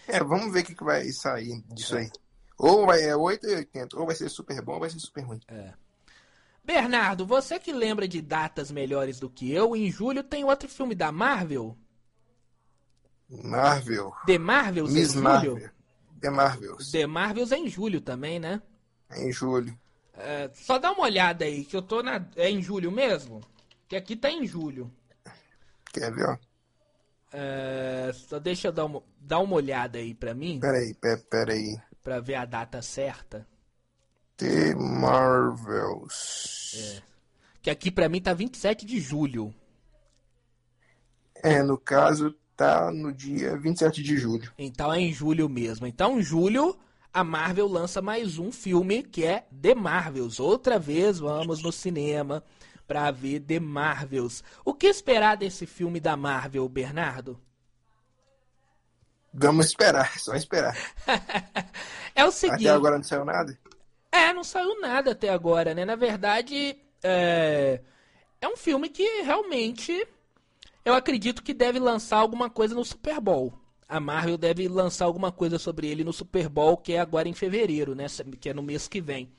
É, 0.07 0.19
vamos 0.23 0.51
ver 0.51 0.61
o 0.61 0.65
que, 0.65 0.75
que 0.75 0.83
vai 0.83 1.07
sair 1.11 1.63
disso 1.69 1.95
aí. 1.95 2.09
Ou 2.57 2.85
vai 2.85 3.01
é 3.03 3.15
8 3.15 3.47
e 3.47 3.55
80, 3.55 3.99
ou 3.99 4.05
vai 4.05 4.15
ser 4.15 4.29
super 4.29 4.61
bom 4.61 4.73
ou 4.73 4.79
vai 4.79 4.89
ser 4.89 4.99
super 4.99 5.21
ruim. 5.21 5.39
É. 5.47 5.73
Bernardo, 6.63 7.25
você 7.25 7.59
que 7.59 7.73
lembra 7.73 8.07
de 8.07 8.21
datas 8.21 8.71
melhores 8.71 9.19
do 9.19 9.29
que 9.29 9.51
eu, 9.51 9.75
em 9.75 9.91
julho 9.91 10.23
tem 10.23 10.43
outro 10.45 10.69
filme 10.69 10.95
da 10.95 11.11
Marvel? 11.11 11.77
Marvel. 13.29 14.13
The 14.25 14.37
Marvels 14.37 14.91
Miss 14.93 15.09
em 15.09 15.13
julho? 15.13 15.23
Marvel. 15.23 15.69
The 16.21 16.29
Marvels. 16.29 16.91
The 16.91 17.07
Marvels 17.07 17.51
é 17.51 17.57
em 17.57 17.67
julho 17.67 17.99
também, 17.99 18.39
né? 18.39 18.61
Em 19.15 19.31
julho. 19.31 19.77
É, 20.13 20.49
só 20.53 20.77
dá 20.77 20.91
uma 20.91 21.03
olhada 21.03 21.43
aí, 21.43 21.65
que 21.65 21.75
eu 21.75 21.81
tô 21.81 22.01
na. 22.03 22.25
É 22.35 22.49
em 22.49 22.61
julho 22.61 22.91
mesmo? 22.91 23.41
Que 23.87 23.95
aqui 23.95 24.15
tá 24.15 24.29
em 24.29 24.45
julho. 24.45 24.91
Quer 25.91 26.13
ver, 26.13 26.29
ó? 26.29 26.37
É, 27.33 28.11
só 28.13 28.39
deixa 28.39 28.67
eu 28.67 28.71
dar 28.71 28.85
uma, 28.85 29.01
dar 29.19 29.39
uma 29.39 29.55
olhada 29.55 29.97
aí 29.97 30.13
pra 30.13 30.33
mim, 30.35 30.59
Pera 30.59 30.77
aí, 30.77 30.93
pera, 30.93 31.17
pera 31.29 31.53
aí. 31.53 31.75
pra 32.03 32.19
ver 32.19 32.35
a 32.35 32.45
data 32.45 32.79
certa. 32.81 33.47
The 34.43 34.75
Marvels. 34.75 36.73
É. 36.75 37.01
Que 37.61 37.69
aqui 37.69 37.89
pra 37.89 38.09
mim 38.09 38.19
tá 38.19 38.33
27 38.33 38.85
de 38.85 38.99
julho. 38.99 39.55
É, 41.35 41.63
no 41.63 41.77
caso, 41.77 42.35
tá 42.57 42.91
no 42.91 43.13
dia 43.13 43.57
27 43.57 44.03
de 44.03 44.17
julho. 44.17 44.51
Então 44.57 44.93
é 44.93 44.99
em 44.99 45.13
julho 45.13 45.47
mesmo. 45.47 45.87
Então, 45.87 46.19
em 46.19 46.21
julho, 46.21 46.77
a 47.13 47.23
Marvel 47.23 47.69
lança 47.69 48.01
mais 48.01 48.37
um 48.37 48.51
filme 48.51 49.01
que 49.01 49.23
é 49.23 49.47
The 49.61 49.73
Marvels. 49.75 50.41
Outra 50.41 50.77
vez 50.77 51.19
vamos 51.19 51.63
no 51.63 51.71
cinema 51.71 52.43
pra 52.85 53.11
ver 53.11 53.39
The 53.39 53.61
Marvels. 53.61 54.43
O 54.65 54.73
que 54.73 54.87
esperar 54.87 55.37
desse 55.37 55.65
filme 55.65 56.01
da 56.01 56.17
Marvel, 56.17 56.67
Bernardo? 56.67 57.39
Vamos 59.33 59.67
esperar, 59.67 60.19
só 60.19 60.35
esperar. 60.35 60.77
é 62.13 62.25
o 62.25 62.31
seguinte. 62.31 62.67
Até 62.67 62.75
agora 62.75 62.97
não 62.97 63.03
saiu 63.03 63.23
nada? 63.23 63.57
É, 64.13 64.31
não 64.31 64.43
saiu 64.43 64.79
nada 64.79 65.13
até 65.13 65.29
agora, 65.29 65.73
né? 65.73 65.83
Na 65.83 65.95
verdade, 65.95 66.77
é, 67.01 67.81
é 68.39 68.47
um 68.47 68.55
filme 68.55 68.87
que 68.87 69.23
realmente 69.23 70.07
eu 70.85 70.93
acredito 70.93 71.41
que 71.41 71.51
deve 71.51 71.79
lançar 71.79 72.17
alguma 72.17 72.47
coisa 72.47 72.75
no 72.75 72.85
Super 72.85 73.19
Bowl. 73.19 73.51
A 73.89 73.99
Marvel 73.99 74.37
deve 74.37 74.67
lançar 74.67 75.05
alguma 75.05 75.31
coisa 75.31 75.57
sobre 75.57 75.87
ele 75.87 76.03
no 76.03 76.13
Super 76.13 76.47
Bowl, 76.47 76.77
que 76.77 76.93
é 76.93 76.99
agora 76.99 77.27
em 77.27 77.33
fevereiro, 77.33 77.95
né? 77.95 78.05
Que 78.39 78.49
é 78.49 78.53
no 78.53 78.61
mês 78.61 78.87
que 78.87 79.01
vem. 79.01 79.31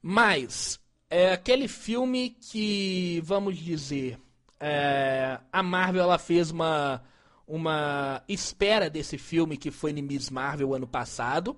Mas 0.00 0.78
é 1.10 1.32
aquele 1.32 1.66
filme 1.66 2.36
que, 2.40 3.20
vamos 3.24 3.58
dizer, 3.58 4.16
é, 4.60 5.40
a 5.52 5.60
Marvel 5.60 6.02
ela 6.02 6.18
fez 6.18 6.52
uma 6.52 7.02
uma 7.48 8.22
espera 8.28 8.90
desse 8.90 9.18
filme 9.18 9.56
que 9.56 9.70
foi 9.70 9.90
em 9.90 10.02
Miss 10.02 10.30
Marvel 10.30 10.72
ano 10.74 10.86
passado. 10.86 11.56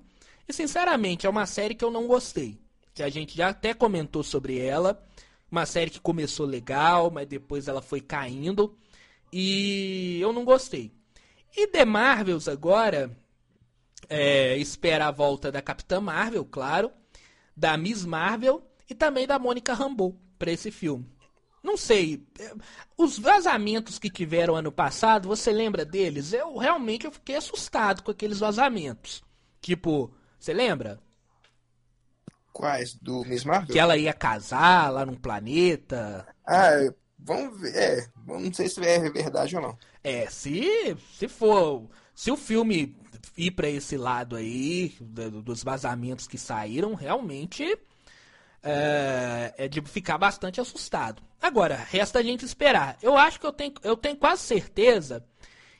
E 0.49 0.53
sinceramente, 0.53 1.27
é 1.27 1.31
uma 1.31 1.47
série 1.47 1.75
que 1.75 1.85
eu 1.85 1.91
não 1.91 2.07
gostei. 2.07 2.59
Que 2.95 3.03
a 3.03 3.09
gente 3.09 3.37
já 3.37 3.51
até 3.51 3.75
comentou 3.75 4.23
sobre 4.23 4.59
ela. 4.59 5.05
Uma 5.51 5.67
série 5.67 5.91
que 5.91 6.01
começou 6.01 6.47
legal, 6.47 7.11
mas 7.11 7.29
depois 7.29 7.69
ela 7.69 7.83
foi 7.83 8.01
caindo. 8.01 8.77
E 9.33 10.19
eu 10.21 10.33
não 10.33 10.45
gostei. 10.45 10.93
E 11.57 11.67
The 11.67 11.85
Marvels 11.85 12.49
agora 12.49 13.17
é, 14.09 14.57
espera 14.57 15.09
a 15.09 15.11
volta 15.11 15.51
da 15.53 15.61
Capitã 15.61 16.01
Marvel, 16.01 16.45
claro, 16.45 16.91
da 17.57 17.77
Miss 17.77 18.05
Marvel 18.05 18.63
e 18.89 18.95
também 18.95 19.27
da 19.27 19.39
Mônica 19.39 19.75
Rambeau 19.75 20.17
para 20.39 20.53
esse 20.53 20.71
filme. 20.71 21.07
Não 21.63 21.77
sei, 21.77 22.27
é, 22.39 22.55
os 22.97 23.19
vazamentos 23.19 23.99
que 23.99 24.09
tiveram 24.09 24.55
ano 24.55 24.71
passado, 24.73 25.29
você 25.29 25.53
lembra 25.53 25.85
deles? 25.85 26.33
Eu 26.33 26.57
realmente 26.57 27.05
eu 27.05 27.13
fiquei 27.13 27.37
assustado 27.37 28.03
com 28.03 28.11
aqueles 28.11 28.39
vazamentos. 28.39 29.23
Tipo, 29.61 30.15
você 30.39 30.53
lembra? 30.53 30.99
Quais? 32.53 32.95
Do 32.95 33.25
Miss 33.25 33.45
Marvel? 33.45 33.73
Que 33.73 33.79
ela 33.79 33.97
ia 33.97 34.13
casar 34.13 34.91
lá 34.93 35.07
num 35.07 35.15
planeta. 35.15 36.27
Ah, 36.47 36.71
vamos 37.19 37.61
ver. 37.61 37.75
É, 37.77 38.09
não 38.27 38.53
sei 38.53 38.69
se 38.69 38.85
é 38.85 38.99
verdade 39.11 39.55
ou 39.57 39.63
não. 39.63 39.79
É, 40.03 40.29
se, 40.29 40.97
se 41.17 41.29
for. 41.29 41.89
Se 42.15 42.31
o 42.33 42.37
filme 42.37 42.97
ir 43.37 43.53
para 43.53 43.69
esse 43.69 43.97
lado 43.97 44.35
aí, 44.35 44.97
do- 45.01 45.41
dos 45.43 45.63
vazamentos 45.63 46.27
que 46.27 46.37
saíram, 46.37 46.95
realmente 46.95 47.79
é, 48.63 49.55
é 49.57 49.69
de 49.69 49.81
ficar 49.83 50.19
bastante 50.19 50.61
assustado. 50.61 51.23
Agora, 51.41 51.77
resta 51.77 52.19
a 52.19 52.23
gente 52.23 52.45
esperar. 52.45 52.97
Eu 53.01 53.17
acho 53.17 53.39
que 53.39 53.47
eu 53.47 53.53
tenho, 53.53 53.73
eu 53.85 53.97
tenho 53.97 54.17
quase 54.17 54.43
certeza 54.43 55.25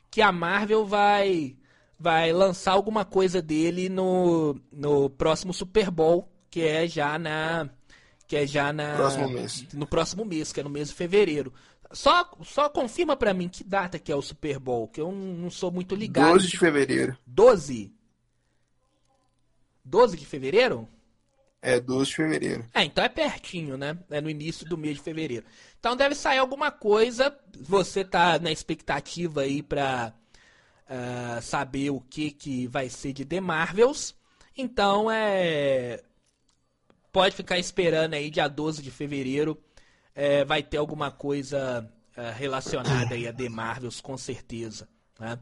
que 0.09 0.21
a 0.21 0.31
Marvel 0.31 0.85
vai 0.85 1.57
vai 1.99 2.31
lançar 2.31 2.71
alguma 2.71 3.03
coisa 3.03 3.41
dele 3.41 3.89
no, 3.89 4.59
no 4.71 5.09
próximo 5.09 5.53
Super 5.53 5.91
Bowl, 5.91 6.31
que 6.49 6.61
é 6.61 6.87
já 6.87 7.19
na 7.19 7.69
que 8.27 8.35
é 8.37 8.45
já 8.45 8.71
na 8.71 8.95
Próximo 8.95 9.29
mês. 9.29 9.65
no 9.73 9.87
próximo 9.87 10.23
mês, 10.23 10.53
que 10.53 10.59
é 10.59 10.63
no 10.63 10.69
mês 10.69 10.89
de 10.89 10.95
fevereiro. 10.95 11.51
Só 11.91 12.31
só 12.43 12.69
confirma 12.69 13.15
pra 13.17 13.33
mim 13.33 13.49
que 13.49 13.63
data 13.63 13.97
que 13.97 14.11
é 14.11 14.15
o 14.15 14.21
Super 14.21 14.59
Bowl, 14.59 14.87
que 14.87 15.01
eu 15.01 15.11
não 15.11 15.33
não 15.33 15.49
sou 15.49 15.71
muito 15.71 15.95
ligado. 15.95 16.33
12 16.33 16.47
de 16.47 16.57
fevereiro. 16.57 17.17
12. 17.25 17.91
12 19.83 20.17
de 20.17 20.25
fevereiro? 20.25 20.87
É, 21.61 21.79
12 21.79 22.09
de 22.11 22.15
fevereiro. 22.15 22.65
É, 22.73 22.83
então 22.83 23.03
é 23.03 23.09
pertinho, 23.09 23.75
né? 23.77 23.97
É 24.09 24.21
no 24.21 24.29
início 24.29 24.65
do 24.65 24.77
mês 24.77 24.97
de 24.97 25.03
fevereiro. 25.03 25.45
Então 25.79 25.95
deve 25.95 26.15
sair 26.15 26.37
alguma 26.37 26.71
coisa. 26.71 27.35
Você 27.59 28.05
tá 28.05 28.39
na 28.39 28.51
expectativa 28.51 29.41
aí 29.41 29.61
pra 29.63 30.13
ah, 30.89 31.39
saber 31.41 31.91
o 31.91 32.01
que, 32.01 32.31
que 32.31 32.67
vai 32.67 32.89
ser 32.89 33.13
de 33.13 33.23
The 33.23 33.39
Marvels. 33.39 34.15
Então 34.57 35.09
é. 35.11 36.01
Pode 37.11 37.35
ficar 37.35 37.57
esperando 37.57 38.13
aí, 38.15 38.29
dia 38.29 38.47
12 38.47 38.81
de 38.81 38.91
fevereiro. 38.91 39.57
é, 40.15 40.43
vai 40.43 40.61
ter 40.63 40.77
alguma 40.77 41.11
coisa 41.11 41.89
ah, 42.17 42.31
relacionada 42.31 43.15
aí 43.15 43.27
a 43.27 43.33
The 43.33 43.49
Marvels, 43.49 44.01
com 44.01 44.17
certeza. 44.17 44.89
Né? 45.19 45.39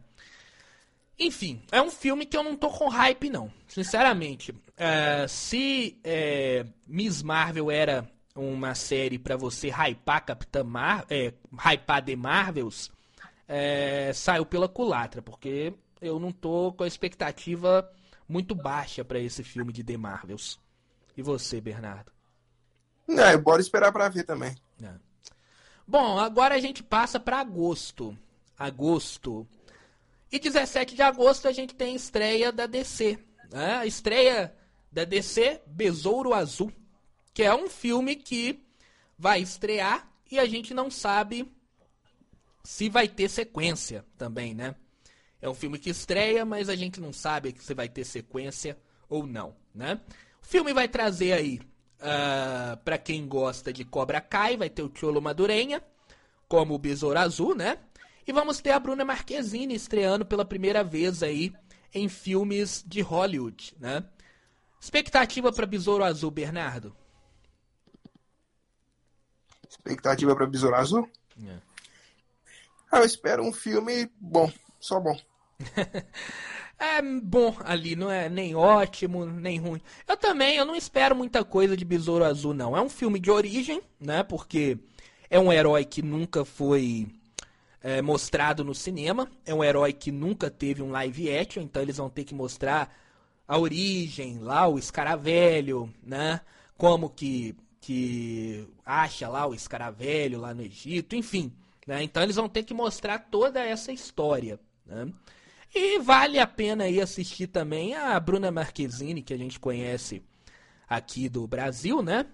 Enfim, 1.19 1.63
é 1.71 1.81
um 1.81 1.89
filme 1.89 2.25
que 2.25 2.37
eu 2.37 2.43
não 2.43 2.55
tô 2.55 2.69
com 2.69 2.87
hype, 2.89 3.29
não. 3.29 3.51
Sinceramente. 3.67 4.53
É, 4.75 5.27
se 5.27 5.99
é, 6.03 6.65
Miss 6.85 7.23
Marvel 7.23 7.71
era 7.71 8.07
uma 8.35 8.75
série 8.75 9.17
pra 9.17 9.35
você 9.35 9.69
hypar 9.69 10.23
Capitã 10.23 10.63
Mar 10.63 11.05
é, 11.09 11.33
hypar 11.51 12.05
The 12.05 12.15
Marvels, 12.15 12.91
é, 13.47 14.11
saiu 14.13 14.45
pela 14.45 14.67
culatra, 14.67 15.21
porque 15.21 15.73
eu 16.01 16.19
não 16.19 16.31
tô 16.31 16.73
com 16.73 16.83
a 16.83 16.87
expectativa 16.87 17.89
muito 18.27 18.53
baixa 18.53 19.05
pra 19.05 19.19
esse 19.19 19.43
filme 19.43 19.71
de 19.71 19.83
The 19.83 19.97
Marvels. 19.97 20.59
E 21.15 21.21
você, 21.21 21.61
Bernardo? 21.61 22.11
É, 23.07 23.37
bora 23.37 23.61
esperar 23.61 23.91
pra 23.91 24.09
ver 24.09 24.23
também. 24.23 24.55
É. 24.83 24.91
Bom, 25.87 26.19
agora 26.19 26.55
a 26.55 26.59
gente 26.59 26.83
passa 26.83 27.19
para 27.19 27.39
agosto. 27.39 28.17
Agosto. 28.57 29.47
E 30.31 30.37
17 30.37 30.95
de 30.95 31.01
agosto 31.01 31.47
a 31.47 31.53
gente 31.53 31.73
tem 31.73 31.95
estreia 31.95 32.51
da 32.51 32.65
DC. 32.65 33.17
Né? 33.49 33.75
A 33.75 33.85
estreia 33.85 34.53
da 34.91 35.05
DC 35.05 35.61
Besouro 35.65 36.33
Azul. 36.33 36.71
Que 37.33 37.43
é 37.43 37.55
um 37.55 37.69
filme 37.69 38.15
que 38.15 38.61
vai 39.17 39.41
estrear 39.41 40.11
e 40.29 40.37
a 40.37 40.45
gente 40.45 40.73
não 40.73 40.91
sabe 40.91 41.49
se 42.68 42.89
vai 42.89 43.07
ter 43.07 43.30
sequência 43.30 44.03
também, 44.18 44.53
né? 44.53 44.76
É 45.41 45.47
um 45.47 45.53
filme 45.53 45.80
que 45.80 45.89
estreia, 45.89 46.43
mas 46.43 46.68
a 46.68 46.76
gente 46.76 46.99
não 46.99 47.13
sabe 47.13 47.55
se 47.57 47.74
vai 47.74 47.88
ter 47.88 48.03
sequência 48.03 48.78
ou 49.07 49.26
não, 49.26 49.55
né? 49.74 50.01
O 50.43 50.45
filme 50.45 50.74
vai 50.74 50.86
trazer 50.86 51.32
aí, 51.32 51.61
ah, 52.01 52.78
pra 52.84 52.97
quem 52.97 53.26
gosta 53.26 53.72
de 53.72 53.86
Cobra 53.86 54.20
Kai, 54.20 54.57
vai 54.57 54.70
ter 54.70 54.82
o 54.82 54.91
Cholo 54.93 55.22
Madurenha 55.22 55.82
como 56.45 56.74
o 56.74 56.78
Besouro 56.78 57.18
Azul, 57.18 57.55
né? 57.55 57.80
E 58.28 58.34
vamos 58.34 58.59
ter 58.59 58.72
a 58.72 58.80
Bruna 58.80 59.05
Marquezine 59.05 59.74
estreando 59.74 60.26
pela 60.26 60.43
primeira 60.43 60.84
vez 60.84 61.24
aí 61.24 61.53
em 61.93 62.09
filmes 62.09 62.84
de 62.86 62.99
Hollywood, 62.99 63.76
né? 63.80 64.03
Expectativa 64.78 65.53
pra 65.53 65.65
Besouro 65.65 66.03
Azul, 66.03 66.32
Bernardo? 66.32 66.93
Expectativa 69.70 70.36
pra 70.36 70.45
Besouro 70.45 70.76
Azul? 70.76 71.09
Ah, 72.91 72.99
eu 72.99 73.05
espero 73.05 73.43
um 73.43 73.53
filme 73.53 74.09
bom, 74.19 74.51
só 74.79 74.99
bom. 74.99 75.17
É 76.79 77.01
bom 77.01 77.55
ali, 77.65 77.95
não 77.95 78.11
é 78.11 78.29
nem 78.29 78.53
ótimo, 78.53 79.25
nem 79.25 79.57
ruim. 79.57 79.81
Eu 80.07 80.15
também, 80.15 80.57
eu 80.57 80.63
não 80.63 80.75
espero 80.75 81.15
muita 81.15 81.43
coisa 81.43 81.75
de 81.75 81.83
Besouro 81.83 82.23
Azul, 82.23 82.53
não. 82.53 82.77
É 82.77 82.79
um 82.79 82.88
filme 82.88 83.19
de 83.19 83.31
origem, 83.31 83.81
né? 83.99 84.21
Porque 84.21 84.77
é 85.27 85.39
um 85.39 85.51
herói 85.51 85.83
que 85.85 86.03
nunca 86.03 86.45
foi 86.45 87.07
é, 87.81 87.99
mostrado 87.99 88.63
no 88.63 88.75
cinema. 88.75 89.27
É 89.43 89.55
um 89.55 89.63
herói 89.63 89.91
que 89.91 90.11
nunca 90.11 90.51
teve 90.51 90.83
um 90.83 90.91
live 90.91 91.35
action, 91.35 91.63
então 91.63 91.81
eles 91.81 91.97
vão 91.97 92.11
ter 92.11 92.23
que 92.23 92.35
mostrar 92.35 92.95
a 93.47 93.57
origem, 93.57 94.38
lá 94.38 94.67
o 94.67 94.77
escaravelho, 94.77 95.91
né? 96.03 96.41
como 96.77 97.09
que, 97.09 97.55
que 97.81 98.67
acha 98.85 99.27
lá 99.27 99.47
o 99.47 99.53
escaravelho 99.53 100.39
lá 100.39 100.53
no 100.53 100.61
Egito, 100.61 101.15
enfim. 101.15 101.51
Né? 101.88 102.03
Então 102.03 102.21
eles 102.21 102.35
vão 102.35 102.49
ter 102.49 102.63
que 102.63 102.73
mostrar 102.73 103.17
toda 103.17 103.63
essa 103.63 103.93
história. 103.93 104.59
Né? 104.85 105.07
E 105.73 105.97
vale 105.99 106.38
a 106.38 106.45
pena 106.45 106.83
aí 106.83 106.99
assistir 106.99 107.47
também 107.47 107.95
a 107.95 108.19
Bruna 108.19 108.51
Marquezine, 108.51 109.21
que 109.21 109.33
a 109.33 109.38
gente 109.38 109.59
conhece 109.59 110.21
aqui 110.88 111.29
do 111.29 111.47
Brasil, 111.47 112.01
né? 112.01 112.25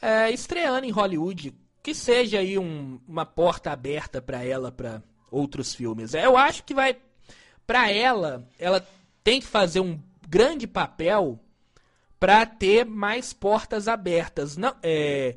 É, 0.00 0.30
estreando 0.30 0.86
em 0.86 0.90
Hollywood, 0.90 1.54
que 1.82 1.94
seja 1.94 2.38
aí 2.38 2.58
um, 2.58 3.00
uma 3.06 3.26
porta 3.26 3.70
aberta 3.72 4.22
para 4.22 4.44
ela 4.44 4.70
para 4.70 5.02
outros 5.30 5.74
filmes. 5.74 6.14
Eu 6.14 6.36
acho 6.36 6.62
que 6.64 6.74
vai 6.74 6.96
para 7.66 7.90
ela, 7.90 8.48
ela 8.58 8.86
tem 9.24 9.40
que 9.40 9.46
fazer 9.46 9.80
um 9.80 10.00
grande 10.26 10.66
papel 10.66 11.38
para 12.20 12.46
ter 12.46 12.84
mais 12.84 13.32
portas 13.32 13.88
abertas, 13.88 14.56
não 14.56 14.74
é, 14.82 15.36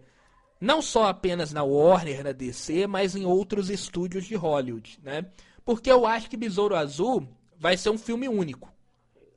não 0.61 0.79
só 0.79 1.07
apenas 1.07 1.51
na 1.51 1.63
Warner, 1.63 2.23
na 2.23 2.31
DC, 2.31 2.85
mas 2.85 3.15
em 3.15 3.25
outros 3.25 3.71
estúdios 3.71 4.25
de 4.25 4.35
Hollywood, 4.35 4.99
né? 5.01 5.25
Porque 5.65 5.91
eu 5.91 6.05
acho 6.05 6.29
que 6.29 6.37
Besouro 6.37 6.75
Azul 6.75 7.27
vai 7.57 7.75
ser 7.75 7.89
um 7.89 7.97
filme 7.97 8.29
único. 8.29 8.71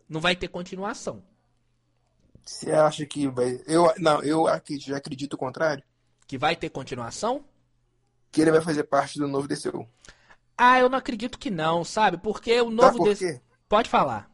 Não 0.07 0.20
vai 0.20 0.37
ter 0.37 0.49
continuação. 0.49 1.22
Você 2.45 2.70
acha 2.72 3.07
que 3.07 3.27
vai. 3.27 3.59
Eu, 3.66 3.91
não, 3.99 4.22
eu 4.22 4.47
acredito, 4.47 4.95
acredito 4.95 5.33
o 5.33 5.39
contrário. 5.39 5.83
Que 6.27 6.37
vai 6.37 6.55
ter 6.55 6.68
continuação? 6.68 7.43
Que 8.31 8.43
ele 8.43 8.53
vai 8.53 8.61
fazer 8.61 8.85
parte 8.85 9.18
do 9.18 9.27
novo 9.27 9.49
DCU. 9.49 9.89
Ah, 10.57 10.79
eu 10.79 10.91
não 10.91 10.99
acredito 10.99 11.39
que 11.39 11.51
não, 11.51 11.85
sabe? 11.85 12.18
Porque 12.18 12.61
o 12.61 12.70
novo 12.70 12.99
por 12.99 13.14
DCU. 13.14 13.41
Pode 13.66 13.89
falar. 13.89 14.31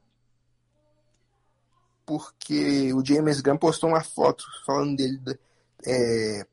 Porque 2.05 2.93
o 2.93 3.05
James 3.05 3.41
Gunn 3.41 3.57
postou 3.57 3.91
uma 3.91 4.03
foto 4.03 4.45
falando 4.67 4.97
dele. 4.97 5.21
É, 5.87 6.47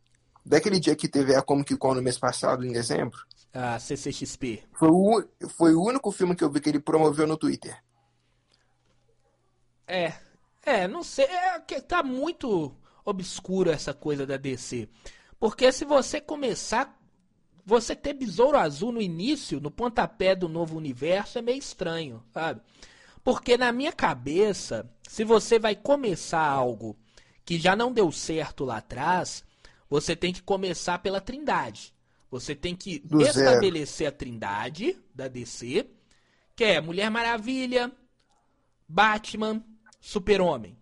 daquele 0.47 0.79
dia 0.79 0.95
que 0.95 1.07
teve 1.07 1.35
a 1.35 1.41
Comic 1.41 1.75
Con 1.77 1.95
no 1.95 2.01
mês 2.01 2.17
passado, 2.17 2.65
em 2.65 2.71
dezembro. 2.71 3.19
A 3.53 3.79
CCXP. 3.79 4.63
Foi 4.73 4.89
o, 4.89 5.27
foi 5.49 5.75
o 5.75 5.83
único 5.83 6.11
filme 6.11 6.35
que 6.35 6.43
eu 6.43 6.49
vi 6.49 6.59
que 6.59 6.69
ele 6.69 6.79
promoveu 6.79 7.27
no 7.27 7.37
Twitter. 7.37 7.81
É, 9.87 10.13
é, 10.65 10.87
não 10.87 11.03
sei, 11.03 11.25
é 11.25 11.59
que 11.59 11.81
tá 11.81 12.03
muito 12.03 12.73
obscuro 13.05 13.71
essa 13.71 13.93
coisa 13.93 14.25
da 14.25 14.37
DC. 14.37 14.89
Porque 15.39 15.71
se 15.71 15.85
você 15.85 16.19
começar, 16.19 16.97
você 17.65 17.95
ter 17.95 18.13
Besouro 18.13 18.57
Azul 18.57 18.91
no 18.91 19.01
início, 19.01 19.61
no 19.61 19.71
pontapé 19.71 20.35
do 20.35 20.49
novo 20.49 20.77
universo, 20.77 21.37
é 21.37 21.41
meio 21.41 21.57
estranho, 21.57 22.23
sabe? 22.33 22.61
Porque 23.23 23.57
na 23.57 23.71
minha 23.71 23.91
cabeça, 23.91 24.89
se 25.07 25.23
você 25.23 25.57
vai 25.59 25.75
começar 25.75 26.45
algo 26.45 26.97
que 27.45 27.57
já 27.57 27.75
não 27.75 27.91
deu 27.91 28.11
certo 28.11 28.65
lá 28.65 28.77
atrás, 28.77 29.43
você 29.89 30.15
tem 30.15 30.33
que 30.33 30.41
começar 30.41 30.99
pela 30.99 31.21
Trindade. 31.21 31.93
Você 32.29 32.53
tem 32.53 32.75
que 32.75 32.99
Do 32.99 33.21
estabelecer 33.21 34.05
zero. 34.05 34.15
a 34.15 34.17
Trindade 34.17 34.99
da 35.15 35.27
DC, 35.27 35.89
que 36.55 36.63
é 36.63 36.81
Mulher 36.81 37.09
Maravilha, 37.09 37.91
Batman, 38.87 39.63
Super-Homem. 39.99 40.77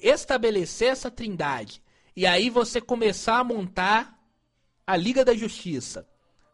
Estabelecer 0.00 0.88
essa 0.88 1.10
trindade. 1.10 1.82
E 2.16 2.26
aí 2.26 2.50
você 2.50 2.80
começar 2.80 3.38
a 3.38 3.44
montar 3.44 4.18
a 4.86 4.96
Liga 4.96 5.24
da 5.24 5.34
Justiça. 5.34 6.06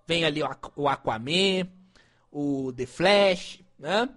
Vem 0.06 0.24
ali 0.24 0.40
o 0.76 0.88
Aquaman, 0.88 1.68
o 2.30 2.72
The 2.72 2.86
Flash, 2.86 3.60
né? 3.78 4.08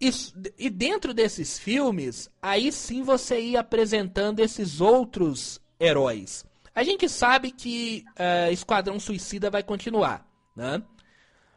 E, 0.00 0.10
e 0.58 0.70
dentro 0.70 1.14
desses 1.14 1.58
filmes, 1.58 2.28
aí 2.42 2.70
sim 2.70 3.02
você 3.02 3.40
ia 3.40 3.60
apresentando 3.60 4.40
esses 4.40 4.80
outros 4.80 5.60
heróis. 5.78 6.44
A 6.74 6.82
gente 6.82 7.08
sabe 7.08 7.50
que 7.50 8.04
uh, 8.10 8.52
Esquadrão 8.52 8.98
Suicida 8.98 9.50
vai 9.50 9.62
continuar, 9.62 10.26
né? 10.56 10.82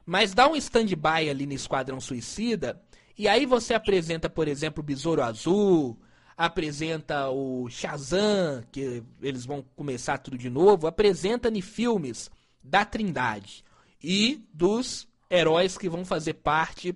Mas 0.05 0.33
dá 0.33 0.47
um 0.47 0.55
stand-by 0.55 1.29
ali 1.29 1.45
no 1.45 1.53
Esquadrão 1.53 1.99
Suicida 1.99 2.81
e 3.17 3.27
aí 3.27 3.45
você 3.45 3.73
apresenta, 3.73 4.29
por 4.29 4.47
exemplo, 4.47 4.81
o 4.81 4.85
Besouro 4.85 5.23
Azul, 5.23 5.99
apresenta 6.37 7.29
o 7.29 7.67
Shazam, 7.67 8.63
que 8.71 9.03
eles 9.21 9.43
vão 9.43 9.65
começar 9.75 10.19
tudo 10.19 10.37
de 10.37 10.49
novo, 10.49 10.85
apresenta 10.85 11.49
em 11.49 11.61
filmes 11.61 12.29
da 12.63 12.85
Trindade 12.85 13.65
e 14.01 14.45
dos 14.53 15.07
heróis 15.29 15.77
que 15.77 15.89
vão 15.89 16.05
fazer 16.05 16.35
parte 16.35 16.95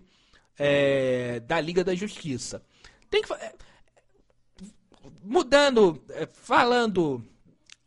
é, 0.59 1.39
da 1.39 1.59
Liga 1.59 1.83
da 1.83 1.95
Justiça. 1.95 2.61
Tem 3.09 3.23
que 3.23 3.29
mudando, 5.23 6.01
é, 6.09 6.25
falando 6.25 7.23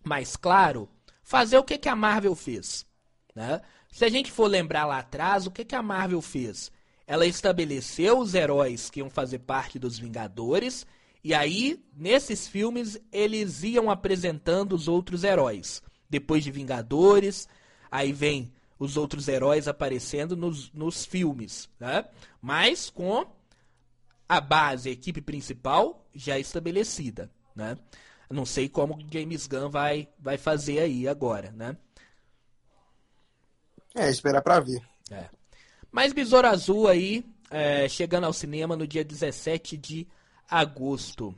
mais 0.02 0.36
claro, 0.36 0.88
fazer 1.22 1.58
o 1.58 1.64
que, 1.64 1.78
que 1.78 1.88
a 1.88 1.96
Marvel 1.96 2.34
fez. 2.34 2.86
Né? 3.34 3.60
Se 3.90 4.04
a 4.04 4.08
gente 4.08 4.30
for 4.30 4.46
lembrar 4.46 4.86
lá 4.86 4.98
atrás, 4.98 5.46
o 5.46 5.50
que, 5.50 5.64
que 5.64 5.74
a 5.74 5.82
Marvel 5.82 6.20
fez? 6.20 6.70
ela 7.06 7.26
estabeleceu 7.26 8.18
os 8.18 8.34
heróis 8.34 8.88
que 8.88 9.00
iam 9.00 9.10
fazer 9.10 9.40
parte 9.40 9.78
dos 9.78 9.98
Vingadores, 9.98 10.86
e 11.22 11.32
aí, 11.32 11.82
nesses 11.96 12.46
filmes, 12.46 12.98
eles 13.10 13.62
iam 13.62 13.90
apresentando 13.90 14.74
os 14.74 14.88
outros 14.88 15.24
heróis. 15.24 15.82
Depois 16.08 16.44
de 16.44 16.50
Vingadores, 16.50 17.48
aí 17.90 18.12
vem 18.12 18.52
os 18.78 18.96
outros 18.96 19.26
heróis 19.26 19.66
aparecendo 19.66 20.36
nos, 20.36 20.70
nos 20.72 21.06
filmes, 21.06 21.68
né? 21.80 22.04
Mas 22.42 22.90
com 22.90 23.26
a 24.28 24.40
base, 24.40 24.90
a 24.90 24.92
equipe 24.92 25.22
principal 25.22 26.03
já 26.14 26.38
estabelecida, 26.38 27.30
né? 27.54 27.76
Não 28.30 28.44
sei 28.44 28.68
como 28.68 28.98
James 29.10 29.46
Gunn 29.46 29.70
vai, 29.70 30.08
vai 30.18 30.36
fazer 30.36 30.80
aí 30.80 31.06
agora, 31.06 31.52
né? 31.52 31.76
É, 33.94 34.10
esperar 34.10 34.42
pra 34.42 34.60
ver. 34.60 34.82
É. 35.10 35.28
Mas 35.92 36.12
Besouro 36.12 36.48
Azul 36.48 36.88
aí, 36.88 37.24
é, 37.50 37.88
chegando 37.88 38.24
ao 38.24 38.32
cinema 38.32 38.76
no 38.76 38.86
dia 38.86 39.04
17 39.04 39.76
de 39.76 40.08
agosto. 40.50 41.34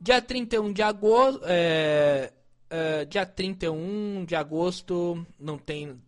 Dia 0.00 0.20
31 0.20 0.72
de 0.72 0.82
agosto. 0.82 1.42
É, 1.44 2.32
é, 2.68 3.04
dia 3.04 3.24
31 3.24 4.24
de 4.24 4.34
agosto 4.34 5.24
não 5.38 5.58
tem. 5.58 6.00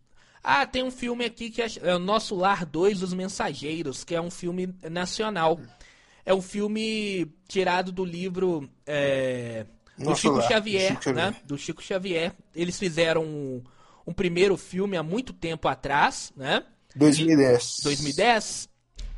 Ah, 0.42 0.66
tem 0.66 0.82
um 0.82 0.90
filme 0.90 1.24
aqui 1.24 1.50
que 1.50 1.62
é, 1.62 1.66
é 1.82 1.94
o 1.94 2.00
Nosso 2.00 2.34
Lar 2.34 2.66
2 2.66 3.02
Os 3.02 3.14
Mensageiros, 3.14 4.02
que 4.02 4.14
é 4.14 4.20
um 4.20 4.30
filme 4.30 4.74
nacional. 4.90 5.60
É 6.24 6.32
um 6.32 6.42
filme 6.42 7.26
tirado 7.48 7.90
do 7.90 8.04
livro 8.04 8.68
é, 8.86 9.66
do 9.98 10.14
Chico 10.14 10.40
Xavier, 10.42 10.92
Chico 10.92 11.12
né? 11.12 11.34
Do 11.44 11.58
Chico 11.58 11.82
Xavier. 11.82 12.32
Eles 12.54 12.78
fizeram 12.78 13.24
um, 13.24 13.62
um 14.06 14.12
primeiro 14.12 14.56
filme 14.56 14.96
há 14.96 15.02
muito 15.02 15.32
tempo 15.32 15.68
atrás, 15.68 16.32
né? 16.36 16.64
2010. 16.94 17.80
2010? 17.82 18.68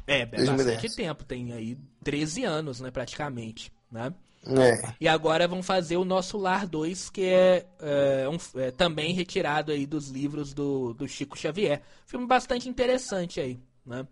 É, 0.06 0.20
é 0.20 0.26
2010. 0.26 0.56
bastante 0.56 0.96
tempo, 0.96 1.24
tem 1.24 1.52
aí 1.52 1.78
13 2.02 2.44
anos, 2.44 2.80
né, 2.80 2.90
praticamente, 2.90 3.72
né? 3.90 4.12
É. 4.46 4.94
E 5.00 5.08
agora 5.08 5.48
vão 5.48 5.62
fazer 5.62 5.96
o 5.96 6.04
Nosso 6.04 6.36
Lar 6.36 6.66
2, 6.66 7.08
que 7.08 7.24
é, 7.24 7.64
é, 7.80 8.28
um, 8.28 8.36
é, 8.60 8.70
também 8.70 9.14
retirado 9.14 9.72
aí 9.72 9.86
dos 9.86 10.10
livros 10.10 10.52
do, 10.52 10.92
do 10.92 11.08
Chico 11.08 11.38
Xavier. 11.38 11.80
Filme 12.04 12.26
bastante 12.26 12.68
interessante 12.68 13.40
aí, 13.40 13.58
né? 13.86 14.06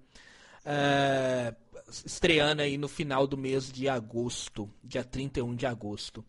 Estreando 2.05 2.63
aí 2.63 2.79
no 2.79 2.89
final 2.89 3.27
do 3.27 3.37
mês 3.37 3.71
de 3.71 3.89
agosto, 3.89 4.71
dia 4.83 5.05
31 5.05 5.55
de 5.55 5.67
agosto. 5.67 6.25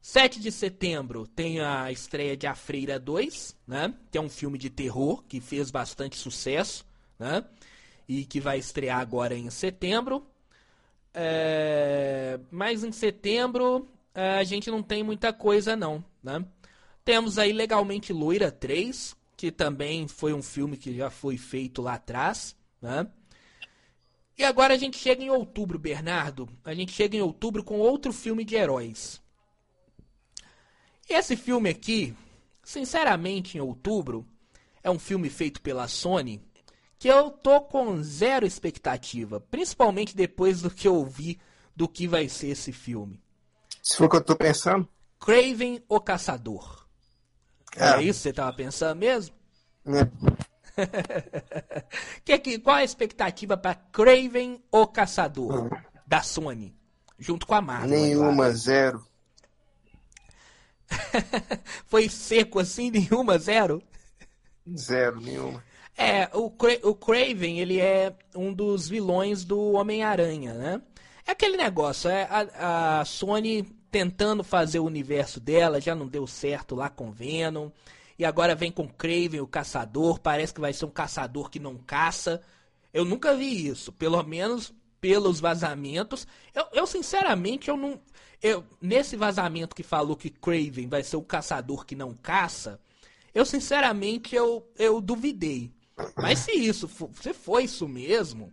7 0.00 0.40
de 0.40 0.50
setembro 0.50 1.26
tem 1.26 1.60
a 1.60 1.90
estreia 1.92 2.36
de 2.36 2.46
A 2.46 2.54
Freira 2.54 2.98
2, 2.98 3.56
né? 3.66 3.94
Que 4.10 4.18
é 4.18 4.20
um 4.20 4.28
filme 4.28 4.58
de 4.58 4.68
terror 4.68 5.22
que 5.24 5.40
fez 5.40 5.70
bastante 5.70 6.16
sucesso, 6.16 6.84
né? 7.18 7.44
E 8.08 8.24
que 8.24 8.40
vai 8.40 8.58
estrear 8.58 8.98
agora 9.00 9.34
em 9.34 9.48
setembro. 9.50 10.26
É... 11.14 12.38
Mas 12.50 12.82
em 12.82 12.90
setembro 12.90 13.88
é, 14.14 14.38
a 14.38 14.44
gente 14.44 14.70
não 14.70 14.82
tem 14.82 15.02
muita 15.02 15.32
coisa 15.32 15.74
não, 15.74 16.04
né? 16.22 16.44
Temos 17.04 17.38
aí 17.38 17.52
Legalmente 17.52 18.12
Loira 18.12 18.50
3, 18.50 19.16
que 19.36 19.50
também 19.50 20.06
foi 20.06 20.32
um 20.32 20.42
filme 20.42 20.76
que 20.76 20.94
já 20.94 21.10
foi 21.10 21.36
feito 21.36 21.82
lá 21.82 21.94
atrás, 21.94 22.54
né? 22.80 23.06
E 24.42 24.44
agora 24.44 24.74
a 24.74 24.76
gente 24.76 24.98
chega 24.98 25.22
em 25.22 25.30
outubro, 25.30 25.78
Bernardo. 25.78 26.48
A 26.64 26.74
gente 26.74 26.90
chega 26.90 27.16
em 27.16 27.20
outubro 27.20 27.62
com 27.62 27.78
outro 27.78 28.12
filme 28.12 28.44
de 28.44 28.56
heróis. 28.56 29.22
Esse 31.08 31.36
filme 31.36 31.70
aqui, 31.70 32.12
sinceramente, 32.64 33.56
em 33.56 33.60
outubro, 33.60 34.26
é 34.82 34.90
um 34.90 34.98
filme 34.98 35.30
feito 35.30 35.62
pela 35.62 35.86
Sony 35.86 36.42
que 36.98 37.06
eu 37.06 37.30
tô 37.30 37.60
com 37.60 38.02
zero 38.02 38.44
expectativa, 38.44 39.38
principalmente 39.38 40.16
depois 40.16 40.60
do 40.60 40.70
que 40.72 40.88
eu 40.88 41.04
vi 41.04 41.38
do 41.76 41.86
que 41.86 42.08
vai 42.08 42.28
ser 42.28 42.48
esse 42.48 42.72
filme. 42.72 43.22
Se 43.80 43.96
for 43.96 44.06
o 44.06 44.10
que 44.10 44.16
eu 44.16 44.24
tô 44.24 44.34
pensando? 44.34 44.88
Craven 45.20 45.84
o 45.88 46.00
Caçador. 46.00 46.84
É, 47.76 47.90
é 47.90 48.02
isso 48.02 48.18
que 48.18 48.22
você 48.24 48.32
tava 48.32 48.52
pensando 48.56 48.98
mesmo? 48.98 49.36
É. 49.86 50.51
que, 52.24 52.38
que, 52.38 52.58
qual 52.58 52.76
a 52.76 52.84
expectativa 52.84 53.56
para 53.56 53.74
Craven 53.74 54.62
o 54.70 54.86
Caçador 54.86 55.64
hum. 55.64 55.70
da 56.06 56.22
Sony? 56.22 56.74
Junto 57.18 57.46
com 57.46 57.54
a 57.54 57.60
Marvel. 57.60 57.90
Nenhuma, 57.90 58.50
zero. 58.50 59.06
Foi 61.86 62.08
seco 62.08 62.58
assim, 62.58 62.90
nenhuma, 62.90 63.38
zero? 63.38 63.82
Zero, 64.76 65.20
nenhuma. 65.20 65.62
É, 65.96 66.28
o, 66.32 66.50
Cra 66.50 66.78
o 66.82 66.94
Craven, 66.94 67.60
ele 67.60 67.78
é 67.78 68.14
um 68.34 68.52
dos 68.52 68.88
vilões 68.88 69.44
do 69.44 69.72
Homem-Aranha, 69.72 70.54
né? 70.54 70.82
É 71.26 71.32
aquele 71.32 71.56
negócio, 71.56 72.10
é 72.10 72.26
a, 72.28 73.00
a, 73.00 73.04
Sony 73.04 73.62
tentando 73.90 74.42
fazer 74.42 74.80
o 74.80 74.84
universo 74.84 75.38
dela, 75.38 75.80
já 75.80 75.94
não 75.94 76.08
deu 76.08 76.26
certo 76.26 76.74
lá 76.74 76.88
com 76.88 77.12
Venom. 77.12 77.70
E 78.18 78.24
agora 78.24 78.54
vem 78.54 78.70
com 78.70 78.88
Craven, 78.88 79.40
o 79.40 79.46
caçador. 79.46 80.18
Parece 80.18 80.54
que 80.54 80.60
vai 80.60 80.72
ser 80.72 80.84
um 80.84 80.90
caçador 80.90 81.50
que 81.50 81.58
não 81.58 81.76
caça. 81.76 82.40
Eu 82.92 83.04
nunca 83.04 83.34
vi 83.34 83.66
isso, 83.66 83.92
pelo 83.92 84.22
menos 84.22 84.72
pelos 85.00 85.40
vazamentos. 85.40 86.26
Eu, 86.54 86.66
eu 86.72 86.86
sinceramente, 86.86 87.68
eu 87.68 87.76
não. 87.76 88.00
Eu, 88.40 88.64
nesse 88.80 89.16
vazamento 89.16 89.74
que 89.74 89.82
falou 89.82 90.16
que 90.16 90.30
Craven 90.30 90.88
vai 90.88 91.02
ser 91.02 91.16
o 91.16 91.22
caçador 91.22 91.84
que 91.84 91.94
não 91.94 92.14
caça, 92.14 92.80
eu 93.34 93.44
sinceramente 93.44 94.34
eu, 94.34 94.68
eu 94.78 95.00
duvidei. 95.00 95.72
Mas 96.16 96.40
se 96.40 96.52
isso 96.52 96.88
for, 96.88 97.10
se 97.20 97.32
foi 97.32 97.64
isso 97.64 97.86
mesmo, 97.88 98.52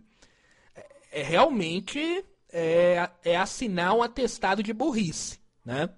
é, 0.74 1.20
é 1.20 1.22
realmente 1.22 2.24
é, 2.52 3.10
é 3.24 3.36
assinar 3.36 3.94
um 3.94 4.02
atestado 4.02 4.62
de 4.62 4.72
burrice, 4.72 5.38
né? 5.64 5.88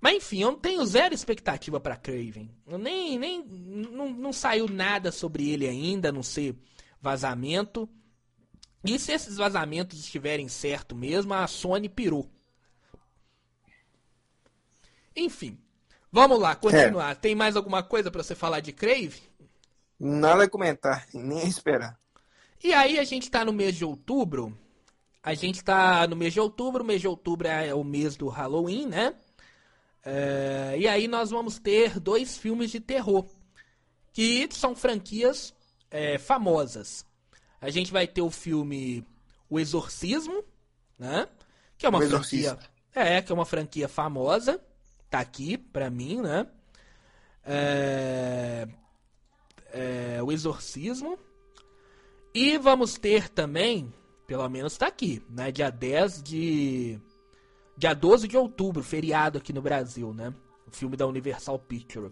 Mas 0.00 0.16
enfim, 0.16 0.42
eu 0.42 0.52
não 0.52 0.58
tenho 0.58 0.84
zero 0.86 1.14
expectativa 1.14 1.80
para 1.80 1.96
Craven. 1.96 2.50
Eu 2.66 2.78
nem 2.78 3.18
nem 3.18 3.44
não, 3.44 4.10
não 4.10 4.32
saiu 4.32 4.68
nada 4.68 5.10
sobre 5.10 5.50
ele 5.50 5.66
ainda, 5.66 6.10
a 6.10 6.12
não 6.12 6.22
ser 6.22 6.56
vazamento. 7.00 7.88
E 8.84 8.98
se 8.98 9.12
esses 9.12 9.36
vazamentos 9.36 9.98
estiverem 9.98 10.48
certo 10.48 10.94
mesmo, 10.94 11.34
a 11.34 11.46
Sony 11.46 11.88
pirou. 11.88 12.30
Enfim, 15.16 15.58
vamos 16.12 16.38
lá, 16.38 16.54
continuar. 16.54 17.10
É. 17.10 17.14
Tem 17.16 17.34
mais 17.34 17.56
alguma 17.56 17.82
coisa 17.82 18.10
para 18.10 18.22
você 18.22 18.36
falar 18.36 18.60
de 18.60 18.72
Crave? 18.72 19.20
Nada 19.98 20.44
a 20.44 20.48
comentar, 20.48 21.08
nem 21.12 21.40
a 21.40 21.44
esperar. 21.44 21.98
E 22.62 22.72
aí 22.72 23.00
a 23.00 23.04
gente 23.04 23.24
está 23.24 23.44
no 23.44 23.52
mês 23.52 23.74
de 23.74 23.84
outubro. 23.84 24.56
A 25.22 25.34
gente 25.34 25.56
está 25.56 26.06
no 26.06 26.14
mês 26.14 26.32
de 26.32 26.40
outubro. 26.40 26.84
O 26.84 26.86
mês 26.86 27.00
de 27.00 27.08
outubro 27.08 27.48
é 27.48 27.74
o 27.74 27.82
mês 27.82 28.16
do 28.16 28.28
Halloween, 28.28 28.86
né? 28.86 29.14
É, 30.10 30.74
e 30.78 30.88
aí 30.88 31.06
nós 31.06 31.28
vamos 31.28 31.58
ter 31.58 32.00
dois 32.00 32.38
filmes 32.38 32.70
de 32.70 32.80
terror 32.80 33.26
que 34.10 34.48
são 34.52 34.74
franquias 34.74 35.54
é, 35.90 36.16
famosas. 36.16 37.04
A 37.60 37.68
gente 37.68 37.92
vai 37.92 38.06
ter 38.06 38.22
o 38.22 38.30
filme 38.30 39.06
O 39.50 39.60
Exorcismo, 39.60 40.42
né? 40.98 41.28
Que 41.76 41.84
é 41.84 41.90
uma 41.90 41.98
o 41.98 42.08
franquia. 42.08 42.58
É, 42.94 43.20
que 43.20 43.30
é 43.30 43.34
uma 43.34 43.44
franquia 43.44 43.86
famosa. 43.86 44.58
Tá 45.10 45.20
aqui 45.20 45.58
pra 45.58 45.90
mim, 45.90 46.22
né? 46.22 46.46
É, 47.44 48.66
é, 49.74 50.22
o 50.22 50.32
Exorcismo. 50.32 51.18
E 52.32 52.56
vamos 52.56 52.94
ter 52.96 53.28
também, 53.28 53.92
pelo 54.26 54.48
menos 54.48 54.74
tá 54.78 54.86
aqui, 54.86 55.22
né? 55.28 55.52
Dia 55.52 55.70
10 55.70 56.22
de. 56.22 56.98
Dia 57.78 57.94
12 57.94 58.26
de 58.26 58.36
outubro, 58.36 58.82
feriado 58.82 59.38
aqui 59.38 59.52
no 59.52 59.62
Brasil, 59.62 60.12
né? 60.12 60.34
O 60.66 60.70
filme 60.72 60.96
da 60.96 61.06
Universal 61.06 61.56
Pictures. 61.60 62.10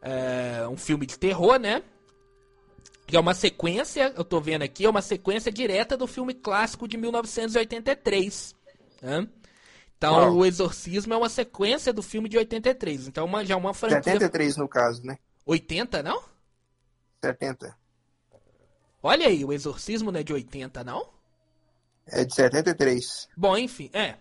É, 0.00 0.66
um 0.66 0.78
filme 0.78 1.04
de 1.04 1.18
terror, 1.18 1.58
né? 1.58 1.82
Que 3.06 3.14
é 3.14 3.20
uma 3.20 3.34
sequência, 3.34 4.14
eu 4.16 4.24
tô 4.24 4.40
vendo 4.40 4.62
aqui, 4.62 4.86
é 4.86 4.88
uma 4.88 5.02
sequência 5.02 5.52
direta 5.52 5.94
do 5.94 6.06
filme 6.06 6.32
clássico 6.32 6.88
de 6.88 6.96
1983. 6.96 8.54
Né? 9.02 9.28
Então, 9.98 10.14
Uau. 10.14 10.36
o 10.36 10.46
Exorcismo 10.46 11.12
é 11.12 11.16
uma 11.18 11.28
sequência 11.28 11.92
do 11.92 12.02
filme 12.02 12.26
de 12.26 12.38
83. 12.38 13.08
Então, 13.08 13.26
uma, 13.26 13.44
já 13.44 13.52
é 13.52 13.56
uma 13.58 13.74
franquia. 13.74 14.02
73 14.14 14.56
no 14.56 14.66
caso, 14.66 15.04
né? 15.04 15.18
80, 15.44 16.02
não? 16.02 16.22
70. 17.22 17.76
Olha 19.02 19.26
aí, 19.26 19.44
o 19.44 19.52
Exorcismo 19.52 20.10
não 20.10 20.20
é 20.20 20.22
de 20.22 20.32
80, 20.32 20.82
não? 20.82 21.10
É 22.06 22.24
de 22.24 22.34
73. 22.34 23.28
Bom, 23.36 23.54
enfim, 23.58 23.90
é. 23.92 24.16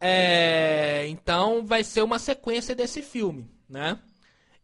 É. 0.00 1.06
Então 1.08 1.64
vai 1.64 1.84
ser 1.84 2.02
uma 2.02 2.18
sequência 2.18 2.74
desse 2.74 3.02
filme, 3.02 3.50
né? 3.68 3.98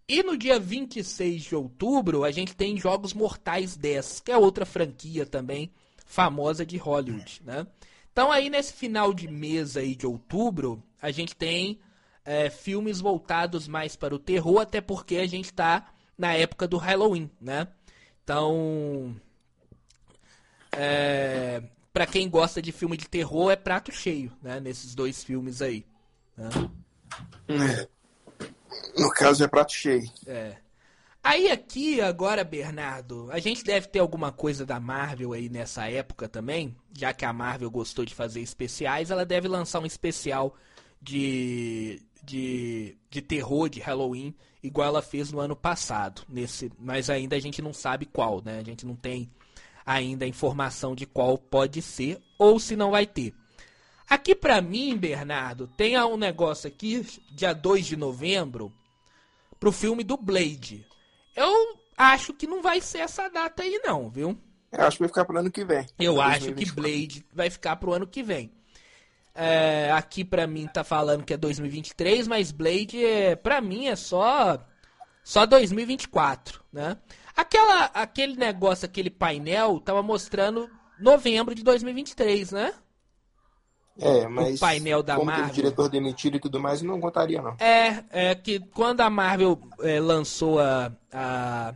E 0.08 0.22
no 0.22 0.36
dia 0.36 0.58
26 0.58 1.42
de 1.42 1.54
outubro, 1.54 2.24
a 2.24 2.30
gente 2.30 2.54
tem 2.54 2.78
Jogos 2.78 3.14
Mortais 3.14 3.76
10, 3.76 4.20
que 4.20 4.32
é 4.32 4.36
outra 4.36 4.66
franquia 4.66 5.24
também 5.24 5.72
famosa 6.04 6.66
de 6.66 6.76
Hollywood, 6.76 7.42
né? 7.44 7.66
Então 8.12 8.30
aí 8.30 8.50
nesse 8.50 8.74
final 8.74 9.14
de 9.14 9.28
mês 9.28 9.76
aí 9.76 9.94
de 9.94 10.06
outubro, 10.06 10.82
a 11.00 11.10
gente 11.10 11.34
tem 11.34 11.80
é, 12.24 12.50
filmes 12.50 13.00
voltados 13.00 13.66
mais 13.66 13.96
para 13.96 14.14
o 14.14 14.18
terror, 14.18 14.60
até 14.60 14.80
porque 14.80 15.16
a 15.16 15.26
gente 15.26 15.46
está 15.46 15.92
na 16.16 16.34
época 16.34 16.68
do 16.68 16.76
Halloween, 16.76 17.30
né? 17.40 17.68
Então, 18.22 19.16
é, 20.70 21.62
para 21.92 22.06
quem 22.06 22.28
gosta 22.28 22.62
de 22.62 22.72
filme 22.72 22.96
de 22.96 23.08
terror, 23.08 23.50
é 23.50 23.56
prato 23.56 23.92
cheio, 23.92 24.32
né? 24.42 24.58
Nesses 24.60 24.94
dois 24.94 25.22
filmes 25.22 25.60
aí. 25.60 25.84
Né? 26.36 26.48
É. 27.48 27.88
No 28.98 29.10
caso 29.10 29.44
é 29.44 29.48
prato 29.48 29.72
cheio. 29.72 30.10
É. 30.26 30.56
Aí 31.22 31.48
aqui, 31.48 32.00
agora, 32.00 32.42
Bernardo, 32.42 33.30
a 33.30 33.38
gente 33.38 33.62
deve 33.62 33.86
ter 33.86 34.00
alguma 34.00 34.32
coisa 34.32 34.66
da 34.66 34.80
Marvel 34.80 35.32
aí 35.32 35.48
nessa 35.48 35.88
época 35.88 36.28
também, 36.28 36.74
já 36.92 37.12
que 37.12 37.24
a 37.24 37.32
Marvel 37.32 37.70
gostou 37.70 38.04
de 38.04 38.14
fazer 38.14 38.40
especiais, 38.40 39.10
ela 39.10 39.24
deve 39.24 39.46
lançar 39.46 39.78
um 39.78 39.86
especial 39.86 40.56
de, 41.00 42.02
de, 42.24 42.96
de 43.08 43.22
terror, 43.22 43.68
de 43.68 43.78
Halloween, 43.78 44.34
igual 44.62 44.88
ela 44.88 45.02
fez 45.02 45.30
no 45.30 45.38
ano 45.38 45.54
passado, 45.54 46.22
nesse, 46.28 46.72
mas 46.76 47.08
ainda 47.08 47.36
a 47.36 47.40
gente 47.40 47.62
não 47.62 47.72
sabe 47.72 48.04
qual, 48.04 48.42
né? 48.42 48.58
A 48.58 48.64
gente 48.64 48.84
não 48.84 48.96
tem 48.96 49.30
ainda 49.84 50.24
a 50.24 50.28
informação 50.28 50.94
de 50.94 51.06
qual 51.06 51.36
pode 51.36 51.82
ser 51.82 52.20
ou 52.38 52.58
se 52.58 52.76
não 52.76 52.90
vai 52.90 53.06
ter. 53.06 53.34
Aqui 54.08 54.34
para 54.34 54.60
mim, 54.60 54.96
Bernardo, 54.96 55.66
tem 55.66 55.98
um 55.98 56.16
negócio 56.16 56.68
aqui, 56.68 57.06
dia 57.30 57.52
2 57.52 57.86
de 57.86 57.96
novembro, 57.96 58.72
pro 59.58 59.72
filme 59.72 60.04
do 60.04 60.16
Blade. 60.16 60.86
Eu 61.34 61.78
acho 61.96 62.34
que 62.34 62.46
não 62.46 62.60
vai 62.60 62.80
ser 62.80 62.98
essa 62.98 63.28
data 63.28 63.62
aí 63.62 63.80
não, 63.84 64.10
viu? 64.10 64.38
Eu 64.70 64.86
acho 64.86 64.96
que 64.96 65.02
vai 65.02 65.08
ficar 65.08 65.24
pro 65.24 65.38
ano 65.38 65.50
que 65.50 65.64
vem. 65.64 65.86
Eu 65.98 66.20
acho 66.20 66.52
que 66.52 66.70
Blade 66.72 67.24
vai 67.32 67.50
ficar 67.50 67.76
pro 67.76 67.92
ano 67.92 68.06
que 68.06 68.22
vem. 68.22 68.50
É, 69.34 69.90
aqui 69.92 70.24
pra 70.24 70.46
mim 70.46 70.66
tá 70.66 70.84
falando 70.84 71.24
que 71.24 71.32
é 71.32 71.36
2023, 71.36 72.28
mas 72.28 72.52
Blade 72.52 73.02
é, 73.02 73.34
pra 73.34 73.60
mim 73.60 73.86
é 73.86 73.96
só 73.96 74.62
só 75.24 75.46
2024, 75.46 76.62
né? 76.72 76.98
Aquela, 77.36 77.84
aquele 77.86 78.36
negócio, 78.36 78.86
aquele 78.86 79.10
painel 79.10 79.80
tava 79.80 80.02
mostrando 80.02 80.68
novembro 80.98 81.54
de 81.54 81.62
2023, 81.62 82.52
né? 82.52 82.74
É, 83.98 84.26
mas 84.26 84.56
o 84.56 84.60
painel 84.60 85.02
da 85.02 85.16
como 85.16 85.26
Marvel. 85.26 85.46
teve 85.46 85.56
diretor 85.56 85.88
demitido 85.88 86.36
e 86.36 86.40
tudo 86.40 86.58
mais, 86.58 86.80
não 86.80 87.00
contaria 87.00 87.42
não. 87.42 87.56
É, 87.58 88.04
é 88.10 88.34
que 88.34 88.58
quando 88.58 89.02
a 89.02 89.10
Marvel 89.10 89.60
é, 89.80 90.00
lançou 90.00 90.58
a, 90.58 90.90
a, 91.12 91.74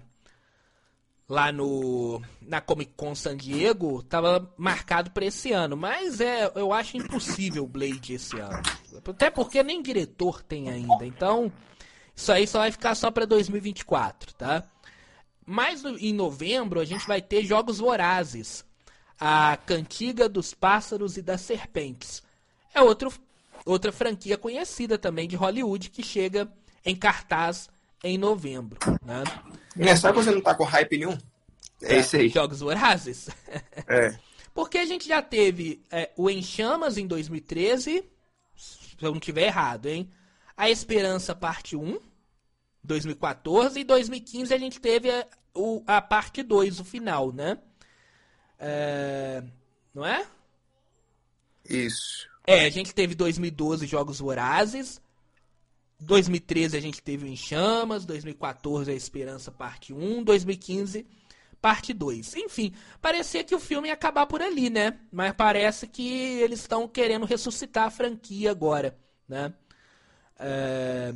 lá 1.29 1.53
no 1.53 2.23
na 2.41 2.61
Comic 2.61 2.93
Con 2.97 3.15
San 3.15 3.37
Diego, 3.37 4.03
tava 4.03 4.51
marcado 4.57 5.11
para 5.11 5.27
esse 5.27 5.53
ano, 5.53 5.77
mas 5.77 6.21
é, 6.21 6.51
eu 6.55 6.73
acho 6.73 6.97
impossível 6.97 7.65
o 7.65 7.69
Blade 7.69 8.15
esse 8.15 8.39
ano. 8.39 8.63
Até 9.07 9.31
porque 9.31 9.63
nem 9.63 9.83
diretor 9.83 10.43
tem 10.43 10.71
ainda. 10.71 11.05
Então, 11.05 11.53
isso 12.15 12.33
aí 12.33 12.47
só 12.47 12.61
vai 12.61 12.71
ficar 12.71 12.95
só 12.95 13.11
para 13.11 13.27
2024, 13.27 14.33
tá? 14.35 14.65
Mas 15.47 15.83
no, 15.83 15.97
em 15.97 16.13
novembro 16.13 16.81
a 16.81 16.85
gente 16.85 17.07
vai 17.07 17.23
ter 17.23 17.45
Jogos 17.45 17.79
Vorazes, 17.79 18.65
a 19.19 19.57
Cantiga 19.57 20.29
dos 20.29 20.53
Pássaros 20.53 21.17
e 21.17 21.23
das 21.23 21.41
Serpentes. 21.41 22.23
É 22.75 22.83
outro, 22.83 23.13
outra 23.65 23.93
franquia 23.93 24.37
conhecida 24.37 24.99
também 24.99 25.29
de 25.29 25.37
Hollywood 25.37 25.89
que 25.89 26.03
chega 26.03 26.53
em 26.85 26.97
cartaz 26.97 27.71
em 28.03 28.19
novembro. 28.19 28.79
Né? 29.05 29.23
É, 29.79 29.95
sabe 29.95 30.19
que 30.19 30.25
você 30.25 30.33
não 30.33 30.41
tá 30.41 30.55
com 30.55 30.65
hype 30.65 30.99
nenhum? 30.99 31.17
É, 31.81 31.99
esse 31.99 32.17
aí. 32.17 32.29
Jogos 32.29 32.61
Vorazes. 32.61 33.29
É. 33.89 34.19
Porque 34.53 34.79
a 34.79 34.87
gente 34.87 35.07
já 35.07 35.23
teve 35.23 35.85
é, 35.93 36.11
o 36.17 36.29
Em 36.29 36.43
Chamas 36.43 36.97
em 36.97 37.07
2013, 37.07 38.03
se 38.57 38.97
eu 39.01 39.13
não 39.13 39.21
tiver 39.21 39.45
errado, 39.47 39.87
hein? 39.87 40.11
A 40.57 40.71
Esperança 40.71 41.37
Parte 41.37 41.77
1, 41.77 42.01
2014, 42.87 43.81
e 43.81 43.85
2015 43.85 44.55
a 44.55 44.59
gente 44.59 44.81
teve 44.81 45.11
a, 45.11 45.27
o, 45.55 45.83
a 45.87 46.01
parte 46.01 46.43
2, 46.43 46.81
o 46.81 46.85
final, 46.85 47.33
né? 47.33 47.59
É... 48.59 49.43
Não 49.95 50.05
é? 50.07 50.27
Isso. 51.69 52.29
É, 52.47 52.65
a 52.65 52.71
gente 52.71 52.95
teve 52.95 53.15
2012 53.15 53.87
Jogos 53.87 54.21
Vorazes. 54.21 55.01
2013 55.99 56.77
a 56.77 56.81
gente 56.81 57.03
teve 57.03 57.25
o 57.25 57.29
Em 57.29 57.37
Chamas. 57.37 58.05
2014 58.05 58.91
a 58.91 58.95
Esperança 58.95 59.51
Parte 59.51 59.93
1. 59.93 60.23
2015 60.23 61.07
Parte 61.61 61.93
2. 61.93 62.37
Enfim, 62.37 62.73
parecia 63.01 63.43
que 63.43 63.55
o 63.55 63.59
filme 63.59 63.89
ia 63.89 63.95
acabar 63.95 64.27
por 64.27 64.41
ali, 64.41 64.71
né? 64.71 65.01
Mas 65.11 65.33
parece 65.33 65.87
que 65.87 66.07
eles 66.41 66.61
estão 66.61 66.87
querendo 66.87 67.27
ressuscitar 67.27 67.87
a 67.87 67.91
franquia 67.91 68.51
agora, 68.51 68.97
né? 69.29 69.53
é, 70.39 71.15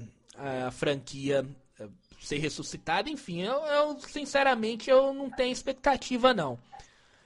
a 0.66 0.70
franquia 0.70 1.47
é, 1.78 1.88
ser 2.20 2.38
ressuscitada. 2.38 3.11
Enfim, 3.11 3.43
eu, 3.43 3.59
eu, 3.64 4.01
sinceramente 4.01 4.88
eu 4.88 5.12
não 5.12 5.30
tenho 5.30 5.53
expectativa 5.53 6.32
não. 6.32 6.59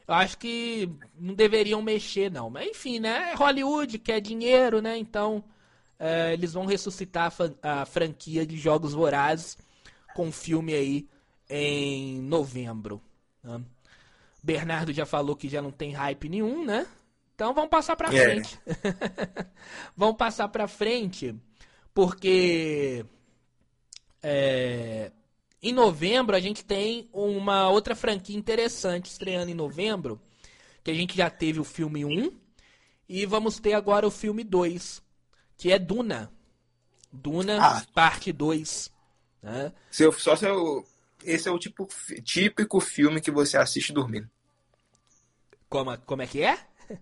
Eu 0.06 0.14
acho 0.14 0.36
que 0.36 0.90
não 1.18 1.34
deveriam 1.34 1.80
mexer 1.80 2.30
não. 2.30 2.50
Mas 2.50 2.68
enfim, 2.68 3.00
né? 3.00 3.32
É 3.32 3.34
Hollywood 3.34 3.98
quer 3.98 4.20
dinheiro, 4.20 4.82
né? 4.82 4.98
Então 4.98 5.42
é, 5.98 6.32
eles 6.32 6.52
vão 6.52 6.66
ressuscitar 6.66 7.32
a, 7.62 7.86
franquia 7.86 8.46
de 8.46 8.56
Jogos 8.56 8.92
Vorazes 8.92 9.56
com 10.14 10.26
um 10.26 10.32
filme 10.32 10.74
aí 10.74 11.08
em 11.48 12.20
novembro. 12.20 13.00
Né? 13.42 13.60
Bernardo 14.42 14.92
já 14.92 15.06
falou 15.06 15.36
que 15.36 15.48
já 15.48 15.62
não 15.62 15.70
tem 15.70 15.92
hype 15.92 16.28
nenhum, 16.28 16.64
né? 16.64 16.86
Então 17.34 17.54
vamos 17.54 17.70
passar 17.70 17.96
para 17.96 18.14
é. 18.14 18.22
frente. 18.22 18.60
vamos 19.96 20.16
passar 20.16 20.48
para 20.48 20.68
frente, 20.68 21.34
porque 21.94 23.06
é, 24.20 25.12
em 25.62 25.72
novembro 25.72 26.34
a 26.34 26.40
gente 26.40 26.64
tem 26.64 27.08
uma 27.12 27.70
outra 27.70 27.94
franquia 27.94 28.36
interessante 28.36 29.06
estreando 29.06 29.50
em 29.50 29.54
novembro, 29.54 30.20
que 30.82 30.90
a 30.90 30.94
gente 30.94 31.16
já 31.16 31.30
teve 31.30 31.60
o 31.60 31.64
filme 31.64 32.04
1 32.04 32.30
e 33.08 33.24
vamos 33.24 33.60
ter 33.60 33.74
agora 33.74 34.06
o 34.06 34.10
filme 34.10 34.42
2, 34.42 35.02
que 35.56 35.70
é 35.70 35.78
Duna. 35.78 36.32
Duna, 37.12 37.64
ah. 37.64 37.86
parte 37.94 38.32
2. 38.32 38.92
Né? 39.40 39.72
Se 39.90 40.02
eu, 40.02 40.12
só 40.12 40.34
se 40.34 40.46
eu, 40.46 40.84
esse 41.22 41.48
é 41.48 41.52
o 41.52 41.58
tipo, 41.58 41.88
típico 42.24 42.80
filme 42.80 43.20
que 43.20 43.30
você 43.30 43.56
assiste 43.56 43.92
dormindo. 43.92 44.28
Como, 45.68 45.96
como 45.98 46.22
é 46.22 46.26
que 46.26 46.42
é? 46.42 46.58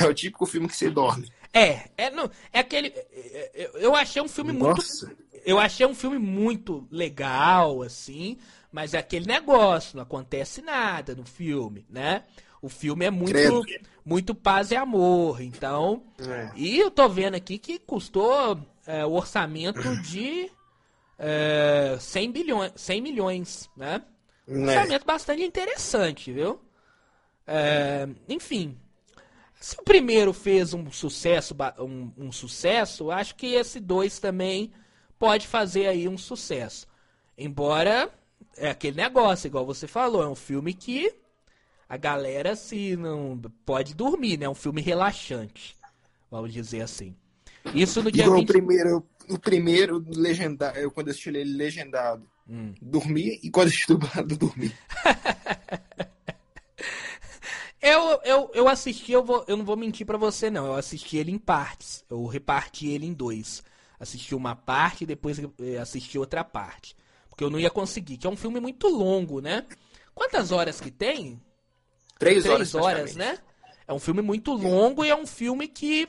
É 0.00 0.06
o 0.06 0.14
típico 0.14 0.46
filme 0.46 0.68
que 0.68 0.76
você 0.76 0.88
dorme. 0.88 1.28
É, 1.52 1.88
é, 1.96 2.10
não, 2.10 2.30
é 2.52 2.60
aquele. 2.60 2.88
É, 2.88 3.50
é, 3.54 3.70
eu 3.74 3.94
achei 3.94 4.22
um 4.22 4.28
filme 4.28 4.52
Nossa. 4.52 5.06
muito. 5.06 5.30
Eu 5.44 5.58
achei 5.58 5.86
um 5.86 5.94
filme 5.94 6.18
muito 6.18 6.86
legal, 6.90 7.82
assim, 7.82 8.38
mas 8.70 8.94
é 8.94 8.98
aquele 8.98 9.26
negócio, 9.26 9.96
não 9.96 10.02
acontece 10.02 10.60
nada 10.62 11.14
no 11.14 11.24
filme, 11.24 11.86
né? 11.88 12.24
O 12.62 12.68
filme 12.68 13.06
é 13.06 13.10
muito, 13.10 13.64
muito 14.04 14.34
paz 14.34 14.70
e 14.70 14.76
amor, 14.76 15.40
então. 15.40 16.02
É. 16.18 16.50
E 16.54 16.78
eu 16.78 16.90
tô 16.90 17.08
vendo 17.08 17.34
aqui 17.34 17.58
que 17.58 17.78
custou 17.78 18.60
é, 18.86 19.04
o 19.06 19.12
orçamento 19.12 19.96
de 20.02 20.50
é, 21.18 21.96
100, 21.98 22.32
bilhões, 22.32 22.72
100 22.76 23.00
milhões, 23.00 23.70
né? 23.76 24.02
Um 24.46 24.68
é. 24.68 24.76
orçamento 24.76 25.06
bastante 25.06 25.42
interessante, 25.42 26.32
viu? 26.32 26.60
É, 27.46 28.08
enfim, 28.28 28.78
se 29.60 29.76
o 29.78 29.82
primeiro 29.82 30.32
fez 30.32 30.72
um 30.72 30.90
sucesso, 30.90 31.54
um, 31.78 32.10
um 32.16 32.32
sucesso, 32.32 33.10
acho 33.10 33.34
que 33.34 33.48
esse 33.48 33.78
dois 33.78 34.18
também 34.18 34.72
pode 35.18 35.46
fazer 35.46 35.86
aí 35.86 36.08
um 36.08 36.16
sucesso. 36.16 36.88
Embora 37.36 38.10
é 38.56 38.70
aquele 38.70 38.96
negócio, 38.96 39.46
igual 39.46 39.66
você 39.66 39.86
falou, 39.86 40.22
é 40.22 40.28
um 40.28 40.34
filme 40.34 40.72
que 40.72 41.14
a 41.86 41.98
galera 41.98 42.56
se 42.56 42.96
não 42.96 43.38
pode 43.66 43.94
dormir, 43.94 44.38
né? 44.38 44.46
É 44.46 44.48
um 44.48 44.54
filme 44.54 44.80
relaxante, 44.80 45.76
vamos 46.30 46.54
dizer 46.54 46.80
assim. 46.80 47.14
Isso 47.74 48.02
no 48.02 48.10
dia 48.10 48.24
igual 48.24 48.38
20... 48.38 48.48
o 48.48 48.52
primeiro, 48.52 49.06
o 49.28 49.38
primeiro 49.38 50.04
legendado, 50.08 50.78
eu 50.78 50.90
quando 50.90 51.10
assisti 51.10 51.28
ele 51.28 51.44
legendado, 51.44 52.26
hum. 52.48 52.72
dormi 52.80 53.38
e 53.42 53.50
quando 53.50 53.68
assisti 53.68 53.88
dublado 53.88 54.38
dormi. 54.38 54.72
Eu, 57.80 58.20
eu, 58.24 58.50
eu 58.52 58.68
assisti, 58.68 59.12
eu, 59.12 59.24
vou, 59.24 59.44
eu 59.48 59.56
não 59.56 59.64
vou 59.64 59.76
mentir 59.76 60.06
para 60.06 60.18
você 60.18 60.50
não, 60.50 60.66
eu 60.66 60.74
assisti 60.74 61.16
ele 61.16 61.32
em 61.32 61.38
partes. 61.38 62.04
Eu 62.10 62.26
reparti 62.26 62.88
ele 62.88 63.06
em 63.06 63.12
dois. 63.12 63.62
Assisti 63.98 64.34
uma 64.34 64.54
parte 64.54 65.04
e 65.04 65.06
depois 65.06 65.38
eh, 65.38 65.78
assisti 65.78 66.18
outra 66.18 66.44
parte. 66.44 66.94
Porque 67.28 67.42
eu 67.42 67.50
não 67.50 67.58
ia 67.58 67.70
conseguir, 67.70 68.18
que 68.18 68.26
é 68.26 68.30
um 68.30 68.36
filme 68.36 68.60
muito 68.60 68.86
longo, 68.88 69.40
né? 69.40 69.64
Quantas 70.14 70.52
horas 70.52 70.80
que 70.80 70.90
tem? 70.90 71.40
Três, 72.18 72.42
Três 72.42 72.74
horas, 72.74 72.74
horas 72.74 73.16
né? 73.16 73.38
É 73.86 73.92
um 73.92 73.98
filme 73.98 74.20
muito 74.20 74.52
longo 74.52 75.04
e 75.04 75.08
é 75.08 75.16
um 75.16 75.26
filme 75.26 75.66
que 75.66 76.08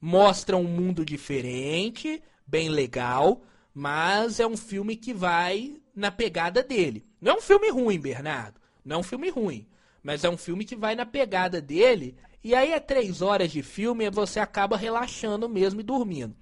mostra 0.00 0.56
um 0.56 0.64
mundo 0.64 1.04
diferente, 1.04 2.22
bem 2.46 2.70
legal, 2.70 3.42
mas 3.74 4.40
é 4.40 4.46
um 4.46 4.56
filme 4.56 4.96
que 4.96 5.12
vai 5.12 5.76
na 5.94 6.10
pegada 6.10 6.62
dele. 6.62 7.04
Não 7.20 7.32
é 7.32 7.36
um 7.36 7.42
filme 7.42 7.70
ruim, 7.70 8.00
Bernardo. 8.00 8.58
Não 8.84 8.96
é 8.96 8.98
um 9.00 9.02
filme 9.02 9.28
ruim. 9.28 9.66
Mas 10.02 10.24
é 10.24 10.30
um 10.30 10.36
filme 10.36 10.64
que 10.64 10.76
vai 10.76 10.94
na 10.94 11.04
pegada 11.04 11.60
dele. 11.60 12.16
E 12.42 12.54
aí 12.54 12.72
é 12.72 12.80
três 12.80 13.20
horas 13.20 13.50
de 13.50 13.62
filme 13.62 14.04
e 14.04 14.10
você 14.10 14.40
acaba 14.40 14.76
relaxando 14.76 15.48
mesmo 15.48 15.80
e 15.80 15.84
dormindo. 15.84 16.34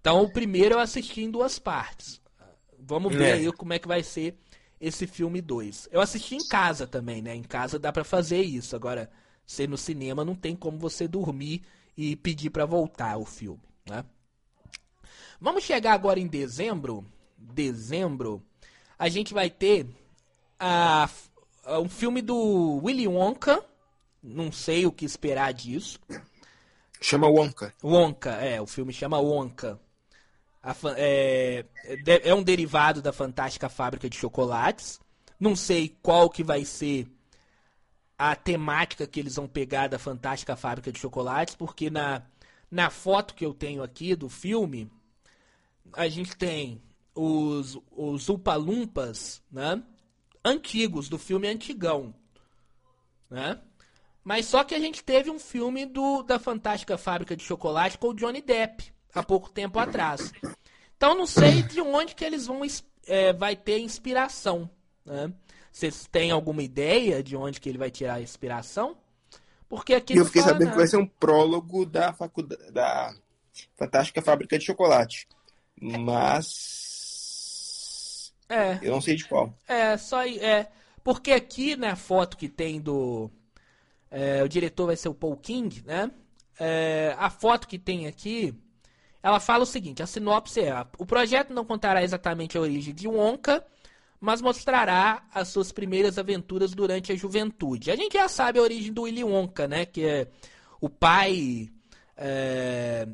Então 0.00 0.22
o 0.22 0.32
primeiro 0.32 0.74
eu 0.76 0.78
assisti 0.78 1.22
em 1.22 1.30
duas 1.30 1.58
partes. 1.58 2.20
Vamos 2.78 3.14
ver 3.14 3.28
é. 3.28 3.32
aí 3.34 3.52
como 3.52 3.72
é 3.72 3.78
que 3.78 3.86
vai 3.86 4.02
ser 4.02 4.36
esse 4.80 5.06
filme 5.06 5.40
2. 5.40 5.90
Eu 5.92 6.00
assisti 6.00 6.34
em 6.34 6.48
casa 6.48 6.86
também, 6.86 7.20
né? 7.20 7.34
Em 7.34 7.42
casa 7.42 7.78
dá 7.78 7.92
para 7.92 8.02
fazer 8.02 8.40
isso. 8.40 8.74
Agora, 8.74 9.10
ser 9.46 9.68
no 9.68 9.76
cinema 9.76 10.24
não 10.24 10.34
tem 10.34 10.56
como 10.56 10.78
você 10.78 11.06
dormir 11.06 11.62
e 11.96 12.16
pedir 12.16 12.50
para 12.50 12.64
voltar 12.64 13.18
o 13.18 13.24
filme, 13.24 13.62
né? 13.86 14.04
Vamos 15.40 15.64
chegar 15.64 15.92
agora 15.92 16.18
em 16.18 16.26
dezembro. 16.26 17.04
Dezembro, 17.36 18.42
a 18.98 19.08
gente 19.08 19.34
vai 19.34 19.50
ter 19.50 19.86
a 20.58 21.08
um 21.66 21.88
filme 21.88 22.22
do 22.22 22.80
Willy 22.82 23.06
Wonka. 23.06 23.64
Não 24.22 24.52
sei 24.52 24.86
o 24.86 24.92
que 24.92 25.04
esperar 25.04 25.52
disso. 25.52 25.98
Chama 27.00 27.26
Wonka. 27.26 27.72
Wonka, 27.82 28.30
é, 28.32 28.60
o 28.60 28.66
filme 28.66 28.92
chama 28.92 29.18
Wonka. 29.18 29.80
A, 30.62 30.74
é, 30.96 31.64
é 32.24 32.34
um 32.34 32.42
derivado 32.42 33.00
da 33.00 33.12
Fantástica 33.12 33.68
Fábrica 33.68 34.10
de 34.10 34.16
Chocolates. 34.16 35.00
Não 35.38 35.56
sei 35.56 35.96
qual 36.02 36.28
que 36.28 36.44
vai 36.44 36.64
ser 36.66 37.10
a 38.18 38.36
temática 38.36 39.06
que 39.06 39.18
eles 39.18 39.36
vão 39.36 39.48
pegar 39.48 39.88
da 39.88 39.98
Fantástica 39.98 40.54
Fábrica 40.54 40.92
de 40.92 40.98
Chocolates, 40.98 41.54
porque 41.54 41.88
na, 41.88 42.22
na 42.70 42.90
foto 42.90 43.34
que 43.34 43.46
eu 43.46 43.54
tenho 43.54 43.82
aqui 43.82 44.14
do 44.14 44.28
filme, 44.28 44.90
a 45.94 46.06
gente 46.06 46.36
tem 46.36 46.82
os, 47.14 47.78
os 47.90 48.28
Upalumpas, 48.28 49.42
né? 49.50 49.82
Antigos, 50.44 51.08
do 51.08 51.18
filme 51.18 51.48
antigão, 51.48 52.14
né? 53.28 53.60
Mas 54.22 54.46
só 54.46 54.62
que 54.64 54.74
a 54.74 54.78
gente 54.78 55.02
teve 55.02 55.30
um 55.30 55.38
filme 55.38 55.86
do 55.86 56.22
da 56.22 56.38
Fantástica 56.38 56.98
Fábrica 56.98 57.36
de 57.36 57.42
Chocolate 57.42 57.98
com 57.98 58.08
o 58.08 58.14
Johnny 58.14 58.42
Depp 58.42 58.92
há 59.14 59.22
pouco 59.22 59.50
tempo 59.50 59.78
atrás. 59.78 60.32
Então 60.96 61.16
não 61.16 61.26
sei 61.26 61.62
de 61.62 61.80
onde 61.80 62.14
que 62.14 62.24
eles 62.24 62.46
vão 62.46 62.60
é, 63.06 63.32
vai 63.32 63.56
ter 63.56 63.78
inspiração, 63.78 64.68
né? 65.04 65.32
Vocês 65.72 66.06
têm 66.10 66.30
alguma 66.30 66.62
ideia 66.62 67.22
de 67.22 67.36
onde 67.36 67.60
que 67.60 67.68
ele 67.68 67.78
vai 67.78 67.90
tirar 67.90 68.14
a 68.14 68.20
inspiração? 68.20 68.96
Porque 69.68 69.94
aqui 69.94 70.16
eu 70.16 70.26
fiquei 70.26 70.42
sabendo 70.42 70.64
nada. 70.64 70.72
que 70.72 70.76
vai 70.78 70.86
ser 70.86 70.96
um 70.96 71.06
prólogo 71.06 71.86
da 71.86 72.12
faculdade 72.12 72.70
da 72.72 73.14
Fantástica 73.76 74.20
Fábrica 74.20 74.58
de 74.58 74.66
Chocolate. 74.66 75.28
Mas 75.80 76.79
é. 78.50 78.80
Eu 78.82 78.90
não 78.90 79.00
sei 79.00 79.14
de 79.14 79.24
qual. 79.24 79.54
É, 79.68 79.96
só 79.96 80.26
é. 80.26 80.68
Porque 81.04 81.32
aqui 81.32 81.76
na 81.76 81.90
né, 81.90 81.96
foto 81.96 82.36
que 82.36 82.48
tem 82.48 82.80
do. 82.80 83.30
É, 84.10 84.42
o 84.42 84.48
diretor 84.48 84.86
vai 84.86 84.96
ser 84.96 85.08
o 85.08 85.14
Paul 85.14 85.36
King, 85.36 85.82
né? 85.86 86.10
É, 86.58 87.14
a 87.16 87.30
foto 87.30 87.68
que 87.68 87.78
tem 87.78 88.08
aqui. 88.08 88.52
Ela 89.22 89.38
fala 89.38 89.62
o 89.62 89.66
seguinte: 89.66 90.02
a 90.02 90.06
sinopse 90.06 90.60
é: 90.60 90.74
o 90.98 91.06
projeto 91.06 91.54
não 91.54 91.64
contará 91.64 92.02
exatamente 92.02 92.58
a 92.58 92.60
origem 92.60 92.92
de 92.92 93.06
Wonka, 93.06 93.64
mas 94.20 94.42
mostrará 94.42 95.22
as 95.32 95.48
suas 95.48 95.70
primeiras 95.70 96.18
aventuras 96.18 96.72
durante 96.72 97.12
a 97.12 97.16
juventude. 97.16 97.92
A 97.92 97.96
gente 97.96 98.14
já 98.14 98.28
sabe 98.28 98.58
a 98.58 98.62
origem 98.62 98.92
do 98.92 99.02
Willy 99.02 99.22
Wonka, 99.22 99.68
né? 99.68 99.86
Que 99.86 100.04
é 100.04 100.28
o 100.80 100.88
pai. 100.88 101.70
É, 102.16 103.06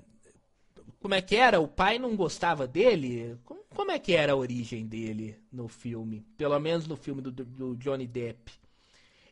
como 1.06 1.14
é 1.14 1.22
que 1.22 1.36
era? 1.36 1.60
O 1.60 1.68
pai 1.68 2.00
não 2.00 2.16
gostava 2.16 2.66
dele? 2.66 3.38
Como, 3.44 3.60
como, 3.72 3.92
é 3.92 3.98
que 4.00 4.12
era 4.12 4.32
a 4.32 4.36
origem 4.36 4.84
dele 4.84 5.40
no 5.52 5.68
filme? 5.68 6.26
Pelo 6.36 6.58
menos 6.58 6.88
no 6.88 6.96
filme 6.96 7.22
do, 7.22 7.30
do 7.30 7.76
Johnny 7.76 8.08
Depp. 8.08 8.50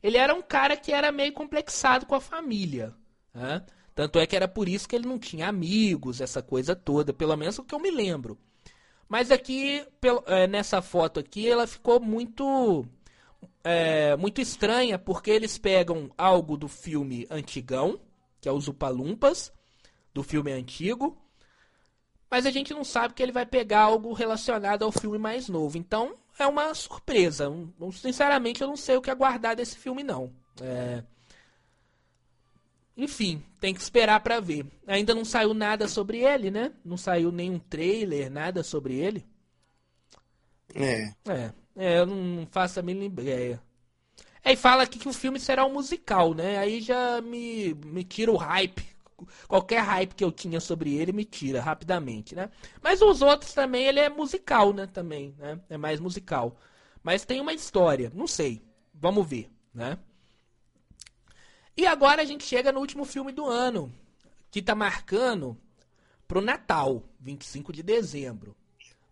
Ele 0.01 0.17
era 0.17 0.33
um 0.33 0.41
cara 0.41 0.77
que 0.77 0.93
era 0.93 1.11
meio 1.11 1.33
complexado 1.33 2.07
com 2.07 2.15
a 2.15 2.21
família. 2.21 2.95
Né? 3.35 3.61
Tanto 3.93 4.21
é 4.21 4.27
que 4.27 4.37
era 4.37 4.47
por 4.47 4.69
isso 4.69 4.89
que 4.89 4.95
ele 4.95 5.09
não 5.09 5.19
tinha 5.19 5.49
amigos, 5.49 6.21
essa 6.21 6.41
coisa 6.41 6.77
toda. 6.77 7.13
Pelo 7.13 7.37
menos 7.37 7.59
o 7.59 7.65
que 7.65 7.75
eu 7.75 7.81
me 7.81 7.91
lembro. 7.91 8.39
Mas 9.09 9.33
aqui, 9.33 9.85
é, 10.27 10.47
nessa 10.47 10.81
foto 10.81 11.19
aqui, 11.19 11.49
ela 11.49 11.67
ficou 11.67 11.99
muito. 11.99 12.87
É, 13.65 14.15
muito 14.15 14.41
estranha, 14.41 14.97
porque 14.97 15.33
eles 15.33 15.59
pegam 15.59 16.09
algo 16.17 16.57
do 16.57 16.69
filme 16.69 17.27
antigão, 17.29 17.99
que 18.41 18.49
é 18.49 18.53
os 18.53 18.69
Upalumpas, 18.69 19.53
do 20.15 20.23
filme 20.23 20.53
antigo, 20.53 21.21
mas 22.35 22.47
a 22.47 22.51
gente 22.51 22.75
não 22.75 22.83
sabe 22.83 23.15
que 23.15 23.23
ele 23.23 23.31
vai 23.31 23.47
pegar 23.47 23.83
algo 23.83 24.13
relacionado 24.13 24.83
ao 24.83 24.91
filme 24.91 25.19
mais 25.19 25.49
novo. 25.49 25.79
Então 25.79 26.17
é 26.37 26.45
uma 26.45 26.75
surpresa. 26.75 27.49
Sinceramente, 27.93 28.61
eu 28.61 28.67
não 28.67 28.77
sei 28.77 28.97
o 28.97 29.01
que 29.01 29.09
aguardar 29.09 29.55
desse 29.55 29.79
filme, 29.79 30.03
não. 30.03 30.33
É... 30.61 31.05
enfim, 32.97 33.41
tem 33.61 33.73
que 33.73 33.81
esperar 33.81 34.19
pra 34.19 34.41
ver. 34.41 34.67
Ainda 34.85 35.15
não 35.15 35.25
saiu 35.25 35.55
nada 35.55 35.87
sobre 35.87 36.25
ele, 36.25 36.51
né? 36.51 36.73
Não 36.85 36.97
saiu 36.97 37.31
nenhum 37.31 37.61
trailer, 37.61 38.29
nada 38.29 38.65
sobre 38.65 38.97
ele. 38.97 39.25
É. 40.75 41.05
É, 41.29 41.53
é 41.77 41.99
eu 42.01 42.07
não 42.07 42.49
faço 42.51 42.81
a 42.81 42.83
mínima 42.83 43.05
ideia. 43.05 43.63
É, 44.43 44.55
e 44.55 44.57
fala 44.57 44.83
aqui 44.83 44.99
que 44.99 45.09
o 45.09 45.13
filme 45.13 45.39
será 45.39 45.65
um 45.65 45.73
musical, 45.73 46.35
né? 46.35 46.59
Aí 46.59 46.81
já 46.81 47.21
me, 47.21 47.75
me 47.75 48.03
tira 48.03 48.33
o 48.33 48.37
hype. 48.37 48.94
Qualquer 49.47 49.81
hype 49.81 50.15
que 50.15 50.25
eu 50.25 50.33
tinha 50.33 50.61
sobre 50.61 50.95
ele 50.95 51.13
me 51.13 51.25
tira 51.25 51.61
rapidamente, 51.61 52.35
né? 52.35 52.51
Mas 52.83 53.01
os 53.01 53.23
outros 53.23 53.53
também, 53.53 53.87
ele 53.87 54.01
é 54.01 54.09
musical, 54.09 54.73
né? 54.73 54.87
Também, 54.87 55.35
né? 55.39 55.61
É 55.69 55.77
mais 55.77 56.01
musical. 56.01 56.59
Mas 57.03 57.25
tem 57.25 57.41
uma 57.41 57.53
história, 57.53 58.11
não 58.15 58.27
sei. 58.27 58.63
Vamos 58.93 59.27
ver, 59.27 59.51
né? 59.73 59.99
E 61.77 61.87
agora 61.87 62.23
a 62.23 62.25
gente 62.25 62.45
chega 62.45 62.73
no 62.73 62.81
último 62.81 63.05
filme 63.05 63.33
do 63.33 63.47
ano, 63.47 63.93
que 64.51 64.63
tá 64.63 64.75
marcando 64.75 65.57
pro 66.27 66.41
Natal, 66.41 67.03
25 67.21 67.73
de 67.73 67.83
dezembro. 67.83 68.57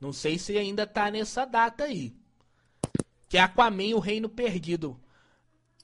Não 0.00 0.12
sei 0.12 0.38
se 0.38 0.56
ainda 0.56 0.86
tá 0.86 1.10
nessa 1.10 1.44
data 1.44 1.84
aí. 1.84 2.14
Que 3.28 3.38
é 3.38 3.40
Aquaman, 3.40 3.94
o 3.94 3.98
Reino 3.98 4.28
Perdido. 4.28 5.00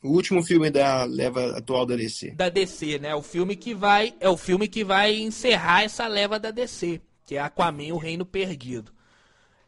O 0.03 0.11
último 0.11 0.43
filme 0.45 0.71
da 0.71 1.05
leva 1.05 1.57
atual 1.57 1.85
da 1.85 1.97
DC. 1.97 2.31
Da 2.33 2.49
DC, 2.49 2.99
né? 2.99 3.15
O 3.15 3.23
filme 3.23 3.57
que 3.57 3.75
vai. 3.75 4.15
É 4.21 4.29
o 4.29 4.37
filme 4.37 4.69
que 4.69 4.85
vai 4.85 5.17
encerrar 5.17 5.83
essa 5.83 6.07
leva 6.07 6.39
da 6.39 6.51
DC. 6.51 7.01
Que 7.27 7.37
é 7.37 7.41
Aquaman, 7.41 7.93
o 7.93 7.99
Reino 7.99 8.25
Perdido. 8.25 8.93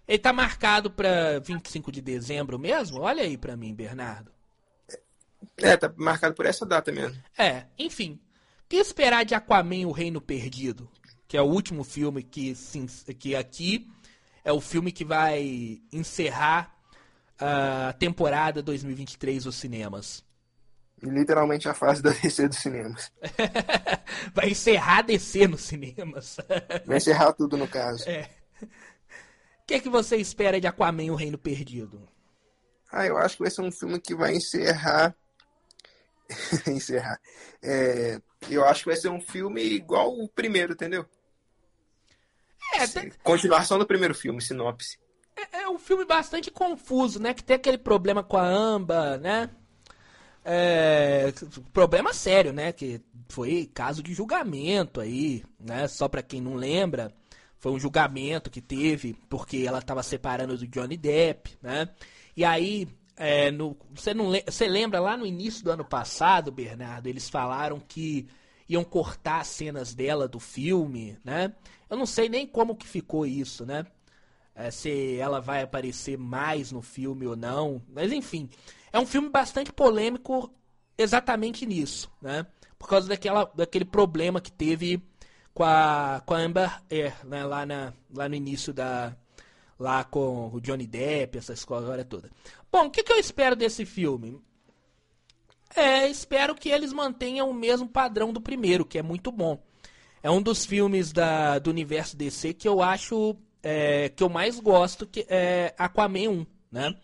Ele 0.06 0.18
tá 0.18 0.32
marcado 0.32 0.90
pra 0.90 1.38
25 1.40 1.92
de 1.92 2.00
dezembro 2.00 2.58
mesmo? 2.58 3.00
Olha 3.00 3.22
aí 3.22 3.36
pra 3.36 3.56
mim, 3.56 3.74
Bernardo. 3.74 4.32
É, 5.56 5.76
tá 5.76 5.92
marcado 5.96 6.34
por 6.34 6.46
essa 6.46 6.64
data 6.64 6.90
mesmo. 6.90 7.20
É, 7.36 7.66
enfim. 7.78 8.18
O 8.64 8.68
que 8.68 8.76
esperar 8.76 9.24
de 9.24 9.34
Aquaman, 9.34 9.86
o 9.86 9.92
Reino 9.92 10.20
Perdido? 10.20 10.88
Que 11.26 11.36
é 11.36 11.42
o 11.42 11.46
último 11.46 11.84
filme 11.84 12.22
que, 12.22 12.54
que 13.18 13.36
aqui 13.36 13.88
é 14.44 14.52
o 14.52 14.60
filme 14.60 14.90
que 14.90 15.04
vai 15.04 15.80
encerrar 15.92 16.79
a 17.40 17.92
temporada 17.94 18.62
2023 18.62 19.44
dos 19.44 19.56
cinemas. 19.56 20.24
Literalmente 21.02 21.68
a 21.68 21.72
fase 21.72 22.02
da 22.02 22.10
DC 22.10 22.48
dos 22.48 22.58
cinemas. 22.58 23.10
vai 24.34 24.50
encerrar 24.50 24.98
a 24.98 25.02
DC 25.02 25.48
nos 25.48 25.62
cinemas. 25.62 26.36
vai 26.84 26.98
encerrar 26.98 27.32
tudo 27.32 27.56
no 27.56 27.66
caso. 27.66 28.08
É. 28.08 28.28
O 28.62 29.66
que, 29.66 29.74
é 29.74 29.80
que 29.80 29.88
você 29.88 30.16
espera 30.16 30.60
de 30.60 30.66
Aquaman, 30.66 31.10
o 31.10 31.14
Reino 31.14 31.38
Perdido? 31.38 32.06
Ah, 32.92 33.06
eu 33.06 33.16
acho 33.16 33.36
que 33.36 33.42
vai 33.42 33.50
ser 33.50 33.62
um 33.62 33.72
filme 33.72 34.00
que 34.00 34.14
vai 34.14 34.34
encerrar. 34.34 35.14
encerrar. 36.66 37.18
É... 37.62 38.20
Eu 38.50 38.64
acho 38.66 38.80
que 38.82 38.88
vai 38.88 38.96
ser 38.96 39.08
um 39.08 39.20
filme 39.20 39.62
igual 39.62 40.12
o 40.12 40.28
primeiro, 40.28 40.72
entendeu? 40.72 41.06
É. 42.74 43.10
Continuação 43.22 43.78
do 43.78 43.86
primeiro 43.86 44.14
filme, 44.14 44.42
sinopse. 44.42 44.98
É, 45.52 45.62
é, 45.62 45.68
um 45.68 45.78
filme 45.78 46.04
bastante 46.04 46.50
confuso, 46.50 47.20
né? 47.20 47.32
Que 47.34 47.42
tem 47.42 47.56
aquele 47.56 47.78
problema 47.78 48.22
com 48.22 48.36
a 48.36 48.46
Amba, 48.46 49.16
né? 49.18 49.50
É, 50.44 51.32
problema 51.72 52.12
sério, 52.12 52.52
né? 52.52 52.72
Que 52.72 53.00
foi 53.28 53.70
caso 53.72 54.02
de 54.02 54.12
julgamento 54.12 55.00
aí, 55.00 55.44
né? 55.58 55.88
Só 55.88 56.08
pra 56.08 56.22
quem 56.22 56.40
não 56.40 56.54
lembra, 56.54 57.12
foi 57.58 57.72
um 57.72 57.78
julgamento 57.78 58.50
que 58.50 58.60
teve 58.60 59.14
porque 59.28 59.64
ela 59.66 59.78
estava 59.78 60.02
separando 60.02 60.56
do 60.56 60.66
Johnny 60.66 60.96
Depp, 60.96 61.58
né? 61.62 61.88
E 62.36 62.44
aí, 62.44 62.88
é, 63.16 63.50
no, 63.50 63.76
você, 63.94 64.14
não, 64.14 64.30
você 64.46 64.66
lembra 64.66 65.00
lá 65.00 65.16
no 65.16 65.26
início 65.26 65.64
do 65.64 65.70
ano 65.70 65.84
passado, 65.84 66.50
Bernardo, 66.50 67.06
eles 67.06 67.28
falaram 67.28 67.80
que 67.80 68.28
iam 68.68 68.84
cortar 68.84 69.44
cenas 69.44 69.94
dela 69.94 70.28
do 70.28 70.38
filme, 70.40 71.18
né? 71.24 71.52
Eu 71.88 71.96
não 71.96 72.06
sei 72.06 72.28
nem 72.28 72.46
como 72.46 72.76
que 72.76 72.86
ficou 72.86 73.26
isso, 73.26 73.66
né? 73.66 73.84
É, 74.60 74.70
se 74.70 75.16
ela 75.16 75.40
vai 75.40 75.62
aparecer 75.62 76.18
mais 76.18 76.70
no 76.70 76.82
filme 76.82 77.26
ou 77.26 77.34
não. 77.34 77.80
Mas 77.88 78.12
enfim, 78.12 78.50
é 78.92 78.98
um 78.98 79.06
filme 79.06 79.30
bastante 79.30 79.72
polêmico 79.72 80.52
exatamente 80.98 81.64
nisso, 81.64 82.10
né? 82.20 82.46
Por 82.78 82.86
causa 82.86 83.08
daquela, 83.08 83.50
daquele 83.54 83.86
problema 83.86 84.40
que 84.40 84.52
teve 84.52 85.02
com 85.54 85.64
a, 85.64 86.22
com 86.26 86.34
a 86.34 86.38
Amber 86.38 86.82
Air, 86.90 87.26
né? 87.26 87.44
Lá, 87.44 87.64
na, 87.64 87.94
lá 88.14 88.28
no 88.28 88.34
início 88.34 88.72
da... 88.72 89.16
Lá 89.78 90.04
com 90.04 90.50
o 90.52 90.60
Johnny 90.60 90.86
Depp, 90.86 91.38
essa 91.38 91.54
história 91.54 92.04
toda. 92.04 92.30
Bom, 92.70 92.84
o 92.84 92.90
que, 92.90 93.02
que 93.02 93.10
eu 93.10 93.16
espero 93.16 93.56
desse 93.56 93.86
filme? 93.86 94.38
É, 95.74 96.06
espero 96.06 96.54
que 96.54 96.68
eles 96.68 96.92
mantenham 96.92 97.48
o 97.48 97.54
mesmo 97.54 97.88
padrão 97.88 98.30
do 98.30 98.42
primeiro, 98.42 98.84
que 98.84 98.98
é 98.98 99.02
muito 99.02 99.32
bom. 99.32 99.58
É 100.22 100.30
um 100.30 100.42
dos 100.42 100.66
filmes 100.66 101.12
da, 101.12 101.58
do 101.58 101.70
universo 101.70 102.14
DC 102.14 102.52
que 102.52 102.68
eu 102.68 102.82
acho 102.82 103.38
é, 103.62 104.08
que 104.08 104.22
eu 104.22 104.28
mais 104.28 104.58
gosto, 104.58 105.06
que 105.06 105.26
é 105.28 105.74
Aquaman 105.78 106.28
1, 106.28 106.46
né? 106.72 106.94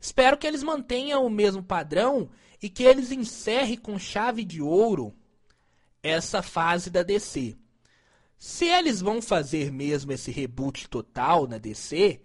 Espero 0.00 0.36
que 0.36 0.46
eles 0.46 0.62
mantenham 0.62 1.24
o 1.24 1.30
mesmo 1.30 1.62
padrão 1.62 2.28
e 2.62 2.68
que 2.68 2.82
eles 2.82 3.10
encerrem 3.10 3.76
com 3.76 3.98
chave 3.98 4.44
de 4.44 4.60
ouro 4.60 5.14
essa 6.02 6.42
fase 6.42 6.90
da 6.90 7.02
DC. 7.02 7.56
Se 8.38 8.66
eles 8.66 9.00
vão 9.00 9.22
fazer 9.22 9.72
mesmo 9.72 10.12
esse 10.12 10.30
reboot 10.30 10.88
total 10.88 11.46
na 11.46 11.56
DC, 11.56 12.20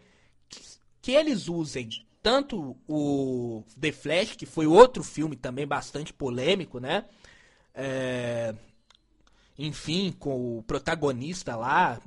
que, 1.02 1.12
eles 1.14 1.48
usem 1.48 1.88
tanto 2.22 2.76
o 2.88 3.64
The 3.80 3.94
Flash, 3.94 4.36
que 4.36 4.46
foi 4.46 4.68
outro 4.68 5.02
filme 5.02 5.38
também 5.38 5.66
bastante 5.66 6.12
polêmico, 6.12 6.80
né? 6.80 7.06
É, 7.74 8.54
enfim, 9.58 10.14
com 10.20 10.58
o 10.58 10.64
protagonista 10.64 11.56
lá. 11.56 12.02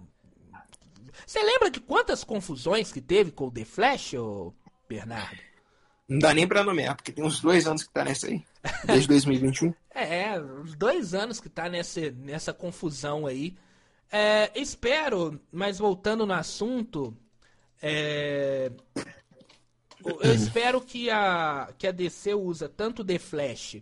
Você 1.33 1.43
lembra 1.43 1.71
de 1.71 1.81
quantas 1.81 2.23
confusões 2.23 2.93
que 2.93 3.01
teve 3.01 3.33
com 3.33 3.47
o 3.47 3.51
The 3.51 3.65
Flash, 3.65 4.13
ô 4.13 4.53
Bernardo? 4.87 5.39
Não 6.07 6.19
dá 6.19 6.35
nem 6.35 6.47
pra 6.47 6.63
nomear, 6.63 6.95
porque 6.95 7.11
tem 7.11 7.25
uns 7.25 7.41
dois 7.41 7.67
anos 7.67 7.85
que 7.85 7.91
tá 7.91 8.05
nessa 8.05 8.27
aí. 8.27 8.45
Desde 8.85 9.09
2021. 9.09 9.73
é, 9.97 10.39
uns 10.39 10.75
dois 10.75 11.15
anos 11.15 11.41
que 11.41 11.49
tá 11.49 11.71
nessa, 11.71 12.11
nessa 12.11 12.53
confusão 12.53 13.27
aí. 13.27 13.57
É, 14.11 14.51
espero, 14.55 15.41
mas 15.51 15.79
voltando 15.79 16.27
no 16.27 16.35
assunto, 16.35 17.17
é, 17.81 18.71
eu 20.05 20.35
espero 20.35 20.83
que 20.83 21.09
a, 21.09 21.73
que 21.79 21.87
a 21.87 21.93
DC 21.93 22.35
usa 22.35 22.69
tanto 22.69 23.03
The 23.03 23.19
Flash 23.19 23.79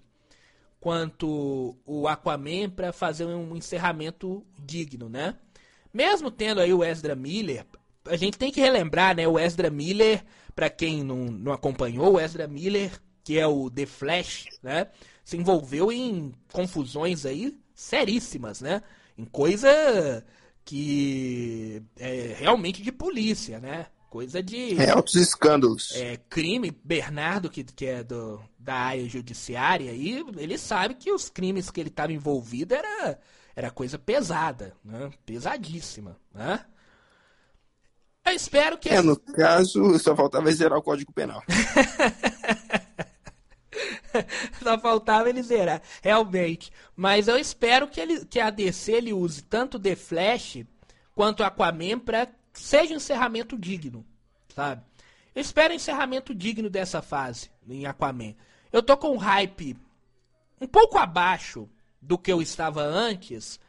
quanto 0.79 1.77
o 1.85 2.07
Aquaman 2.07 2.71
para 2.71 2.93
fazer 2.93 3.25
um 3.25 3.57
encerramento 3.57 4.47
digno, 4.57 5.09
né? 5.09 5.37
Mesmo 5.93 6.31
tendo 6.31 6.61
aí 6.61 6.73
o 6.73 6.85
Ezra 6.85 7.15
Miller, 7.15 7.67
a 8.07 8.17
gente 8.17 8.39
tem 8.39 8.51
que 8.51 8.61
relembrar, 8.61 9.17
né? 9.17 9.27
O 9.27 9.39
Ezra 9.39 9.71
Miller, 9.71 10.25
para 10.55 10.71
quem 10.71 11.03
não, 11.03 11.27
não 11.27 11.53
acompanhou, 11.53 12.15
o 12.15 12.21
Ezra 12.21 12.47
Miller, 12.47 12.93
que 13.25 13.39
é 13.39 13.47
o 13.47 13.71
The 13.71 13.87
Flash, 13.87 14.47
né? 14.63 14.89
Se 15.25 15.37
envolveu 15.37 15.93
em 15.93 16.33
confusões 16.53 17.27
aí 17.27 17.57
seríssimas, 17.75 18.61
né? 18.61 18.83
Em 19.17 19.25
coisa 19.25 20.25
que 20.65 21.83
é 21.99 22.37
realmente 22.39 22.83
de 22.83 22.93
polícia, 22.93 23.59
né? 23.59 23.87
Coisa 24.09 24.43
de. 24.43 24.81
É, 24.81 24.91
altos 24.91 25.15
escândalos. 25.15 25.93
É, 25.95 26.17
crime. 26.29 26.77
Bernardo, 26.85 27.49
que, 27.49 27.63
que 27.63 27.87
é 27.87 28.03
do, 28.03 28.41
da 28.59 28.75
área 28.75 29.09
judiciária, 29.09 29.93
aí, 29.93 30.25
ele 30.37 30.59
sabe 30.59 30.95
que 30.95 31.13
os 31.13 31.29
crimes 31.29 31.71
que 31.71 31.81
ele 31.81 31.91
estava 31.91 32.13
envolvido 32.13 32.75
era, 32.75 33.21
era 33.61 33.71
coisa 33.71 33.99
pesada, 33.99 34.75
né? 34.83 35.11
Pesadíssima, 35.27 36.17
né? 36.35 36.65
Eu 38.25 38.33
espero 38.33 38.79
que. 38.79 38.89
É, 38.89 39.03
no 39.03 39.17
caso, 39.17 39.99
só 39.99 40.17
faltava 40.17 40.51
zerar 40.51 40.79
o 40.79 40.83
Código 40.83 41.13
Penal. 41.13 41.43
só 44.63 44.79
faltava 44.79 45.29
ele 45.29 45.43
zerar, 45.43 45.83
realmente. 46.03 46.73
Mas 46.97 47.29
eu 47.29 47.39
espero 47.39 47.87
que, 47.87 48.01
ele, 48.01 48.25
que 48.25 48.41
a 48.41 48.51
DC 48.51 48.93
ele 48.93 49.13
use 49.13 49.43
tanto 49.43 49.79
The 49.79 49.95
Flash 49.95 50.65
quanto 51.15 51.45
Aquaman 51.45 51.99
para 51.99 52.29
seja 52.53 52.95
um 52.95 52.97
encerramento 52.97 53.59
digno, 53.59 54.05
sabe? 54.55 54.83
Eu 55.35 55.43
espero 55.43 55.73
um 55.73 55.77
encerramento 55.77 56.35
digno 56.35 56.71
dessa 56.71 57.03
fase 57.03 57.51
em 57.69 57.87
Aquaman. 57.87 58.35
Eu 58.73 58.83
tô 58.83 58.97
com 58.97 59.11
um 59.11 59.19
hype 59.19 59.77
um 60.61 60.67
pouco 60.67 60.99
abaixo 60.99 61.69
do 62.01 62.19
que 62.19 62.33
eu 62.33 62.41
estava 62.41 62.83
antes, 62.83 63.61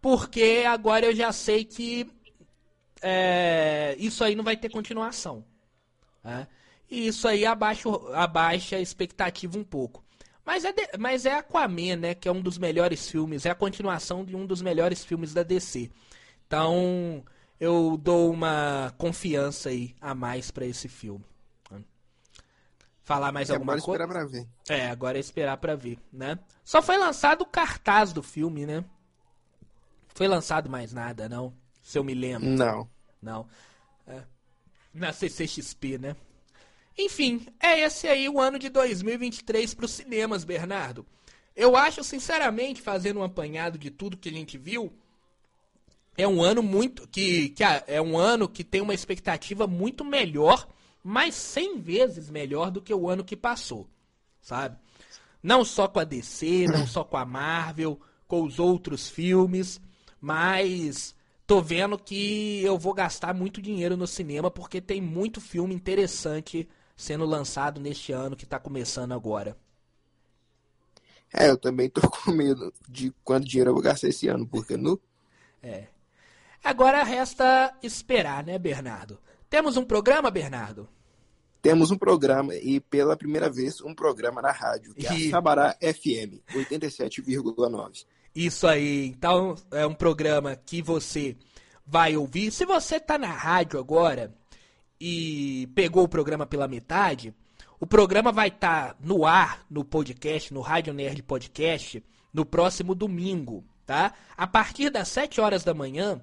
porque 0.00 0.64
agora 0.66 1.06
eu 1.06 1.14
já 1.14 1.32
sei 1.32 1.64
que 1.64 2.10
é, 3.02 3.94
isso 3.98 4.24
aí 4.24 4.34
não 4.34 4.44
vai 4.44 4.56
ter 4.56 4.70
continuação. 4.70 5.44
Né? 6.22 6.46
E 6.90 7.08
isso 7.08 7.26
aí 7.26 7.44
abaixa, 7.44 7.88
abaixa 8.14 8.76
a 8.76 8.80
expectativa 8.80 9.58
um 9.58 9.64
pouco. 9.64 10.04
Mas 10.44 10.64
é, 10.64 10.72
de, 10.72 10.88
mas 10.98 11.26
é 11.26 11.34
Aquaman, 11.34 11.96
né? 11.96 12.14
Que 12.14 12.28
é 12.28 12.32
um 12.32 12.40
dos 12.40 12.56
melhores 12.56 13.10
filmes, 13.10 13.44
é 13.44 13.50
a 13.50 13.54
continuação 13.54 14.24
de 14.24 14.36
um 14.36 14.46
dos 14.46 14.62
melhores 14.62 15.04
filmes 15.04 15.34
da 15.34 15.42
DC. 15.42 15.90
Então, 16.46 17.24
eu 17.58 17.98
dou 18.00 18.30
uma 18.30 18.94
confiança 18.96 19.70
aí 19.70 19.96
a 20.00 20.14
mais 20.14 20.52
para 20.52 20.64
esse 20.64 20.88
filme. 20.88 21.24
Falar 23.06 23.30
mais 23.30 23.48
É, 23.48 23.52
alguma 23.52 23.74
agora 23.74 23.82
coisa? 23.84 24.02
esperar 24.04 24.08
pra 24.08 24.26
ver. 24.26 24.48
É, 24.68 24.90
agora 24.90 25.16
é 25.16 25.20
esperar 25.20 25.56
pra 25.58 25.76
ver, 25.76 25.96
né? 26.12 26.38
Só 26.64 26.82
foi 26.82 26.98
lançado 26.98 27.42
o 27.42 27.46
cartaz 27.46 28.12
do 28.12 28.20
filme, 28.20 28.66
né? 28.66 28.84
Foi 30.12 30.26
lançado 30.26 30.68
mais 30.68 30.92
nada, 30.92 31.28
não? 31.28 31.54
Se 31.80 31.96
eu 31.96 32.02
me 32.02 32.14
lembro. 32.14 32.48
Não. 32.48 32.90
Não. 33.22 33.46
É. 34.08 34.22
Na 34.92 35.12
CCXP, 35.12 35.98
né? 35.98 36.16
Enfim, 36.98 37.46
é 37.60 37.78
esse 37.80 38.08
aí 38.08 38.28
o 38.28 38.40
ano 38.40 38.58
de 38.58 38.68
2023 38.70 39.72
para 39.74 39.84
os 39.84 39.92
cinemas, 39.92 40.42
Bernardo. 40.42 41.06
Eu 41.54 41.76
acho, 41.76 42.02
sinceramente, 42.02 42.82
fazendo 42.82 43.20
um 43.20 43.22
apanhado 43.22 43.78
de 43.78 43.88
tudo 43.90 44.16
que 44.16 44.30
a 44.30 44.32
gente 44.32 44.58
viu, 44.58 44.92
é 46.18 46.26
um 46.26 46.42
ano 46.42 46.60
muito 46.62 47.06
que, 47.06 47.50
que 47.50 47.62
é 47.62 48.02
um 48.02 48.18
ano 48.18 48.48
que 48.48 48.64
tem 48.64 48.80
uma 48.80 48.94
expectativa 48.94 49.66
muito 49.66 50.04
melhor, 50.04 50.66
mas 51.08 51.36
100 51.36 51.78
vezes 51.78 52.28
melhor 52.28 52.68
do 52.68 52.82
que 52.82 52.92
o 52.92 53.08
ano 53.08 53.22
que 53.22 53.36
passou, 53.36 53.88
sabe? 54.40 54.76
Não 55.40 55.64
só 55.64 55.86
com 55.86 56.00
a 56.00 56.04
DC, 56.04 56.66
não 56.66 56.84
só 56.84 57.04
com 57.04 57.16
a 57.16 57.24
Marvel, 57.24 58.00
com 58.26 58.42
os 58.42 58.58
outros 58.58 59.08
filmes, 59.08 59.80
mas 60.20 61.14
tô 61.46 61.62
vendo 61.62 61.96
que 61.96 62.60
eu 62.64 62.76
vou 62.76 62.92
gastar 62.92 63.32
muito 63.32 63.62
dinheiro 63.62 63.96
no 63.96 64.04
cinema 64.04 64.50
porque 64.50 64.80
tem 64.80 65.00
muito 65.00 65.40
filme 65.40 65.72
interessante 65.72 66.68
sendo 66.96 67.24
lançado 67.24 67.80
neste 67.80 68.10
ano 68.10 68.34
que 68.34 68.44
tá 68.44 68.58
começando 68.58 69.12
agora. 69.12 69.56
É, 71.32 71.48
eu 71.48 71.56
também 71.56 71.88
tô 71.88 72.00
com 72.10 72.32
medo 72.32 72.74
de 72.88 73.12
quanto 73.22 73.46
dinheiro 73.46 73.70
eu 73.70 73.74
vou 73.74 73.82
gastar 73.82 74.08
esse 74.08 74.26
ano, 74.26 74.44
porque 74.44 74.76
no 74.76 75.00
Agora 76.64 77.04
resta 77.04 77.72
esperar, 77.80 78.42
né, 78.42 78.58
Bernardo? 78.58 79.20
Temos 79.48 79.76
um 79.76 79.84
programa, 79.84 80.32
Bernardo? 80.32 80.88
Temos 81.62 81.90
um 81.90 81.98
programa 81.98 82.54
e 82.54 82.80
pela 82.80 83.16
primeira 83.16 83.50
vez 83.50 83.80
um 83.80 83.94
programa 83.94 84.40
na 84.40 84.52
rádio, 84.52 84.94
que 84.94 85.06
é 85.06 85.10
a 85.10 85.30
Sabará 85.30 85.76
FM 85.80 86.40
87,9. 86.54 88.04
Isso 88.34 88.66
aí. 88.66 89.06
Então, 89.06 89.54
é 89.70 89.86
um 89.86 89.94
programa 89.94 90.54
que 90.54 90.82
você 90.82 91.36
vai 91.86 92.16
ouvir. 92.16 92.50
Se 92.50 92.64
você 92.66 93.00
tá 93.00 93.16
na 93.16 93.32
rádio 93.32 93.78
agora 93.78 94.34
e 95.00 95.68
pegou 95.74 96.04
o 96.04 96.08
programa 96.08 96.46
pela 96.46 96.68
metade, 96.68 97.34
o 97.80 97.86
programa 97.86 98.32
vai 98.32 98.48
estar 98.48 98.96
no 99.00 99.24
ar, 99.24 99.64
no 99.70 99.84
podcast, 99.84 100.52
no 100.52 100.60
Rádio 100.60 100.92
Nerd 100.92 101.22
Podcast, 101.22 102.02
no 102.32 102.44
próximo 102.44 102.94
domingo, 102.94 103.64
tá? 103.84 104.12
A 104.36 104.46
partir 104.46 104.90
das 104.90 105.08
7 105.08 105.40
horas 105.40 105.64
da 105.64 105.72
manhã, 105.72 106.20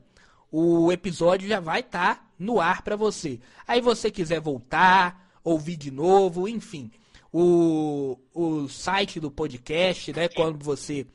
o 0.52 0.92
episódio 0.92 1.48
já 1.48 1.60
vai 1.60 1.80
estar 1.80 2.32
no 2.38 2.60
ar 2.60 2.84
pra 2.84 2.96
você. 2.96 3.40
Aí 3.68 3.82
você 3.82 4.12
quiser 4.12 4.40
voltar, 4.40 5.23
ouvir 5.44 5.76
de 5.76 5.92
novo, 5.92 6.48
enfim. 6.48 6.92
O, 7.32 8.18
o 8.34 8.68
site 8.68 9.20
do 9.20 9.32
podcast, 9.32 10.14
né? 10.14 10.28
Quando 10.28 10.64
você 10.64 11.06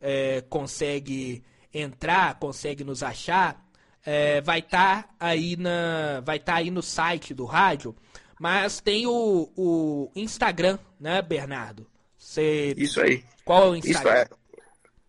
é, 0.00 0.40
consegue 0.42 1.42
entrar, 1.72 2.38
consegue 2.38 2.84
nos 2.84 3.02
achar, 3.02 3.64
é, 4.04 4.40
vai 4.40 4.60
estar 4.60 5.14
aí 5.18 5.56
na, 5.56 6.20
vai 6.24 6.36
estar 6.36 6.56
aí 6.56 6.70
no 6.70 6.82
site 6.82 7.34
do 7.34 7.44
rádio. 7.44 7.96
Mas 8.38 8.80
tem 8.80 9.06
o, 9.06 9.50
o 9.56 10.10
Instagram, 10.14 10.78
né, 10.98 11.22
Bernardo? 11.22 11.86
Você, 12.16 12.74
Isso 12.76 13.00
aí. 13.00 13.24
qual 13.44 13.64
é 13.64 13.70
o 13.70 13.76
Isso 13.76 13.88
Instagram? 13.88 14.12
é 14.20 14.28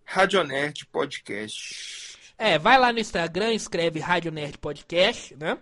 Radionerd 0.04 0.86
Podcast. 0.88 2.18
É, 2.38 2.60
vai 2.60 2.78
lá 2.78 2.92
no 2.92 3.00
Instagram, 3.00 3.54
escreve 3.54 4.00
Rádio 4.00 4.32
Nerd 4.32 4.58
Podcast, 4.58 5.36
né? 5.36 5.58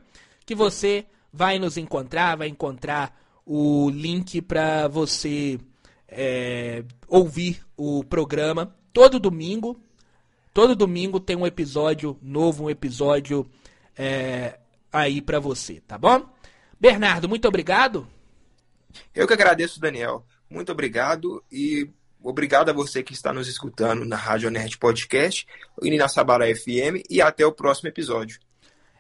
Que 0.46 0.56
você 0.56 1.06
vai 1.34 1.58
nos 1.58 1.78
encontrar, 1.78 2.38
vai 2.38 2.48
encontrar 2.48 3.20
o 3.44 3.90
link 3.90 4.42
pra 4.42 4.88
você 4.88 5.60
é, 6.08 6.84
ouvir 7.08 7.66
o 7.76 8.04
programa 8.04 8.76
todo 8.94 9.20
domingo. 9.20 9.82
Todo 10.54 10.76
domingo 10.76 11.20
tem 11.20 11.36
um 11.36 11.48
episódio 11.48 12.18
novo, 12.22 12.66
um 12.66 12.70
episódio 12.70 13.50
é, 13.98 14.60
aí 14.92 15.20
pra 15.20 15.40
você, 15.40 15.82
tá 15.82 15.98
bom? 15.98 16.30
Bernardo, 16.80 17.28
muito 17.28 17.48
obrigado. 17.48 18.08
Eu 19.16 19.26
que 19.26 19.34
agradeço, 19.34 19.80
Daniel. 19.80 20.24
Muito 20.48 20.72
obrigado 20.72 21.44
e 21.52 21.90
obrigado 22.22 22.70
a 22.70 22.74
você 22.74 23.02
que 23.02 23.14
está 23.14 23.34
nos 23.34 23.48
escutando 23.48 24.06
na 24.06 24.16
Rádio 24.16 24.52
Nerd 24.52 24.78
Podcast 24.78 25.48
e 25.82 25.98
na 25.98 26.08
Sabará 26.08 26.46
FM 26.46 27.02
e 27.10 27.20
até 27.20 27.44
o 27.44 27.52
próximo 27.52 27.90
episódio. 27.90 28.40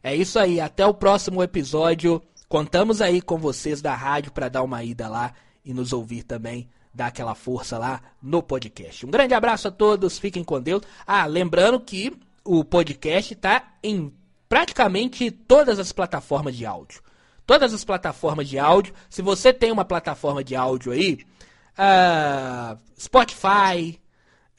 É 0.04 0.14
isso 0.14 0.38
aí, 0.38 0.60
até 0.60 0.86
o 0.86 0.94
próximo 0.94 1.42
episódio. 1.42 2.22
Contamos 2.50 3.02
aí 3.02 3.22
com 3.22 3.38
vocês 3.38 3.82
da 3.82 3.96
rádio 3.96 4.34
para 4.34 4.50
dar 4.50 4.62
uma 4.62 4.84
ida 4.84 5.08
lá 5.08 5.34
e 5.64 5.74
nos 5.74 5.94
ouvir 5.94 6.24
também, 6.24 6.70
dar 6.94 7.08
aquela 7.08 7.34
força 7.34 7.78
lá 7.78 8.02
no 8.22 8.44
podcast. 8.44 9.06
Um 9.06 9.10
grande 9.10 9.34
abraço 9.34 9.70
a 9.70 9.72
todos, 9.72 10.20
fiquem 10.20 10.44
com 10.44 10.62
Deus. 10.62 10.84
Ah, 11.08 11.26
lembrando 11.26 11.80
que 11.80 12.12
o 12.44 12.66
podcast 12.66 13.34
tá 13.36 13.76
em 13.82 14.14
praticamente 14.50 15.32
todas 15.32 15.80
as 15.80 15.94
plataformas 15.94 16.54
de 16.54 16.66
áudio. 16.66 17.02
Todas 17.46 17.74
as 17.74 17.86
plataformas 17.86 18.50
de 18.50 18.60
áudio. 18.60 18.94
Se 19.10 19.22
você 19.22 19.54
tem 19.54 19.72
uma 19.72 19.86
plataforma 19.86 20.44
de 20.44 20.54
áudio 20.54 20.92
aí, 20.92 21.20
ah, 21.78 22.76
Spotify, 23.00 24.02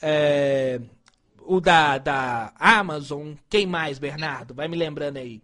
é, 0.00 0.80
o 1.46 1.60
da, 1.60 1.98
da 1.98 2.52
Amazon, 2.58 3.34
quem 3.48 3.66
mais, 3.66 3.98
Bernardo? 3.98 4.54
Vai 4.54 4.68
me 4.68 4.76
lembrando 4.76 5.18
aí. 5.18 5.42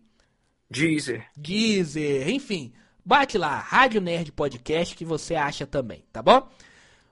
Deezer. 0.70 1.26
Deezer, 1.36 2.28
enfim. 2.28 2.72
Bate 3.04 3.36
lá, 3.38 3.58
Rádio 3.58 4.00
Nerd 4.00 4.30
Podcast, 4.32 4.94
que 4.94 5.04
você 5.04 5.34
acha 5.34 5.66
também, 5.66 6.04
tá 6.12 6.22
bom? 6.22 6.48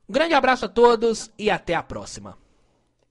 Um 0.08 0.12
grande 0.12 0.34
abraço 0.34 0.64
a 0.64 0.68
todos 0.68 1.30
e 1.38 1.50
até 1.50 1.74
a 1.74 1.82
próxima. 1.82 2.36